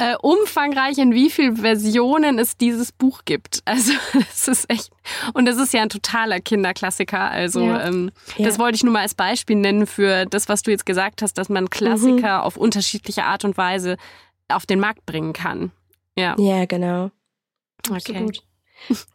äh, 0.00 0.16
umfangreich, 0.22 0.96
in 0.96 1.12
wie 1.12 1.28
vielen 1.28 1.58
Versionen 1.58 2.38
es 2.38 2.56
dieses 2.56 2.90
Buch 2.90 3.22
gibt. 3.26 3.60
Also 3.66 3.92
das 4.14 4.48
ist 4.48 4.70
echt, 4.70 4.90
und 5.34 5.46
das 5.46 5.58
ist 5.58 5.74
ja 5.74 5.82
ein 5.82 5.90
totaler 5.90 6.40
Kinderklassiker. 6.40 7.30
Also 7.30 7.60
ja. 7.60 7.86
Ähm, 7.86 8.10
ja. 8.36 8.46
das 8.46 8.58
wollte 8.58 8.76
ich 8.76 8.82
nur 8.82 8.94
mal 8.94 9.02
als 9.02 9.14
Beispiel 9.14 9.56
nennen 9.56 9.86
für 9.86 10.24
das, 10.24 10.48
was 10.48 10.62
du 10.62 10.70
jetzt 10.70 10.86
gesagt 10.86 11.20
hast, 11.22 11.34
dass 11.34 11.50
man 11.50 11.68
Klassiker 11.68 12.38
mhm. 12.38 12.44
auf 12.44 12.56
unterschiedliche 12.56 13.24
Art 13.24 13.44
und 13.44 13.58
Weise 13.58 13.96
auf 14.48 14.64
den 14.64 14.80
Markt 14.80 15.04
bringen 15.04 15.34
kann. 15.34 15.70
Ja, 16.16 16.34
ja 16.38 16.64
genau. 16.64 17.10
Okay. 17.88 17.96
Absolut. 17.96 18.42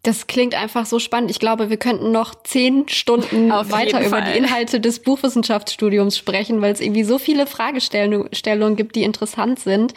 Das 0.04 0.28
klingt 0.28 0.56
einfach 0.56 0.86
so 0.86 1.00
spannend. 1.00 1.32
Ich 1.32 1.40
glaube, 1.40 1.70
wir 1.70 1.78
könnten 1.78 2.12
noch 2.12 2.36
zehn 2.44 2.88
Stunden 2.88 3.50
weiter 3.50 4.06
über 4.06 4.22
die 4.22 4.38
Inhalte 4.38 4.80
des 4.80 5.02
Buchwissenschaftsstudiums 5.02 6.18
sprechen, 6.18 6.62
weil 6.62 6.72
es 6.72 6.80
irgendwie 6.80 7.04
so 7.04 7.18
viele 7.18 7.48
Fragestellungen 7.48 8.76
gibt, 8.76 8.96
die 8.96 9.04
interessant 9.04 9.60
sind. 9.60 9.94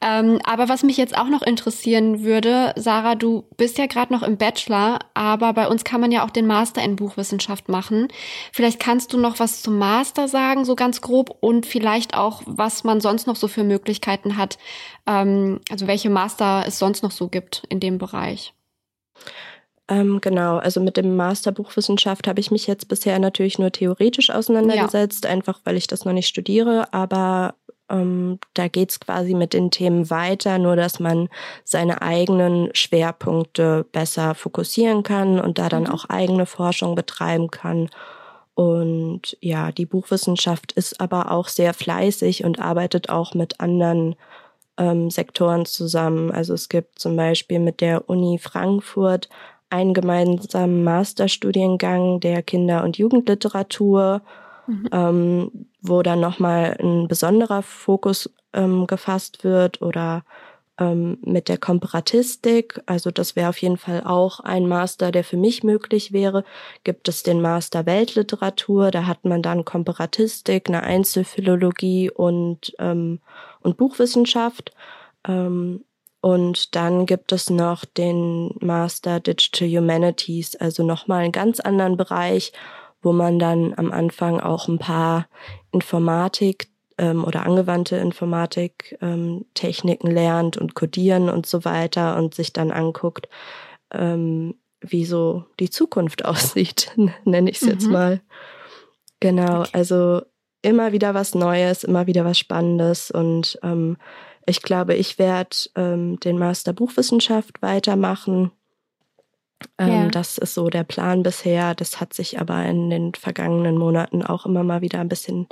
Ähm, 0.00 0.38
aber 0.44 0.68
was 0.68 0.82
mich 0.82 0.96
jetzt 0.96 1.16
auch 1.16 1.28
noch 1.28 1.42
interessieren 1.42 2.22
würde, 2.22 2.72
Sarah, 2.76 3.14
du 3.14 3.44
bist 3.56 3.78
ja 3.78 3.86
gerade 3.86 4.12
noch 4.12 4.22
im 4.22 4.36
Bachelor, 4.36 5.00
aber 5.14 5.52
bei 5.52 5.68
uns 5.68 5.84
kann 5.84 6.00
man 6.00 6.12
ja 6.12 6.24
auch 6.24 6.30
den 6.30 6.46
Master 6.46 6.82
in 6.82 6.96
Buchwissenschaft 6.96 7.68
machen. 7.68 8.08
Vielleicht 8.52 8.78
kannst 8.80 9.12
du 9.12 9.18
noch 9.18 9.40
was 9.40 9.62
zum 9.62 9.78
Master 9.78 10.28
sagen, 10.28 10.64
so 10.64 10.76
ganz 10.76 11.00
grob, 11.00 11.36
und 11.40 11.66
vielleicht 11.66 12.14
auch, 12.14 12.42
was 12.46 12.84
man 12.84 13.00
sonst 13.00 13.26
noch 13.26 13.36
so 13.36 13.48
für 13.48 13.64
Möglichkeiten 13.64 14.36
hat, 14.36 14.58
ähm, 15.06 15.60
also 15.70 15.86
welche 15.86 16.10
Master 16.10 16.64
es 16.66 16.78
sonst 16.78 17.02
noch 17.02 17.10
so 17.10 17.28
gibt 17.28 17.64
in 17.68 17.80
dem 17.80 17.98
Bereich. 17.98 18.52
Ähm, 19.88 20.20
genau, 20.20 20.56
also 20.56 20.80
mit 20.80 20.96
dem 20.96 21.14
Master 21.14 21.52
Buchwissenschaft 21.52 22.26
habe 22.26 22.40
ich 22.40 22.50
mich 22.50 22.66
jetzt 22.66 22.88
bisher 22.88 23.18
natürlich 23.20 23.58
nur 23.58 23.70
theoretisch 23.70 24.30
auseinandergesetzt, 24.30 25.24
ja. 25.24 25.30
einfach 25.30 25.60
weil 25.64 25.76
ich 25.76 25.86
das 25.86 26.04
noch 26.04 26.12
nicht 26.12 26.26
studiere, 26.26 26.92
aber 26.92 27.54
ähm, 27.88 28.40
da 28.54 28.66
geht's 28.66 28.98
quasi 28.98 29.34
mit 29.34 29.52
den 29.52 29.70
Themen 29.70 30.10
weiter, 30.10 30.58
nur 30.58 30.74
dass 30.74 30.98
man 30.98 31.28
seine 31.64 32.02
eigenen 32.02 32.70
Schwerpunkte 32.74 33.86
besser 33.92 34.34
fokussieren 34.34 35.04
kann 35.04 35.38
und 35.38 35.58
da 35.58 35.68
dann 35.68 35.84
mhm. 35.84 35.90
auch 35.90 36.06
eigene 36.06 36.46
Forschung 36.46 36.96
betreiben 36.96 37.50
kann. 37.50 37.88
Und 38.54 39.36
ja, 39.40 39.70
die 39.70 39.86
Buchwissenschaft 39.86 40.72
ist 40.72 41.00
aber 41.00 41.30
auch 41.30 41.48
sehr 41.48 41.74
fleißig 41.74 42.42
und 42.44 42.58
arbeitet 42.58 43.08
auch 43.08 43.34
mit 43.34 43.60
anderen 43.60 44.16
ähm, 44.78 45.10
Sektoren 45.10 45.66
zusammen. 45.66 46.30
Also 46.30 46.54
es 46.54 46.68
gibt 46.68 46.98
zum 46.98 47.16
Beispiel 47.16 47.58
mit 47.58 47.80
der 47.80 48.08
Uni 48.08 48.38
Frankfurt 48.38 49.28
einen 49.70 49.94
gemeinsamen 49.94 50.84
Masterstudiengang 50.84 52.20
der 52.20 52.42
Kinder- 52.42 52.84
und 52.84 52.98
Jugendliteratur, 52.98 54.22
mhm. 54.66 54.88
ähm, 54.92 55.50
wo 55.82 56.02
dann 56.02 56.20
nochmal 56.20 56.76
ein 56.80 57.08
besonderer 57.08 57.62
Fokus 57.62 58.30
ähm, 58.52 58.86
gefasst 58.86 59.44
wird 59.44 59.82
oder 59.82 60.24
ähm, 60.78 61.18
mit 61.22 61.48
der 61.48 61.58
Komparatistik. 61.58 62.80
Also 62.86 63.10
das 63.10 63.36
wäre 63.36 63.48
auf 63.48 63.58
jeden 63.58 63.78
Fall 63.78 64.02
auch 64.04 64.40
ein 64.40 64.66
Master, 64.66 65.10
der 65.12 65.24
für 65.24 65.36
mich 65.36 65.62
möglich 65.62 66.12
wäre. 66.12 66.44
Gibt 66.84 67.08
es 67.08 67.22
den 67.22 67.40
Master 67.40 67.86
Weltliteratur, 67.86 68.90
da 68.90 69.06
hat 69.06 69.24
man 69.24 69.42
dann 69.42 69.64
Komparatistik, 69.64 70.68
eine 70.68 70.82
Einzelphilologie 70.82 72.10
und, 72.10 72.74
ähm, 72.78 73.20
und 73.60 73.76
Buchwissenschaft. 73.76 74.72
Ähm, 75.26 75.84
und 76.20 76.74
dann 76.74 77.06
gibt 77.06 77.32
es 77.32 77.50
noch 77.50 77.84
den 77.84 78.52
Master 78.60 79.20
Digital 79.20 79.68
Humanities, 79.68 80.56
also 80.56 80.82
nochmal 80.82 81.22
einen 81.22 81.32
ganz 81.32 81.60
anderen 81.60 81.96
Bereich, 81.96 82.52
wo 83.00 83.12
man 83.12 83.38
dann 83.38 83.74
am 83.76 83.92
Anfang 83.92 84.40
auch 84.40 84.66
ein 84.66 84.78
paar 84.78 85.28
Informatik 85.70 86.68
ähm, 86.98 87.24
oder 87.24 87.46
angewandte 87.46 87.96
Informatik 87.96 88.96
ähm, 89.00 89.44
Techniken 89.54 90.10
lernt 90.10 90.56
und 90.56 90.74
codieren 90.74 91.28
und 91.28 91.46
so 91.46 91.64
weiter 91.64 92.16
und 92.16 92.34
sich 92.34 92.52
dann 92.52 92.70
anguckt, 92.70 93.28
ähm, 93.92 94.54
wie 94.80 95.04
so 95.04 95.44
die 95.60 95.70
Zukunft 95.70 96.24
aussieht, 96.24 96.92
nenne 97.24 97.50
ich 97.50 97.56
es 97.56 97.62
mhm. 97.62 97.70
jetzt 97.70 97.88
mal. 97.88 98.20
Genau, 99.20 99.60
okay. 99.60 99.70
also 99.72 100.22
immer 100.62 100.92
wieder 100.92 101.14
was 101.14 101.34
Neues, 101.34 101.84
immer 101.84 102.06
wieder 102.06 102.24
was 102.24 102.38
Spannendes 102.38 103.10
und 103.10 103.58
ähm, 103.62 103.96
ich 104.46 104.62
glaube, 104.62 104.94
ich 104.94 105.18
werde 105.18 105.56
ähm, 105.74 106.20
den 106.20 106.38
Master 106.38 106.72
Buchwissenschaft 106.72 107.60
weitermachen. 107.62 108.52
Ähm, 109.76 109.88
ja. 109.88 110.08
Das 110.08 110.38
ist 110.38 110.54
so 110.54 110.70
der 110.70 110.84
Plan 110.84 111.24
bisher. 111.24 111.74
Das 111.74 112.00
hat 112.00 112.14
sich 112.14 112.38
aber 112.40 112.64
in 112.64 112.88
den 112.88 113.14
vergangenen 113.14 113.76
Monaten 113.76 114.22
auch 114.22 114.46
immer 114.46 114.62
mal 114.62 114.82
wieder 114.82 115.00
ein 115.00 115.08
bisschen 115.08 115.48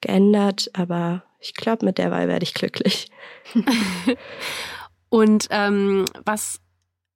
geändert. 0.00 0.70
Aber 0.74 1.24
ich 1.40 1.54
glaube, 1.54 1.84
mit 1.84 1.98
der 1.98 2.10
Wahl 2.10 2.28
werde 2.28 2.44
ich 2.44 2.54
glücklich. 2.54 3.10
und 5.08 5.46
ähm, 5.50 6.04
was 6.24 6.60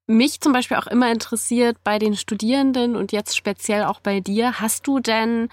mich 0.07 0.41
zum 0.41 0.53
Beispiel 0.53 0.77
auch 0.79 0.87
immer 0.87 1.12
interessiert 1.12 1.77
bei 1.85 1.99
den 1.99 2.17
Studierenden 2.17 2.97
und 2.97 3.12
jetzt 3.12 3.37
speziell 3.37 3.85
auch 3.85 4.01
bei 4.01 4.21
dir, 4.21 4.61
hast 4.61 4.87
du 4.87 5.01
denn 5.01 5.49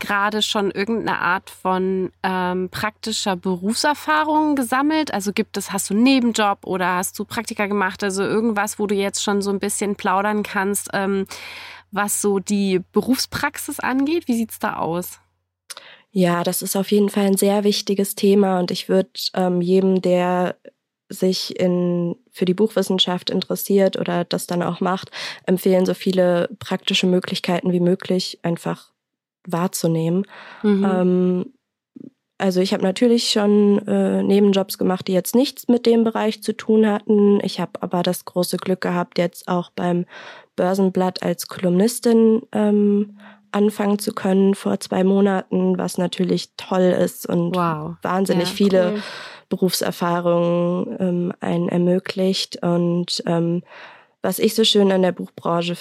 gerade 0.00 0.42
schon 0.42 0.72
irgendeine 0.72 1.20
Art 1.20 1.48
von 1.50 2.10
ähm, 2.24 2.68
praktischer 2.70 3.36
Berufserfahrung 3.36 4.56
gesammelt? 4.56 5.14
Also 5.14 5.32
gibt 5.32 5.56
es, 5.56 5.72
hast 5.72 5.90
du 5.90 5.94
einen 5.94 6.02
Nebenjob 6.02 6.66
oder 6.66 6.96
hast 6.96 7.16
du 7.18 7.24
Praktika 7.24 7.66
gemacht? 7.66 8.02
Also 8.02 8.24
irgendwas, 8.24 8.80
wo 8.80 8.88
du 8.88 8.96
jetzt 8.96 9.22
schon 9.22 9.42
so 9.42 9.50
ein 9.50 9.60
bisschen 9.60 9.94
plaudern 9.94 10.42
kannst, 10.42 10.88
ähm, 10.92 11.26
was 11.92 12.20
so 12.20 12.40
die 12.40 12.80
Berufspraxis 12.92 13.78
angeht? 13.78 14.26
Wie 14.26 14.34
sieht's 14.36 14.58
da 14.58 14.76
aus? 14.76 15.20
Ja, 16.12 16.42
das 16.42 16.62
ist 16.62 16.76
auf 16.76 16.90
jeden 16.90 17.08
Fall 17.08 17.26
ein 17.26 17.36
sehr 17.36 17.62
wichtiges 17.64 18.14
Thema 18.14 18.58
und 18.58 18.70
ich 18.70 18.88
würde 18.88 19.10
ähm, 19.34 19.60
jedem, 19.60 20.02
der 20.02 20.56
sich 21.08 21.58
in, 21.58 22.16
für 22.30 22.44
die 22.44 22.54
Buchwissenschaft 22.54 23.30
interessiert 23.30 23.96
oder 23.96 24.24
das 24.24 24.46
dann 24.46 24.62
auch 24.62 24.80
macht, 24.80 25.10
empfehlen, 25.44 25.86
so 25.86 25.94
viele 25.94 26.48
praktische 26.58 27.06
Möglichkeiten 27.06 27.72
wie 27.72 27.80
möglich 27.80 28.38
einfach 28.42 28.92
wahrzunehmen. 29.46 30.26
Mhm. 30.62 30.84
Ähm, 30.84 31.52
also 32.38 32.60
ich 32.60 32.72
habe 32.72 32.82
natürlich 32.82 33.30
schon 33.30 33.86
äh, 33.86 34.22
Nebenjobs 34.22 34.78
gemacht, 34.78 35.08
die 35.08 35.12
jetzt 35.12 35.34
nichts 35.34 35.68
mit 35.68 35.84
dem 35.84 36.04
Bereich 36.04 36.42
zu 36.42 36.56
tun 36.56 36.86
hatten. 36.86 37.38
Ich 37.42 37.60
habe 37.60 37.82
aber 37.82 38.02
das 38.02 38.24
große 38.24 38.56
Glück 38.56 38.80
gehabt, 38.80 39.18
jetzt 39.18 39.46
auch 39.46 39.70
beim 39.70 40.06
Börsenblatt 40.56 41.22
als 41.22 41.48
Kolumnistin 41.48 42.42
ähm, 42.52 43.18
anfangen 43.52 43.98
zu 43.98 44.12
können 44.12 44.54
vor 44.54 44.80
zwei 44.80 45.04
Monaten, 45.04 45.78
was 45.78 45.98
natürlich 45.98 46.50
toll 46.56 46.82
ist 46.82 47.26
und 47.26 47.54
wow. 47.54 47.96
wahnsinnig 48.02 48.48
ja, 48.48 48.54
viele 48.54 48.92
cool. 48.92 49.02
Berufserfahrungen 49.48 50.96
ähm, 51.00 51.32
einen 51.40 51.68
ermöglicht. 51.68 52.62
Und 52.62 53.22
ähm, 53.26 53.62
was 54.22 54.38
ich 54.38 54.54
so 54.54 54.64
schön 54.64 54.92
an 54.92 55.02
der 55.02 55.12
Buchbranche 55.12 55.76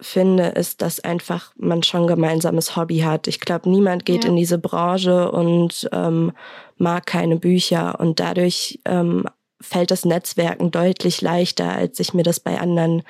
finde, 0.00 0.46
ist, 0.46 0.82
dass 0.82 1.00
einfach 1.00 1.52
man 1.56 1.82
schon 1.82 2.06
gemeinsames 2.06 2.76
Hobby 2.76 2.98
hat. 2.98 3.28
Ich 3.28 3.40
glaube, 3.40 3.70
niemand 3.70 4.04
geht 4.04 4.24
ja. 4.24 4.30
in 4.30 4.36
diese 4.36 4.58
Branche 4.58 5.30
und 5.30 5.88
ähm, 5.92 6.32
mag 6.76 7.06
keine 7.06 7.36
Bücher 7.36 8.00
und 8.00 8.18
dadurch 8.18 8.80
ähm, 8.84 9.24
fällt 9.60 9.90
das 9.90 10.04
Netzwerken 10.04 10.70
deutlich 10.70 11.20
leichter, 11.22 11.72
als 11.72 12.00
ich 12.00 12.12
mir 12.12 12.24
das 12.24 12.40
bei 12.40 12.60
anderen 12.60 13.02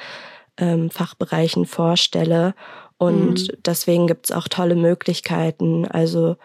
ähm, 0.59 0.91
Fachbereichen 0.91 1.67
vorstelle. 1.67 2.55
Und 2.99 3.49
mhm. 3.49 3.57
deswegen 3.65 4.07
gibt's 4.07 4.33
auch 4.33 4.49
tolle 4.49 4.77
Möglichkeiten. 4.77 5.87
Also 5.87 6.37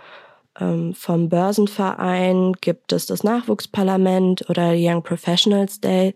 ähm, 0.60 0.94
vom 0.94 1.30
Börsenverein 1.30 2.54
gibt 2.60 2.92
es 2.92 3.06
das 3.06 3.24
Nachwuchsparlament 3.24 4.50
oder 4.50 4.74
Young 4.76 5.04
Professionals 5.04 5.80
Day. 5.80 6.14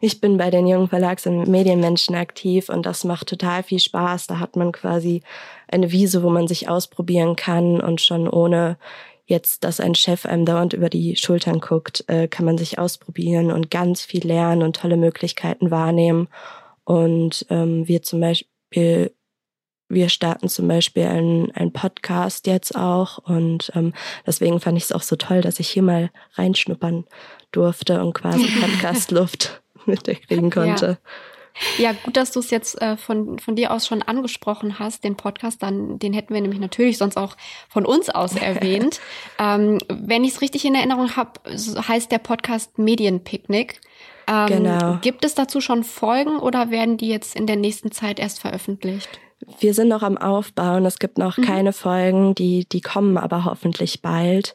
Ich 0.00 0.20
bin 0.20 0.36
bei 0.36 0.50
den 0.50 0.66
jungen 0.66 0.88
Verlags- 0.88 1.26
und 1.26 1.48
Medienmenschen 1.48 2.14
aktiv 2.14 2.68
und 2.68 2.84
das 2.84 3.04
macht 3.04 3.28
total 3.28 3.62
viel 3.62 3.78
Spaß. 3.78 4.26
Da 4.26 4.38
hat 4.38 4.56
man 4.56 4.72
quasi 4.72 5.22
eine 5.68 5.90
Wiese, 5.90 6.22
wo 6.22 6.30
man 6.30 6.48
sich 6.48 6.68
ausprobieren 6.68 7.34
kann 7.36 7.80
und 7.80 8.00
schon 8.00 8.28
ohne 8.28 8.76
jetzt, 9.26 9.64
dass 9.64 9.80
ein 9.80 9.94
Chef 9.94 10.26
einem 10.26 10.44
dauernd 10.44 10.72
über 10.72 10.88
die 10.88 11.16
Schultern 11.16 11.60
guckt, 11.60 12.04
äh, 12.08 12.28
kann 12.28 12.44
man 12.44 12.58
sich 12.58 12.78
ausprobieren 12.78 13.50
und 13.50 13.70
ganz 13.70 14.02
viel 14.02 14.24
lernen 14.26 14.62
und 14.62 14.76
tolle 14.76 14.96
Möglichkeiten 14.96 15.70
wahrnehmen. 15.70 16.28
Und 16.84 17.44
ähm, 17.50 17.88
wir 17.88 18.02
zum 18.02 18.20
Beispiel, 18.20 19.12
wir 19.88 20.08
starten 20.08 20.48
zum 20.48 20.66
Beispiel 20.68 21.04
einen, 21.04 21.50
einen 21.52 21.72
Podcast 21.72 22.46
jetzt 22.46 22.76
auch 22.76 23.18
und 23.18 23.70
ähm, 23.74 23.92
deswegen 24.26 24.60
fand 24.60 24.76
ich 24.76 24.84
es 24.84 24.92
auch 24.92 25.02
so 25.02 25.16
toll, 25.16 25.40
dass 25.40 25.60
ich 25.60 25.68
hier 25.68 25.82
mal 25.82 26.10
reinschnuppern 26.34 27.04
durfte 27.52 28.02
und 28.02 28.12
quasi 28.12 28.46
Podcast-Luft 28.60 29.62
mit 29.86 30.06
der 30.06 30.16
kriegen 30.16 30.50
konnte. 30.50 30.98
Ja. 31.78 31.90
ja 31.90 31.96
gut, 32.04 32.16
dass 32.16 32.32
du 32.32 32.40
es 32.40 32.50
jetzt 32.50 32.80
äh, 32.82 32.96
von, 32.96 33.38
von 33.38 33.54
dir 33.54 33.70
aus 33.70 33.86
schon 33.86 34.02
angesprochen 34.02 34.80
hast, 34.80 35.04
den 35.04 35.16
Podcast, 35.16 35.62
dann, 35.62 36.00
den 36.00 36.12
hätten 36.12 36.34
wir 36.34 36.40
nämlich 36.40 36.60
natürlich 36.60 36.98
sonst 36.98 37.16
auch 37.16 37.36
von 37.68 37.86
uns 37.86 38.10
aus 38.10 38.34
erwähnt. 38.40 39.00
ähm, 39.38 39.78
wenn 39.88 40.24
ich 40.24 40.32
es 40.32 40.40
richtig 40.40 40.64
in 40.64 40.74
Erinnerung 40.74 41.14
habe, 41.14 41.32
heißt 41.46 42.10
der 42.10 42.18
Podcast 42.18 42.76
Medienpicknick. 42.78 43.80
Ähm, 44.26 44.46
genau. 44.48 44.98
Gibt 45.02 45.24
es 45.24 45.36
dazu 45.36 45.60
schon 45.60 45.84
Folgen 45.84 46.40
oder 46.40 46.72
werden 46.72 46.96
die 46.96 47.08
jetzt 47.08 47.36
in 47.36 47.46
der 47.46 47.54
nächsten 47.54 47.92
Zeit 47.92 48.18
erst 48.18 48.40
veröffentlicht? 48.40 49.20
Wir 49.60 49.74
sind 49.74 49.88
noch 49.88 50.02
am 50.02 50.18
Aufbauen. 50.18 50.86
Es 50.86 50.98
gibt 50.98 51.18
noch 51.18 51.36
mhm. 51.36 51.42
keine 51.42 51.72
Folgen, 51.72 52.34
die, 52.34 52.66
die 52.68 52.80
kommen 52.80 53.16
aber 53.16 53.44
hoffentlich 53.44 54.02
bald. 54.02 54.54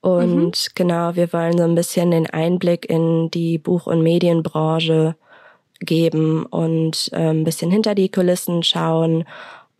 Und 0.00 0.46
mhm. 0.46 0.52
genau, 0.74 1.16
wir 1.16 1.32
wollen 1.32 1.58
so 1.58 1.64
ein 1.64 1.74
bisschen 1.74 2.10
den 2.10 2.28
Einblick 2.28 2.88
in 2.88 3.30
die 3.30 3.58
Buch- 3.58 3.86
und 3.86 4.02
Medienbranche 4.02 5.16
geben 5.80 6.46
und 6.46 7.10
äh, 7.12 7.30
ein 7.30 7.44
bisschen 7.44 7.70
hinter 7.70 7.94
die 7.94 8.10
Kulissen 8.10 8.62
schauen, 8.62 9.24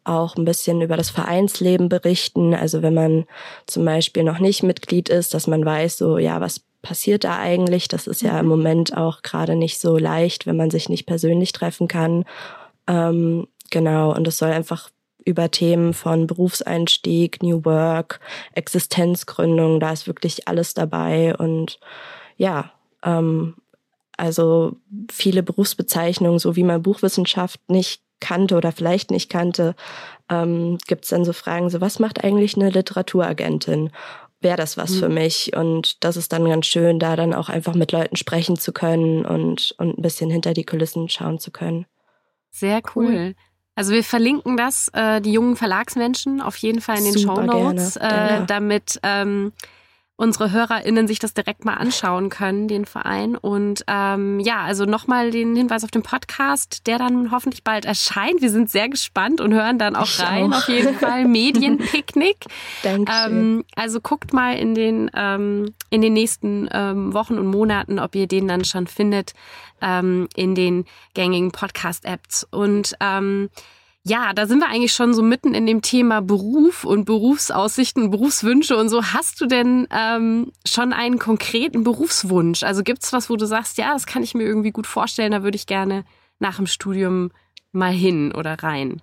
auch 0.04 0.36
ein 0.36 0.44
bisschen 0.44 0.80
über 0.82 0.96
das 0.96 1.10
Vereinsleben 1.10 1.88
berichten. 1.88 2.54
Also 2.54 2.82
wenn 2.82 2.94
man 2.94 3.24
zum 3.66 3.84
Beispiel 3.84 4.24
noch 4.24 4.38
nicht 4.38 4.62
Mitglied 4.62 5.08
ist, 5.08 5.34
dass 5.34 5.46
man 5.46 5.64
weiß, 5.64 5.98
so 5.98 6.18
ja, 6.18 6.40
was 6.40 6.60
passiert 6.82 7.24
da 7.24 7.38
eigentlich? 7.38 7.88
Das 7.88 8.06
ist 8.06 8.22
ja 8.22 8.38
im 8.38 8.46
mhm. 8.46 8.50
Moment 8.50 8.96
auch 8.96 9.22
gerade 9.22 9.56
nicht 9.56 9.78
so 9.78 9.96
leicht, 9.98 10.46
wenn 10.46 10.56
man 10.56 10.70
sich 10.70 10.88
nicht 10.88 11.06
persönlich 11.06 11.52
treffen 11.52 11.88
kann. 11.88 12.24
Ähm, 12.86 13.48
genau, 13.70 14.14
und 14.14 14.26
es 14.26 14.38
soll 14.38 14.50
einfach 14.50 14.90
über 15.26 15.50
Themen 15.50 15.92
von 15.92 16.26
Berufseinstieg, 16.26 17.42
New 17.42 17.64
Work, 17.64 18.20
Existenzgründung, 18.52 19.80
da 19.80 19.92
ist 19.92 20.06
wirklich 20.06 20.46
alles 20.46 20.72
dabei. 20.72 21.36
Und 21.36 21.80
ja, 22.36 22.70
ähm, 23.02 23.56
also 24.16 24.76
viele 25.10 25.42
Berufsbezeichnungen, 25.42 26.38
so 26.38 26.56
wie 26.56 26.62
man 26.62 26.82
Buchwissenschaft 26.82 27.60
nicht 27.68 28.02
kannte 28.20 28.56
oder 28.56 28.72
vielleicht 28.72 29.10
nicht 29.10 29.28
kannte, 29.28 29.74
ähm, 30.30 30.78
gibt 30.86 31.04
es 31.04 31.10
dann 31.10 31.24
so 31.24 31.32
Fragen, 31.32 31.70
so 31.70 31.80
was 31.80 31.98
macht 31.98 32.24
eigentlich 32.24 32.56
eine 32.56 32.70
Literaturagentin? 32.70 33.90
Wäre 34.40 34.56
das 34.56 34.76
was 34.76 34.92
mhm. 34.92 34.98
für 35.00 35.08
mich? 35.08 35.56
Und 35.56 36.04
das 36.04 36.16
ist 36.16 36.32
dann 36.32 36.44
ganz 36.44 36.66
schön, 36.66 36.98
da 36.98 37.16
dann 37.16 37.34
auch 37.34 37.48
einfach 37.48 37.74
mit 37.74 37.90
Leuten 37.90 38.16
sprechen 38.16 38.56
zu 38.56 38.72
können 38.72 39.26
und, 39.26 39.74
und 39.78 39.98
ein 39.98 40.02
bisschen 40.02 40.30
hinter 40.30 40.54
die 40.54 40.64
Kulissen 40.64 41.08
schauen 41.08 41.38
zu 41.40 41.50
können. 41.50 41.86
Sehr 42.50 42.80
cool. 42.94 43.34
Also 43.76 43.92
wir 43.92 44.02
verlinken 44.02 44.56
das, 44.56 44.88
äh, 44.94 45.20
die 45.20 45.32
jungen 45.32 45.54
Verlagsmenschen, 45.54 46.40
auf 46.40 46.56
jeden 46.56 46.80
Fall 46.80 46.96
in 46.98 47.04
den 47.04 47.12
Super 47.12 47.34
Show 47.34 47.42
Notes, 47.42 47.96
äh, 47.96 48.40
damit 48.46 48.98
ähm, 49.02 49.52
unsere 50.16 50.50
HörerInnen 50.50 51.06
sich 51.06 51.18
das 51.18 51.34
direkt 51.34 51.64
mal 51.64 51.74
anschauen 51.74 52.30
können, 52.30 52.68
den 52.68 52.86
Verein. 52.86 53.36
Und 53.36 53.84
ähm, 53.86 54.40
ja, 54.40 54.62
also 54.62 54.86
nochmal 54.86 55.30
den 55.30 55.54
Hinweis 55.54 55.84
auf 55.84 55.90
den 55.90 56.02
Podcast, 56.02 56.86
der 56.86 56.98
dann 56.98 57.30
hoffentlich 57.30 57.62
bald 57.62 57.84
erscheint. 57.84 58.40
Wir 58.40 58.50
sind 58.50 58.70
sehr 58.70 58.88
gespannt 58.88 59.42
und 59.42 59.52
hören 59.52 59.78
dann 59.78 59.94
auch 59.94 60.06
ich 60.06 60.22
rein, 60.22 60.52
auch. 60.52 60.58
auf 60.58 60.68
jeden 60.68 60.94
Fall. 60.94 61.24
Medienpicknick. 61.26 62.46
Dankeschön. 62.82 63.32
Ähm, 63.32 63.64
also 63.74 64.00
guckt 64.00 64.32
mal 64.32 64.56
in 64.56 64.74
den, 64.74 65.10
ähm, 65.14 65.74
in 65.90 66.00
den 66.00 66.14
nächsten 66.14 66.68
ähm, 66.72 67.12
Wochen 67.12 67.38
und 67.38 67.46
Monaten, 67.48 67.98
ob 67.98 68.14
ihr 68.14 68.26
den 68.26 68.48
dann 68.48 68.64
schon 68.64 68.86
findet 68.86 69.34
ähm, 69.82 70.28
in 70.34 70.54
den 70.54 70.86
gängigen 71.12 71.52
Podcast-Apps. 71.52 72.46
Und 72.50 72.96
ähm, 73.00 73.50
ja, 74.08 74.32
da 74.32 74.46
sind 74.46 74.60
wir 74.60 74.68
eigentlich 74.68 74.92
schon 74.92 75.14
so 75.14 75.22
mitten 75.22 75.52
in 75.52 75.66
dem 75.66 75.82
Thema 75.82 76.22
Beruf 76.22 76.84
und 76.84 77.06
Berufsaussichten, 77.06 78.10
Berufswünsche 78.10 78.76
und 78.76 78.88
so. 78.88 79.02
Hast 79.02 79.40
du 79.40 79.46
denn 79.46 79.88
ähm, 79.90 80.52
schon 80.64 80.92
einen 80.92 81.18
konkreten 81.18 81.82
Berufswunsch? 81.82 82.62
Also 82.62 82.84
gibt's 82.84 83.12
was, 83.12 83.28
wo 83.28 83.34
du 83.34 83.46
sagst, 83.46 83.78
ja, 83.78 83.92
das 83.92 84.06
kann 84.06 84.22
ich 84.22 84.32
mir 84.34 84.44
irgendwie 84.44 84.70
gut 84.70 84.86
vorstellen, 84.86 85.32
da 85.32 85.42
würde 85.42 85.56
ich 85.56 85.66
gerne 85.66 86.04
nach 86.38 86.56
dem 86.56 86.68
Studium 86.68 87.32
mal 87.72 87.90
hin 87.90 88.32
oder 88.32 88.62
rein? 88.62 89.02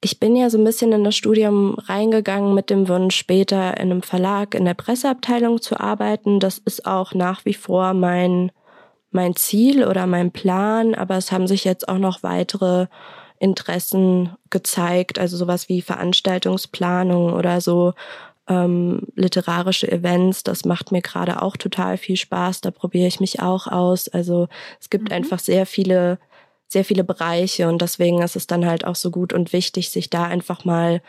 Ich 0.00 0.18
bin 0.18 0.34
ja 0.34 0.48
so 0.48 0.56
ein 0.56 0.64
bisschen 0.64 0.92
in 0.92 1.04
das 1.04 1.16
Studium 1.16 1.74
reingegangen 1.74 2.54
mit 2.54 2.70
dem 2.70 2.88
Wunsch, 2.88 3.16
später 3.16 3.76
in 3.76 3.90
einem 3.90 4.02
Verlag 4.02 4.54
in 4.54 4.64
der 4.64 4.72
Presseabteilung 4.72 5.60
zu 5.60 5.78
arbeiten. 5.78 6.40
Das 6.40 6.56
ist 6.56 6.86
auch 6.86 7.12
nach 7.12 7.44
wie 7.44 7.52
vor 7.52 7.92
mein, 7.92 8.52
mein 9.10 9.36
Ziel 9.36 9.84
oder 9.84 10.06
mein 10.06 10.30
Plan, 10.30 10.94
aber 10.94 11.18
es 11.18 11.30
haben 11.30 11.46
sich 11.46 11.64
jetzt 11.64 11.90
auch 11.90 11.98
noch 11.98 12.22
weitere 12.22 12.86
Interessen 13.40 14.36
gezeigt, 14.50 15.18
also 15.18 15.36
sowas 15.36 15.68
wie 15.68 15.82
Veranstaltungsplanung 15.82 17.32
oder 17.32 17.60
so 17.60 17.94
ähm, 18.48 19.06
literarische 19.16 19.90
Events. 19.90 20.44
Das 20.44 20.64
macht 20.64 20.92
mir 20.92 21.00
gerade 21.00 21.40
auch 21.42 21.56
total 21.56 21.96
viel 21.96 22.16
Spaß. 22.16 22.60
Da 22.60 22.70
probiere 22.70 23.08
ich 23.08 23.18
mich 23.18 23.40
auch 23.40 23.66
aus. 23.66 24.08
Also 24.08 24.48
es 24.78 24.90
gibt 24.90 25.08
mhm. 25.08 25.16
einfach 25.16 25.38
sehr 25.38 25.64
viele, 25.64 26.18
sehr 26.68 26.84
viele 26.84 27.02
Bereiche 27.02 27.68
und 27.68 27.80
deswegen 27.80 28.22
ist 28.22 28.36
es 28.36 28.46
dann 28.46 28.66
halt 28.66 28.84
auch 28.84 28.96
so 28.96 29.10
gut 29.10 29.32
und 29.32 29.52
wichtig, 29.52 29.90
sich 29.90 30.10
da 30.10 30.24
einfach 30.24 30.64
mal 30.64 31.00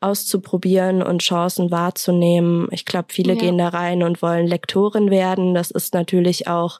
auszuprobieren 0.00 1.02
und 1.02 1.22
Chancen 1.22 1.70
wahrzunehmen. 1.70 2.68
Ich 2.70 2.84
glaube, 2.84 3.08
viele 3.10 3.34
ja. 3.34 3.40
gehen 3.40 3.58
da 3.58 3.68
rein 3.68 4.02
und 4.02 4.22
wollen 4.22 4.46
Lektorin 4.46 5.10
werden. 5.10 5.54
Das 5.54 5.70
ist 5.70 5.94
natürlich 5.94 6.46
auch 6.46 6.78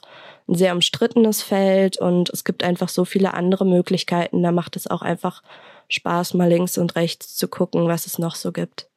ein 0.49 0.55
sehr 0.55 0.73
umstrittenes 0.73 1.43
Feld 1.43 1.99
und 1.99 2.31
es 2.31 2.45
gibt 2.45 2.63
einfach 2.63 2.89
so 2.89 3.05
viele 3.05 3.35
andere 3.35 3.67
Möglichkeiten. 3.67 4.43
Da 4.43 4.53
macht 4.53 4.77
es 4.77 4.87
auch 4.87 5.03
einfach 5.03 5.43
Spaß, 5.89 6.35
mal 6.35 6.49
links 6.49 6.79
und 6.79 6.97
rechts 6.97 7.37
zu 7.37 7.49
gucken, 7.49 7.89
was 7.89 8.07
es 8.07 8.19
noch 8.19 8.35
so 8.35 8.53
gibt. 8.53 8.89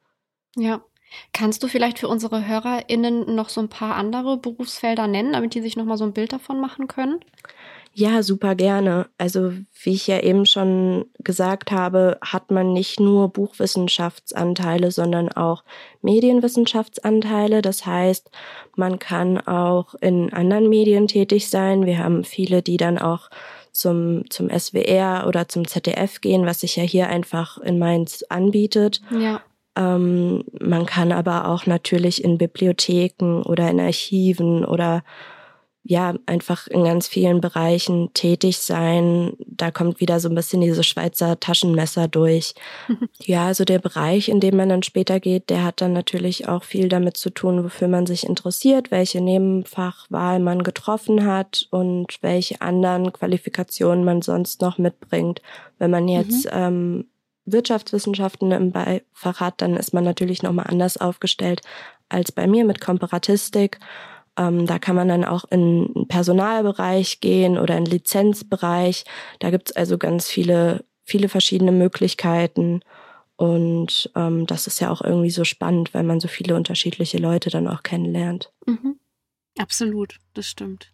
Ja. 0.56 0.82
Kannst 1.34 1.62
du 1.62 1.68
vielleicht 1.68 1.98
für 1.98 2.08
unsere 2.08 2.46
HörerInnen 2.46 3.34
noch 3.34 3.50
so 3.50 3.60
ein 3.60 3.68
paar 3.68 3.96
andere 3.96 4.38
Berufsfelder 4.38 5.06
nennen, 5.06 5.34
damit 5.34 5.52
die 5.52 5.60
sich 5.60 5.76
nochmal 5.76 5.98
so 5.98 6.04
ein 6.04 6.14
Bild 6.14 6.32
davon 6.32 6.58
machen 6.58 6.88
können? 6.88 7.20
Ja, 7.94 8.22
super 8.22 8.54
gerne. 8.54 9.06
Also 9.18 9.52
wie 9.82 9.92
ich 9.92 10.06
ja 10.06 10.20
eben 10.20 10.46
schon 10.46 11.06
gesagt 11.18 11.70
habe, 11.70 12.18
hat 12.22 12.50
man 12.50 12.72
nicht 12.72 13.00
nur 13.00 13.28
Buchwissenschaftsanteile, 13.28 14.90
sondern 14.90 15.28
auch 15.30 15.62
Medienwissenschaftsanteile. 16.00 17.60
Das 17.60 17.84
heißt, 17.84 18.30
man 18.76 18.98
kann 18.98 19.38
auch 19.38 19.94
in 20.00 20.32
anderen 20.32 20.70
Medien 20.70 21.06
tätig 21.06 21.50
sein. 21.50 21.84
Wir 21.84 21.98
haben 21.98 22.24
viele, 22.24 22.62
die 22.62 22.78
dann 22.78 22.98
auch 22.98 23.28
zum, 23.72 24.24
zum 24.30 24.48
SWR 24.48 25.24
oder 25.26 25.48
zum 25.48 25.66
ZDF 25.66 26.22
gehen, 26.22 26.46
was 26.46 26.60
sich 26.60 26.76
ja 26.76 26.84
hier 26.84 27.08
einfach 27.08 27.58
in 27.58 27.78
Mainz 27.78 28.24
anbietet. 28.28 29.02
Ja. 29.10 29.42
Ähm, 29.76 30.44
man 30.60 30.86
kann 30.86 31.12
aber 31.12 31.48
auch 31.48 31.66
natürlich 31.66 32.24
in 32.24 32.38
Bibliotheken 32.38 33.42
oder 33.42 33.70
in 33.70 33.80
Archiven 33.80 34.64
oder 34.64 35.02
ja, 35.84 36.14
einfach 36.26 36.68
in 36.68 36.84
ganz 36.84 37.08
vielen 37.08 37.40
Bereichen 37.40 38.10
tätig 38.14 38.58
sein. 38.58 39.32
Da 39.44 39.72
kommt 39.72 39.98
wieder 39.98 40.20
so 40.20 40.28
ein 40.28 40.34
bisschen 40.34 40.60
diese 40.60 40.84
Schweizer 40.84 41.40
Taschenmesser 41.40 42.06
durch. 42.06 42.54
ja, 43.18 43.46
also 43.46 43.64
der 43.64 43.80
Bereich, 43.80 44.28
in 44.28 44.38
dem 44.38 44.56
man 44.56 44.68
dann 44.68 44.84
später 44.84 45.18
geht, 45.18 45.50
der 45.50 45.64
hat 45.64 45.80
dann 45.80 45.92
natürlich 45.92 46.46
auch 46.46 46.62
viel 46.62 46.88
damit 46.88 47.16
zu 47.16 47.30
tun, 47.30 47.64
wofür 47.64 47.88
man 47.88 48.06
sich 48.06 48.24
interessiert, 48.24 48.92
welche 48.92 49.20
Nebenfachwahl 49.20 50.38
man 50.38 50.62
getroffen 50.62 51.26
hat 51.26 51.66
und 51.70 52.18
welche 52.22 52.60
anderen 52.60 53.12
Qualifikationen 53.12 54.04
man 54.04 54.22
sonst 54.22 54.60
noch 54.60 54.78
mitbringt. 54.78 55.42
Wenn 55.78 55.90
man 55.90 56.06
jetzt 56.06 56.44
mhm. 56.44 56.50
ähm, 56.52 57.04
Wirtschaftswissenschaften 57.44 58.52
im 58.52 58.70
Beifach 58.70 59.40
hat, 59.40 59.60
dann 59.60 59.76
ist 59.76 59.92
man 59.92 60.04
natürlich 60.04 60.44
nochmal 60.44 60.66
anders 60.68 60.96
aufgestellt 60.96 61.60
als 62.08 62.30
bei 62.30 62.46
mir 62.46 62.64
mit 62.64 62.80
Komparatistik. 62.80 63.80
Ähm, 64.36 64.66
da 64.66 64.78
kann 64.78 64.96
man 64.96 65.08
dann 65.08 65.24
auch 65.24 65.44
in 65.50 65.92
den 65.92 66.08
Personalbereich 66.08 67.20
gehen 67.20 67.58
oder 67.58 67.76
in 67.76 67.84
den 67.84 67.92
Lizenzbereich. 67.92 69.04
Da 69.40 69.50
gibt's 69.50 69.72
also 69.72 69.98
ganz 69.98 70.28
viele, 70.28 70.84
viele 71.04 71.28
verschiedene 71.28 71.72
Möglichkeiten. 71.72 72.80
Und 73.36 74.10
ähm, 74.14 74.46
das 74.46 74.66
ist 74.66 74.80
ja 74.80 74.90
auch 74.90 75.02
irgendwie 75.02 75.30
so 75.30 75.44
spannend, 75.44 75.94
weil 75.94 76.04
man 76.04 76.20
so 76.20 76.28
viele 76.28 76.54
unterschiedliche 76.54 77.18
Leute 77.18 77.50
dann 77.50 77.68
auch 77.68 77.82
kennenlernt. 77.82 78.52
Mhm. 78.66 78.98
Absolut, 79.58 80.18
das 80.34 80.46
stimmt. 80.46 80.92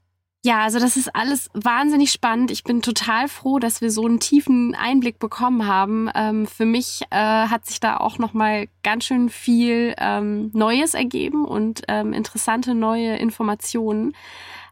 Ja, 0.48 0.62
also 0.62 0.78
das 0.78 0.96
ist 0.96 1.14
alles 1.14 1.50
wahnsinnig 1.52 2.10
spannend. 2.10 2.50
Ich 2.50 2.64
bin 2.64 2.80
total 2.80 3.28
froh, 3.28 3.58
dass 3.58 3.82
wir 3.82 3.90
so 3.90 4.06
einen 4.06 4.18
tiefen 4.18 4.74
Einblick 4.74 5.18
bekommen 5.18 5.66
haben. 5.66 6.08
Ähm, 6.14 6.46
für 6.46 6.64
mich 6.64 7.02
äh, 7.10 7.16
hat 7.18 7.66
sich 7.66 7.80
da 7.80 7.98
auch 7.98 8.16
noch 8.16 8.32
mal 8.32 8.66
ganz 8.82 9.04
schön 9.04 9.28
viel 9.28 9.94
ähm, 9.98 10.50
Neues 10.54 10.94
ergeben 10.94 11.44
und 11.44 11.82
ähm, 11.88 12.14
interessante 12.14 12.74
neue 12.74 13.16
Informationen. 13.16 14.14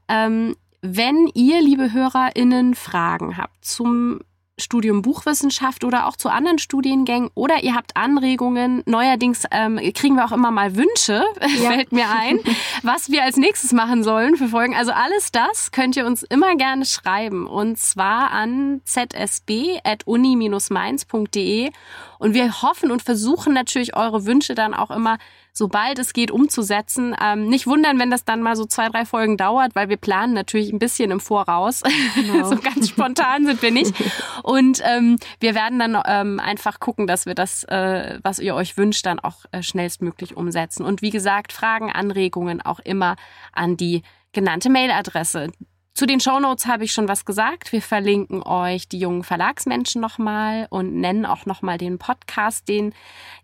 Ähm, 0.09 0.57
wenn 0.81 1.31
ihr, 1.35 1.61
liebe 1.61 1.93
HörerInnen, 1.93 2.75
Fragen 2.75 3.37
habt 3.37 3.63
zum 3.63 4.21
Studium 4.59 5.03
Buchwissenschaft 5.03 5.85
oder 5.85 6.07
auch 6.07 6.17
zu 6.17 6.31
anderen 6.31 6.59
Studiengängen 6.59 7.29
oder 7.35 7.63
ihr 7.63 7.75
habt 7.75 7.95
Anregungen. 7.97 8.83
Neuerdings 8.87 9.45
ähm, 9.51 9.79
kriegen 9.95 10.17
wir 10.17 10.25
auch 10.25 10.33
immer 10.33 10.51
mal 10.51 10.77
Wünsche, 10.77 11.23
ja. 11.63 11.71
fällt 11.71 11.93
mir 11.93 12.07
ein, 12.11 12.41
was 12.83 13.11
wir 13.11 13.23
als 13.23 13.37
nächstes 13.37 13.73
machen 13.73 14.03
sollen 14.03 14.37
für 14.37 14.49
Folgen. 14.49 14.75
Also 14.75 14.93
alles 14.93 15.31
das 15.31 15.73
könnt 15.73 15.95
ihr 15.97 16.07
uns 16.07 16.23
immer 16.23 16.57
gerne 16.57 16.87
schreiben 16.87 17.47
und 17.47 17.79
zwar 17.79 18.31
an 18.31 18.81
zsb.uni-mainz.de 18.85 21.71
und 22.19 22.35
wir 22.35 22.63
hoffen 22.63 22.91
und 22.91 23.03
versuchen 23.03 23.53
natürlich 23.53 23.95
eure 23.95 24.25
Wünsche 24.25 24.55
dann 24.55 24.73
auch 24.73 24.91
immer 24.91 25.19
sobald 25.57 25.99
es 25.99 26.13
geht, 26.13 26.31
umzusetzen. 26.31 27.17
Ähm, 27.21 27.49
nicht 27.49 27.67
wundern, 27.67 27.99
wenn 27.99 28.11
das 28.11 28.25
dann 28.25 28.43
mal 28.43 28.57
so 28.57 28.67
zwei, 28.67 28.91
drei 28.91 29.07
Folgen 29.07 29.39
dauert, 29.39 29.75
weil 29.75 29.89
wir 29.89 29.97
planen 29.97 30.35
natürlich 30.35 30.71
ein 30.71 30.79
bisschen 30.79 31.11
im 31.11 31.19
Voraus. 31.19 31.83
Genau. 32.15 32.45
so 32.51 32.57
ganz 32.57 32.91
spontan 32.91 33.47
sind 33.47 33.63
wir 33.63 33.71
nicht. 33.71 33.95
Und 34.43 34.83
ähm, 34.85 35.17
wir 35.41 35.55
werden 35.55 35.79
dann 35.79 35.97
ähm, 36.07 36.41
einfach 36.41 36.79
gucken, 36.79 37.07
dass 37.07 37.25
wir 37.25 37.35
das, 37.35 37.65
äh, 37.65 38.19
was 38.23 38.39
ihr 38.39 38.55
euch 38.55 38.77
wünscht, 38.77 39.07
dann 39.07 39.19
auch 39.19 39.47
äh, 39.51 39.63
schnellstmöglich 39.63 40.37
umsetzen. 40.37 40.85
Und 40.85 41.01
wie 41.01 41.11
gesagt, 41.11 41.55
Fragen, 41.55 41.91
Anregungen 41.91 42.61
auch 42.61 42.81
immer 42.81 43.17
an 43.53 43.79
die 43.79 44.03
genannte 44.33 44.69
Mailadresse. 44.69 45.49
Zu 45.97 46.05
den 46.05 46.21
Shownotes 46.21 46.67
habe 46.67 46.85
ich 46.85 46.93
schon 46.93 47.09
was 47.09 47.25
gesagt. 47.25 47.73
Wir 47.73 47.81
verlinken 47.81 48.43
euch 48.43 48.87
die 48.87 48.99
jungen 48.99 49.25
Verlagsmenschen 49.25 49.99
nochmal 50.03 50.67
und 50.69 50.95
nennen 50.95 51.25
auch 51.25 51.47
nochmal 51.47 51.79
den 51.79 51.97
Podcast, 51.97 52.69
den 52.69 52.93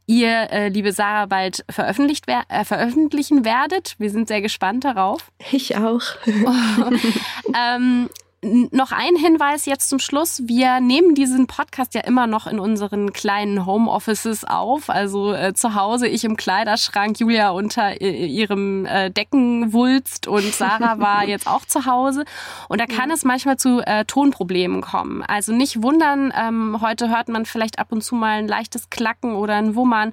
ihr, 0.04 0.50
äh, 0.50 0.68
liebe 0.68 0.92
Sarah, 0.92 1.24
bald 1.24 1.64
veröffentlicht 1.70 2.26
wer 2.26 2.42
äh, 2.50 2.66
veröffentlichen 2.66 3.46
werdet. 3.46 3.94
Wir 3.96 4.10
sind 4.10 4.28
sehr 4.28 4.42
gespannt 4.42 4.84
darauf. 4.84 5.32
Ich 5.50 5.78
auch. 5.78 6.02
ähm, 7.56 8.10
noch 8.44 8.90
ein 8.90 9.14
Hinweis 9.14 9.66
jetzt 9.66 9.88
zum 9.88 10.00
Schluss. 10.00 10.42
Wir 10.46 10.80
nehmen 10.80 11.14
diesen 11.14 11.46
Podcast 11.46 11.94
ja 11.94 12.00
immer 12.00 12.26
noch 12.26 12.48
in 12.48 12.58
unseren 12.58 13.12
kleinen 13.12 13.66
Homeoffices 13.66 14.44
auf. 14.44 14.90
Also 14.90 15.32
äh, 15.32 15.54
zu 15.54 15.76
Hause, 15.76 16.08
ich 16.08 16.24
im 16.24 16.36
Kleiderschrank, 16.36 17.20
Julia 17.20 17.50
unter 17.50 18.00
äh, 18.00 18.26
ihrem 18.26 18.84
äh, 18.86 19.10
Deckenwulst 19.12 20.26
und 20.26 20.52
Sarah 20.52 20.98
war 20.98 21.24
jetzt 21.24 21.46
auch 21.46 21.64
zu 21.66 21.86
Hause. 21.86 22.24
Und 22.68 22.80
da 22.80 22.86
kann 22.86 23.10
ja. 23.10 23.14
es 23.14 23.24
manchmal 23.24 23.58
zu 23.58 23.80
äh, 23.80 24.04
Tonproblemen 24.06 24.80
kommen. 24.80 25.22
Also 25.22 25.52
nicht 25.52 25.80
wundern, 25.80 26.32
ähm, 26.36 26.78
heute 26.80 27.10
hört 27.10 27.28
man 27.28 27.46
vielleicht 27.46 27.78
ab 27.78 27.92
und 27.92 28.02
zu 28.02 28.16
mal 28.16 28.38
ein 28.38 28.48
leichtes 28.48 28.90
Klacken 28.90 29.36
oder 29.36 29.54
ein 29.54 29.76
Wummern. 29.76 30.12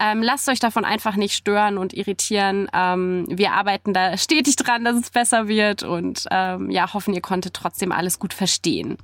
Ähm, 0.00 0.20
lasst 0.20 0.48
euch 0.48 0.58
davon 0.58 0.84
einfach 0.84 1.14
nicht 1.14 1.34
stören 1.34 1.78
und 1.78 1.94
irritieren. 1.94 2.68
Ähm, 2.72 3.26
wir 3.28 3.52
arbeiten 3.52 3.94
da 3.94 4.16
stetig 4.16 4.56
dran, 4.56 4.84
dass 4.84 4.96
es 4.96 5.10
besser 5.10 5.46
wird 5.46 5.84
und 5.84 6.24
ähm, 6.32 6.70
ja, 6.70 6.92
hoffen, 6.92 7.14
ihr 7.14 7.20
konntet 7.20 7.54
trotzdem 7.54 7.67
trotzdem 7.68 7.92
alles 7.92 8.18
gut 8.18 8.32
verstehen. 8.32 8.96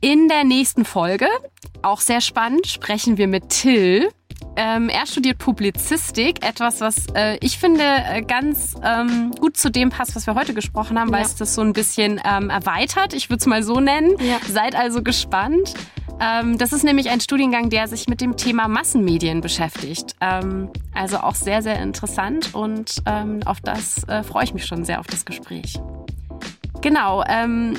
In 0.00 0.28
der 0.28 0.44
nächsten 0.44 0.84
Folge, 0.84 1.26
auch 1.82 2.00
sehr 2.00 2.20
spannend, 2.20 2.66
sprechen 2.66 3.18
wir 3.18 3.26
mit 3.26 3.48
Till. 3.48 4.08
Ähm, 4.54 4.88
er 4.88 5.06
studiert 5.06 5.38
Publizistik, 5.38 6.46
etwas, 6.46 6.80
was 6.80 7.06
äh, 7.14 7.38
ich 7.40 7.58
finde 7.58 7.82
äh, 7.82 8.22
ganz 8.22 8.74
ähm, 8.84 9.32
gut 9.32 9.56
zu 9.56 9.70
dem 9.70 9.90
passt, 9.90 10.14
was 10.14 10.26
wir 10.26 10.34
heute 10.34 10.54
gesprochen 10.54 10.98
haben, 10.98 11.10
weil 11.10 11.20
ja. 11.20 11.26
es 11.26 11.34
das 11.34 11.54
so 11.54 11.62
ein 11.62 11.72
bisschen 11.72 12.20
ähm, 12.24 12.50
erweitert. 12.50 13.14
Ich 13.14 13.30
würde 13.30 13.40
es 13.40 13.46
mal 13.46 13.62
so 13.62 13.80
nennen. 13.80 14.14
Ja. 14.20 14.38
Seid 14.46 14.74
also 14.74 15.02
gespannt. 15.02 15.74
Ähm, 16.20 16.56
das 16.58 16.72
ist 16.72 16.84
nämlich 16.84 17.10
ein 17.10 17.20
Studiengang, 17.20 17.68
der 17.68 17.88
sich 17.88 18.06
mit 18.06 18.20
dem 18.20 18.36
Thema 18.36 18.68
Massenmedien 18.68 19.40
beschäftigt. 19.40 20.14
Ähm, 20.20 20.70
also 20.94 21.18
auch 21.18 21.34
sehr, 21.34 21.62
sehr 21.62 21.80
interessant 21.82 22.54
und 22.54 23.02
ähm, 23.06 23.40
auf 23.44 23.60
das 23.60 24.04
äh, 24.04 24.22
freue 24.22 24.44
ich 24.44 24.54
mich 24.54 24.66
schon 24.66 24.84
sehr 24.84 25.00
auf 25.00 25.06
das 25.06 25.24
Gespräch. 25.24 25.78
Genau. 26.80 27.22
Ähm, 27.28 27.76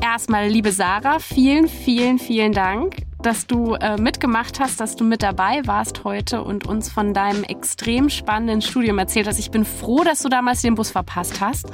erstmal, 0.00 0.48
liebe 0.48 0.72
Sarah, 0.72 1.18
vielen, 1.18 1.68
vielen, 1.68 2.18
vielen 2.18 2.52
Dank, 2.52 2.96
dass 3.22 3.46
du 3.46 3.74
äh, 3.74 3.96
mitgemacht 3.96 4.60
hast, 4.60 4.80
dass 4.80 4.96
du 4.96 5.04
mit 5.04 5.22
dabei 5.22 5.62
warst 5.64 6.04
heute 6.04 6.42
und 6.42 6.66
uns 6.66 6.90
von 6.90 7.14
deinem 7.14 7.44
extrem 7.44 8.10
spannenden 8.10 8.62
Studium 8.62 8.98
erzählt 8.98 9.28
hast. 9.28 9.38
Ich 9.38 9.50
bin 9.50 9.64
froh, 9.64 10.02
dass 10.02 10.20
du 10.20 10.28
damals 10.28 10.62
den 10.62 10.74
Bus 10.74 10.90
verpasst 10.90 11.40
hast. 11.40 11.68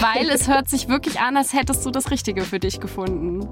Weil 0.00 0.30
es 0.30 0.48
hört 0.48 0.68
sich 0.68 0.88
wirklich 0.88 1.20
an, 1.20 1.36
als 1.36 1.52
hättest 1.52 1.86
du 1.86 1.90
das 1.90 2.10
Richtige 2.10 2.42
für 2.42 2.58
dich 2.58 2.80
gefunden. 2.80 3.48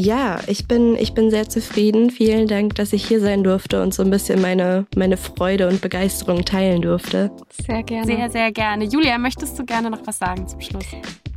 Ja, 0.00 0.38
ich 0.46 0.68
bin, 0.68 0.94
ich 0.94 1.12
bin 1.12 1.28
sehr 1.28 1.48
zufrieden. 1.48 2.10
Vielen 2.10 2.46
Dank, 2.46 2.76
dass 2.76 2.92
ich 2.92 3.04
hier 3.08 3.20
sein 3.20 3.42
durfte 3.42 3.82
und 3.82 3.92
so 3.92 4.04
ein 4.04 4.10
bisschen 4.10 4.40
meine, 4.40 4.86
meine 4.94 5.16
Freude 5.16 5.66
und 5.66 5.80
Begeisterung 5.80 6.44
teilen 6.44 6.82
durfte. 6.82 7.32
Sehr 7.66 7.82
gerne. 7.82 8.06
Sehr, 8.06 8.30
sehr 8.30 8.52
gerne. 8.52 8.84
Julia, 8.84 9.18
möchtest 9.18 9.58
du 9.58 9.64
gerne 9.64 9.90
noch 9.90 10.06
was 10.06 10.18
sagen 10.18 10.46
zum 10.46 10.60
Schluss? 10.60 10.84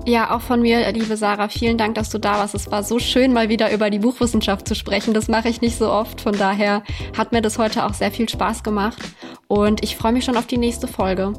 Ja, 0.05 0.35
auch 0.35 0.41
von 0.41 0.61
mir, 0.61 0.91
liebe 0.91 1.17
Sarah, 1.17 1.49
vielen 1.49 1.79
Dank, 1.79 1.95
dass 1.95 2.11
du 2.11 2.19
da 2.19 2.33
warst. 2.33 2.53
Es 2.53 2.69
war 2.69 2.83
so 2.83 2.99
schön, 2.99 3.33
mal 3.33 3.49
wieder 3.49 3.73
über 3.73 3.89
die 3.89 3.99
Buchwissenschaft 3.99 4.67
zu 4.67 4.75
sprechen. 4.75 5.15
Das 5.15 5.27
mache 5.27 5.49
ich 5.49 5.61
nicht 5.61 5.79
so 5.79 5.91
oft. 5.91 6.21
Von 6.21 6.37
daher 6.37 6.83
hat 7.17 7.31
mir 7.31 7.41
das 7.41 7.57
heute 7.57 7.83
auch 7.83 7.95
sehr 7.95 8.11
viel 8.11 8.29
Spaß 8.29 8.61
gemacht. 8.61 8.99
Und 9.47 9.83
ich 9.83 9.95
freue 9.95 10.11
mich 10.11 10.23
schon 10.23 10.37
auf 10.37 10.45
die 10.45 10.57
nächste 10.59 10.87
Folge. 10.87 11.33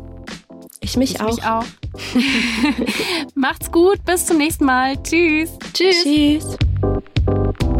Ich 0.80 0.96
mich 0.96 1.14
ich 1.14 1.20
auch. 1.20 1.36
Mich 1.36 1.44
auch. 1.44 1.64
Macht's 3.36 3.70
gut. 3.70 4.04
Bis 4.04 4.26
zum 4.26 4.38
nächsten 4.38 4.64
Mal. 4.64 5.00
Tschüss. 5.04 5.56
Tschüss. 5.72 6.02
Tschüss. 6.02 6.56
Thank 7.24 7.62
you. 7.62 7.71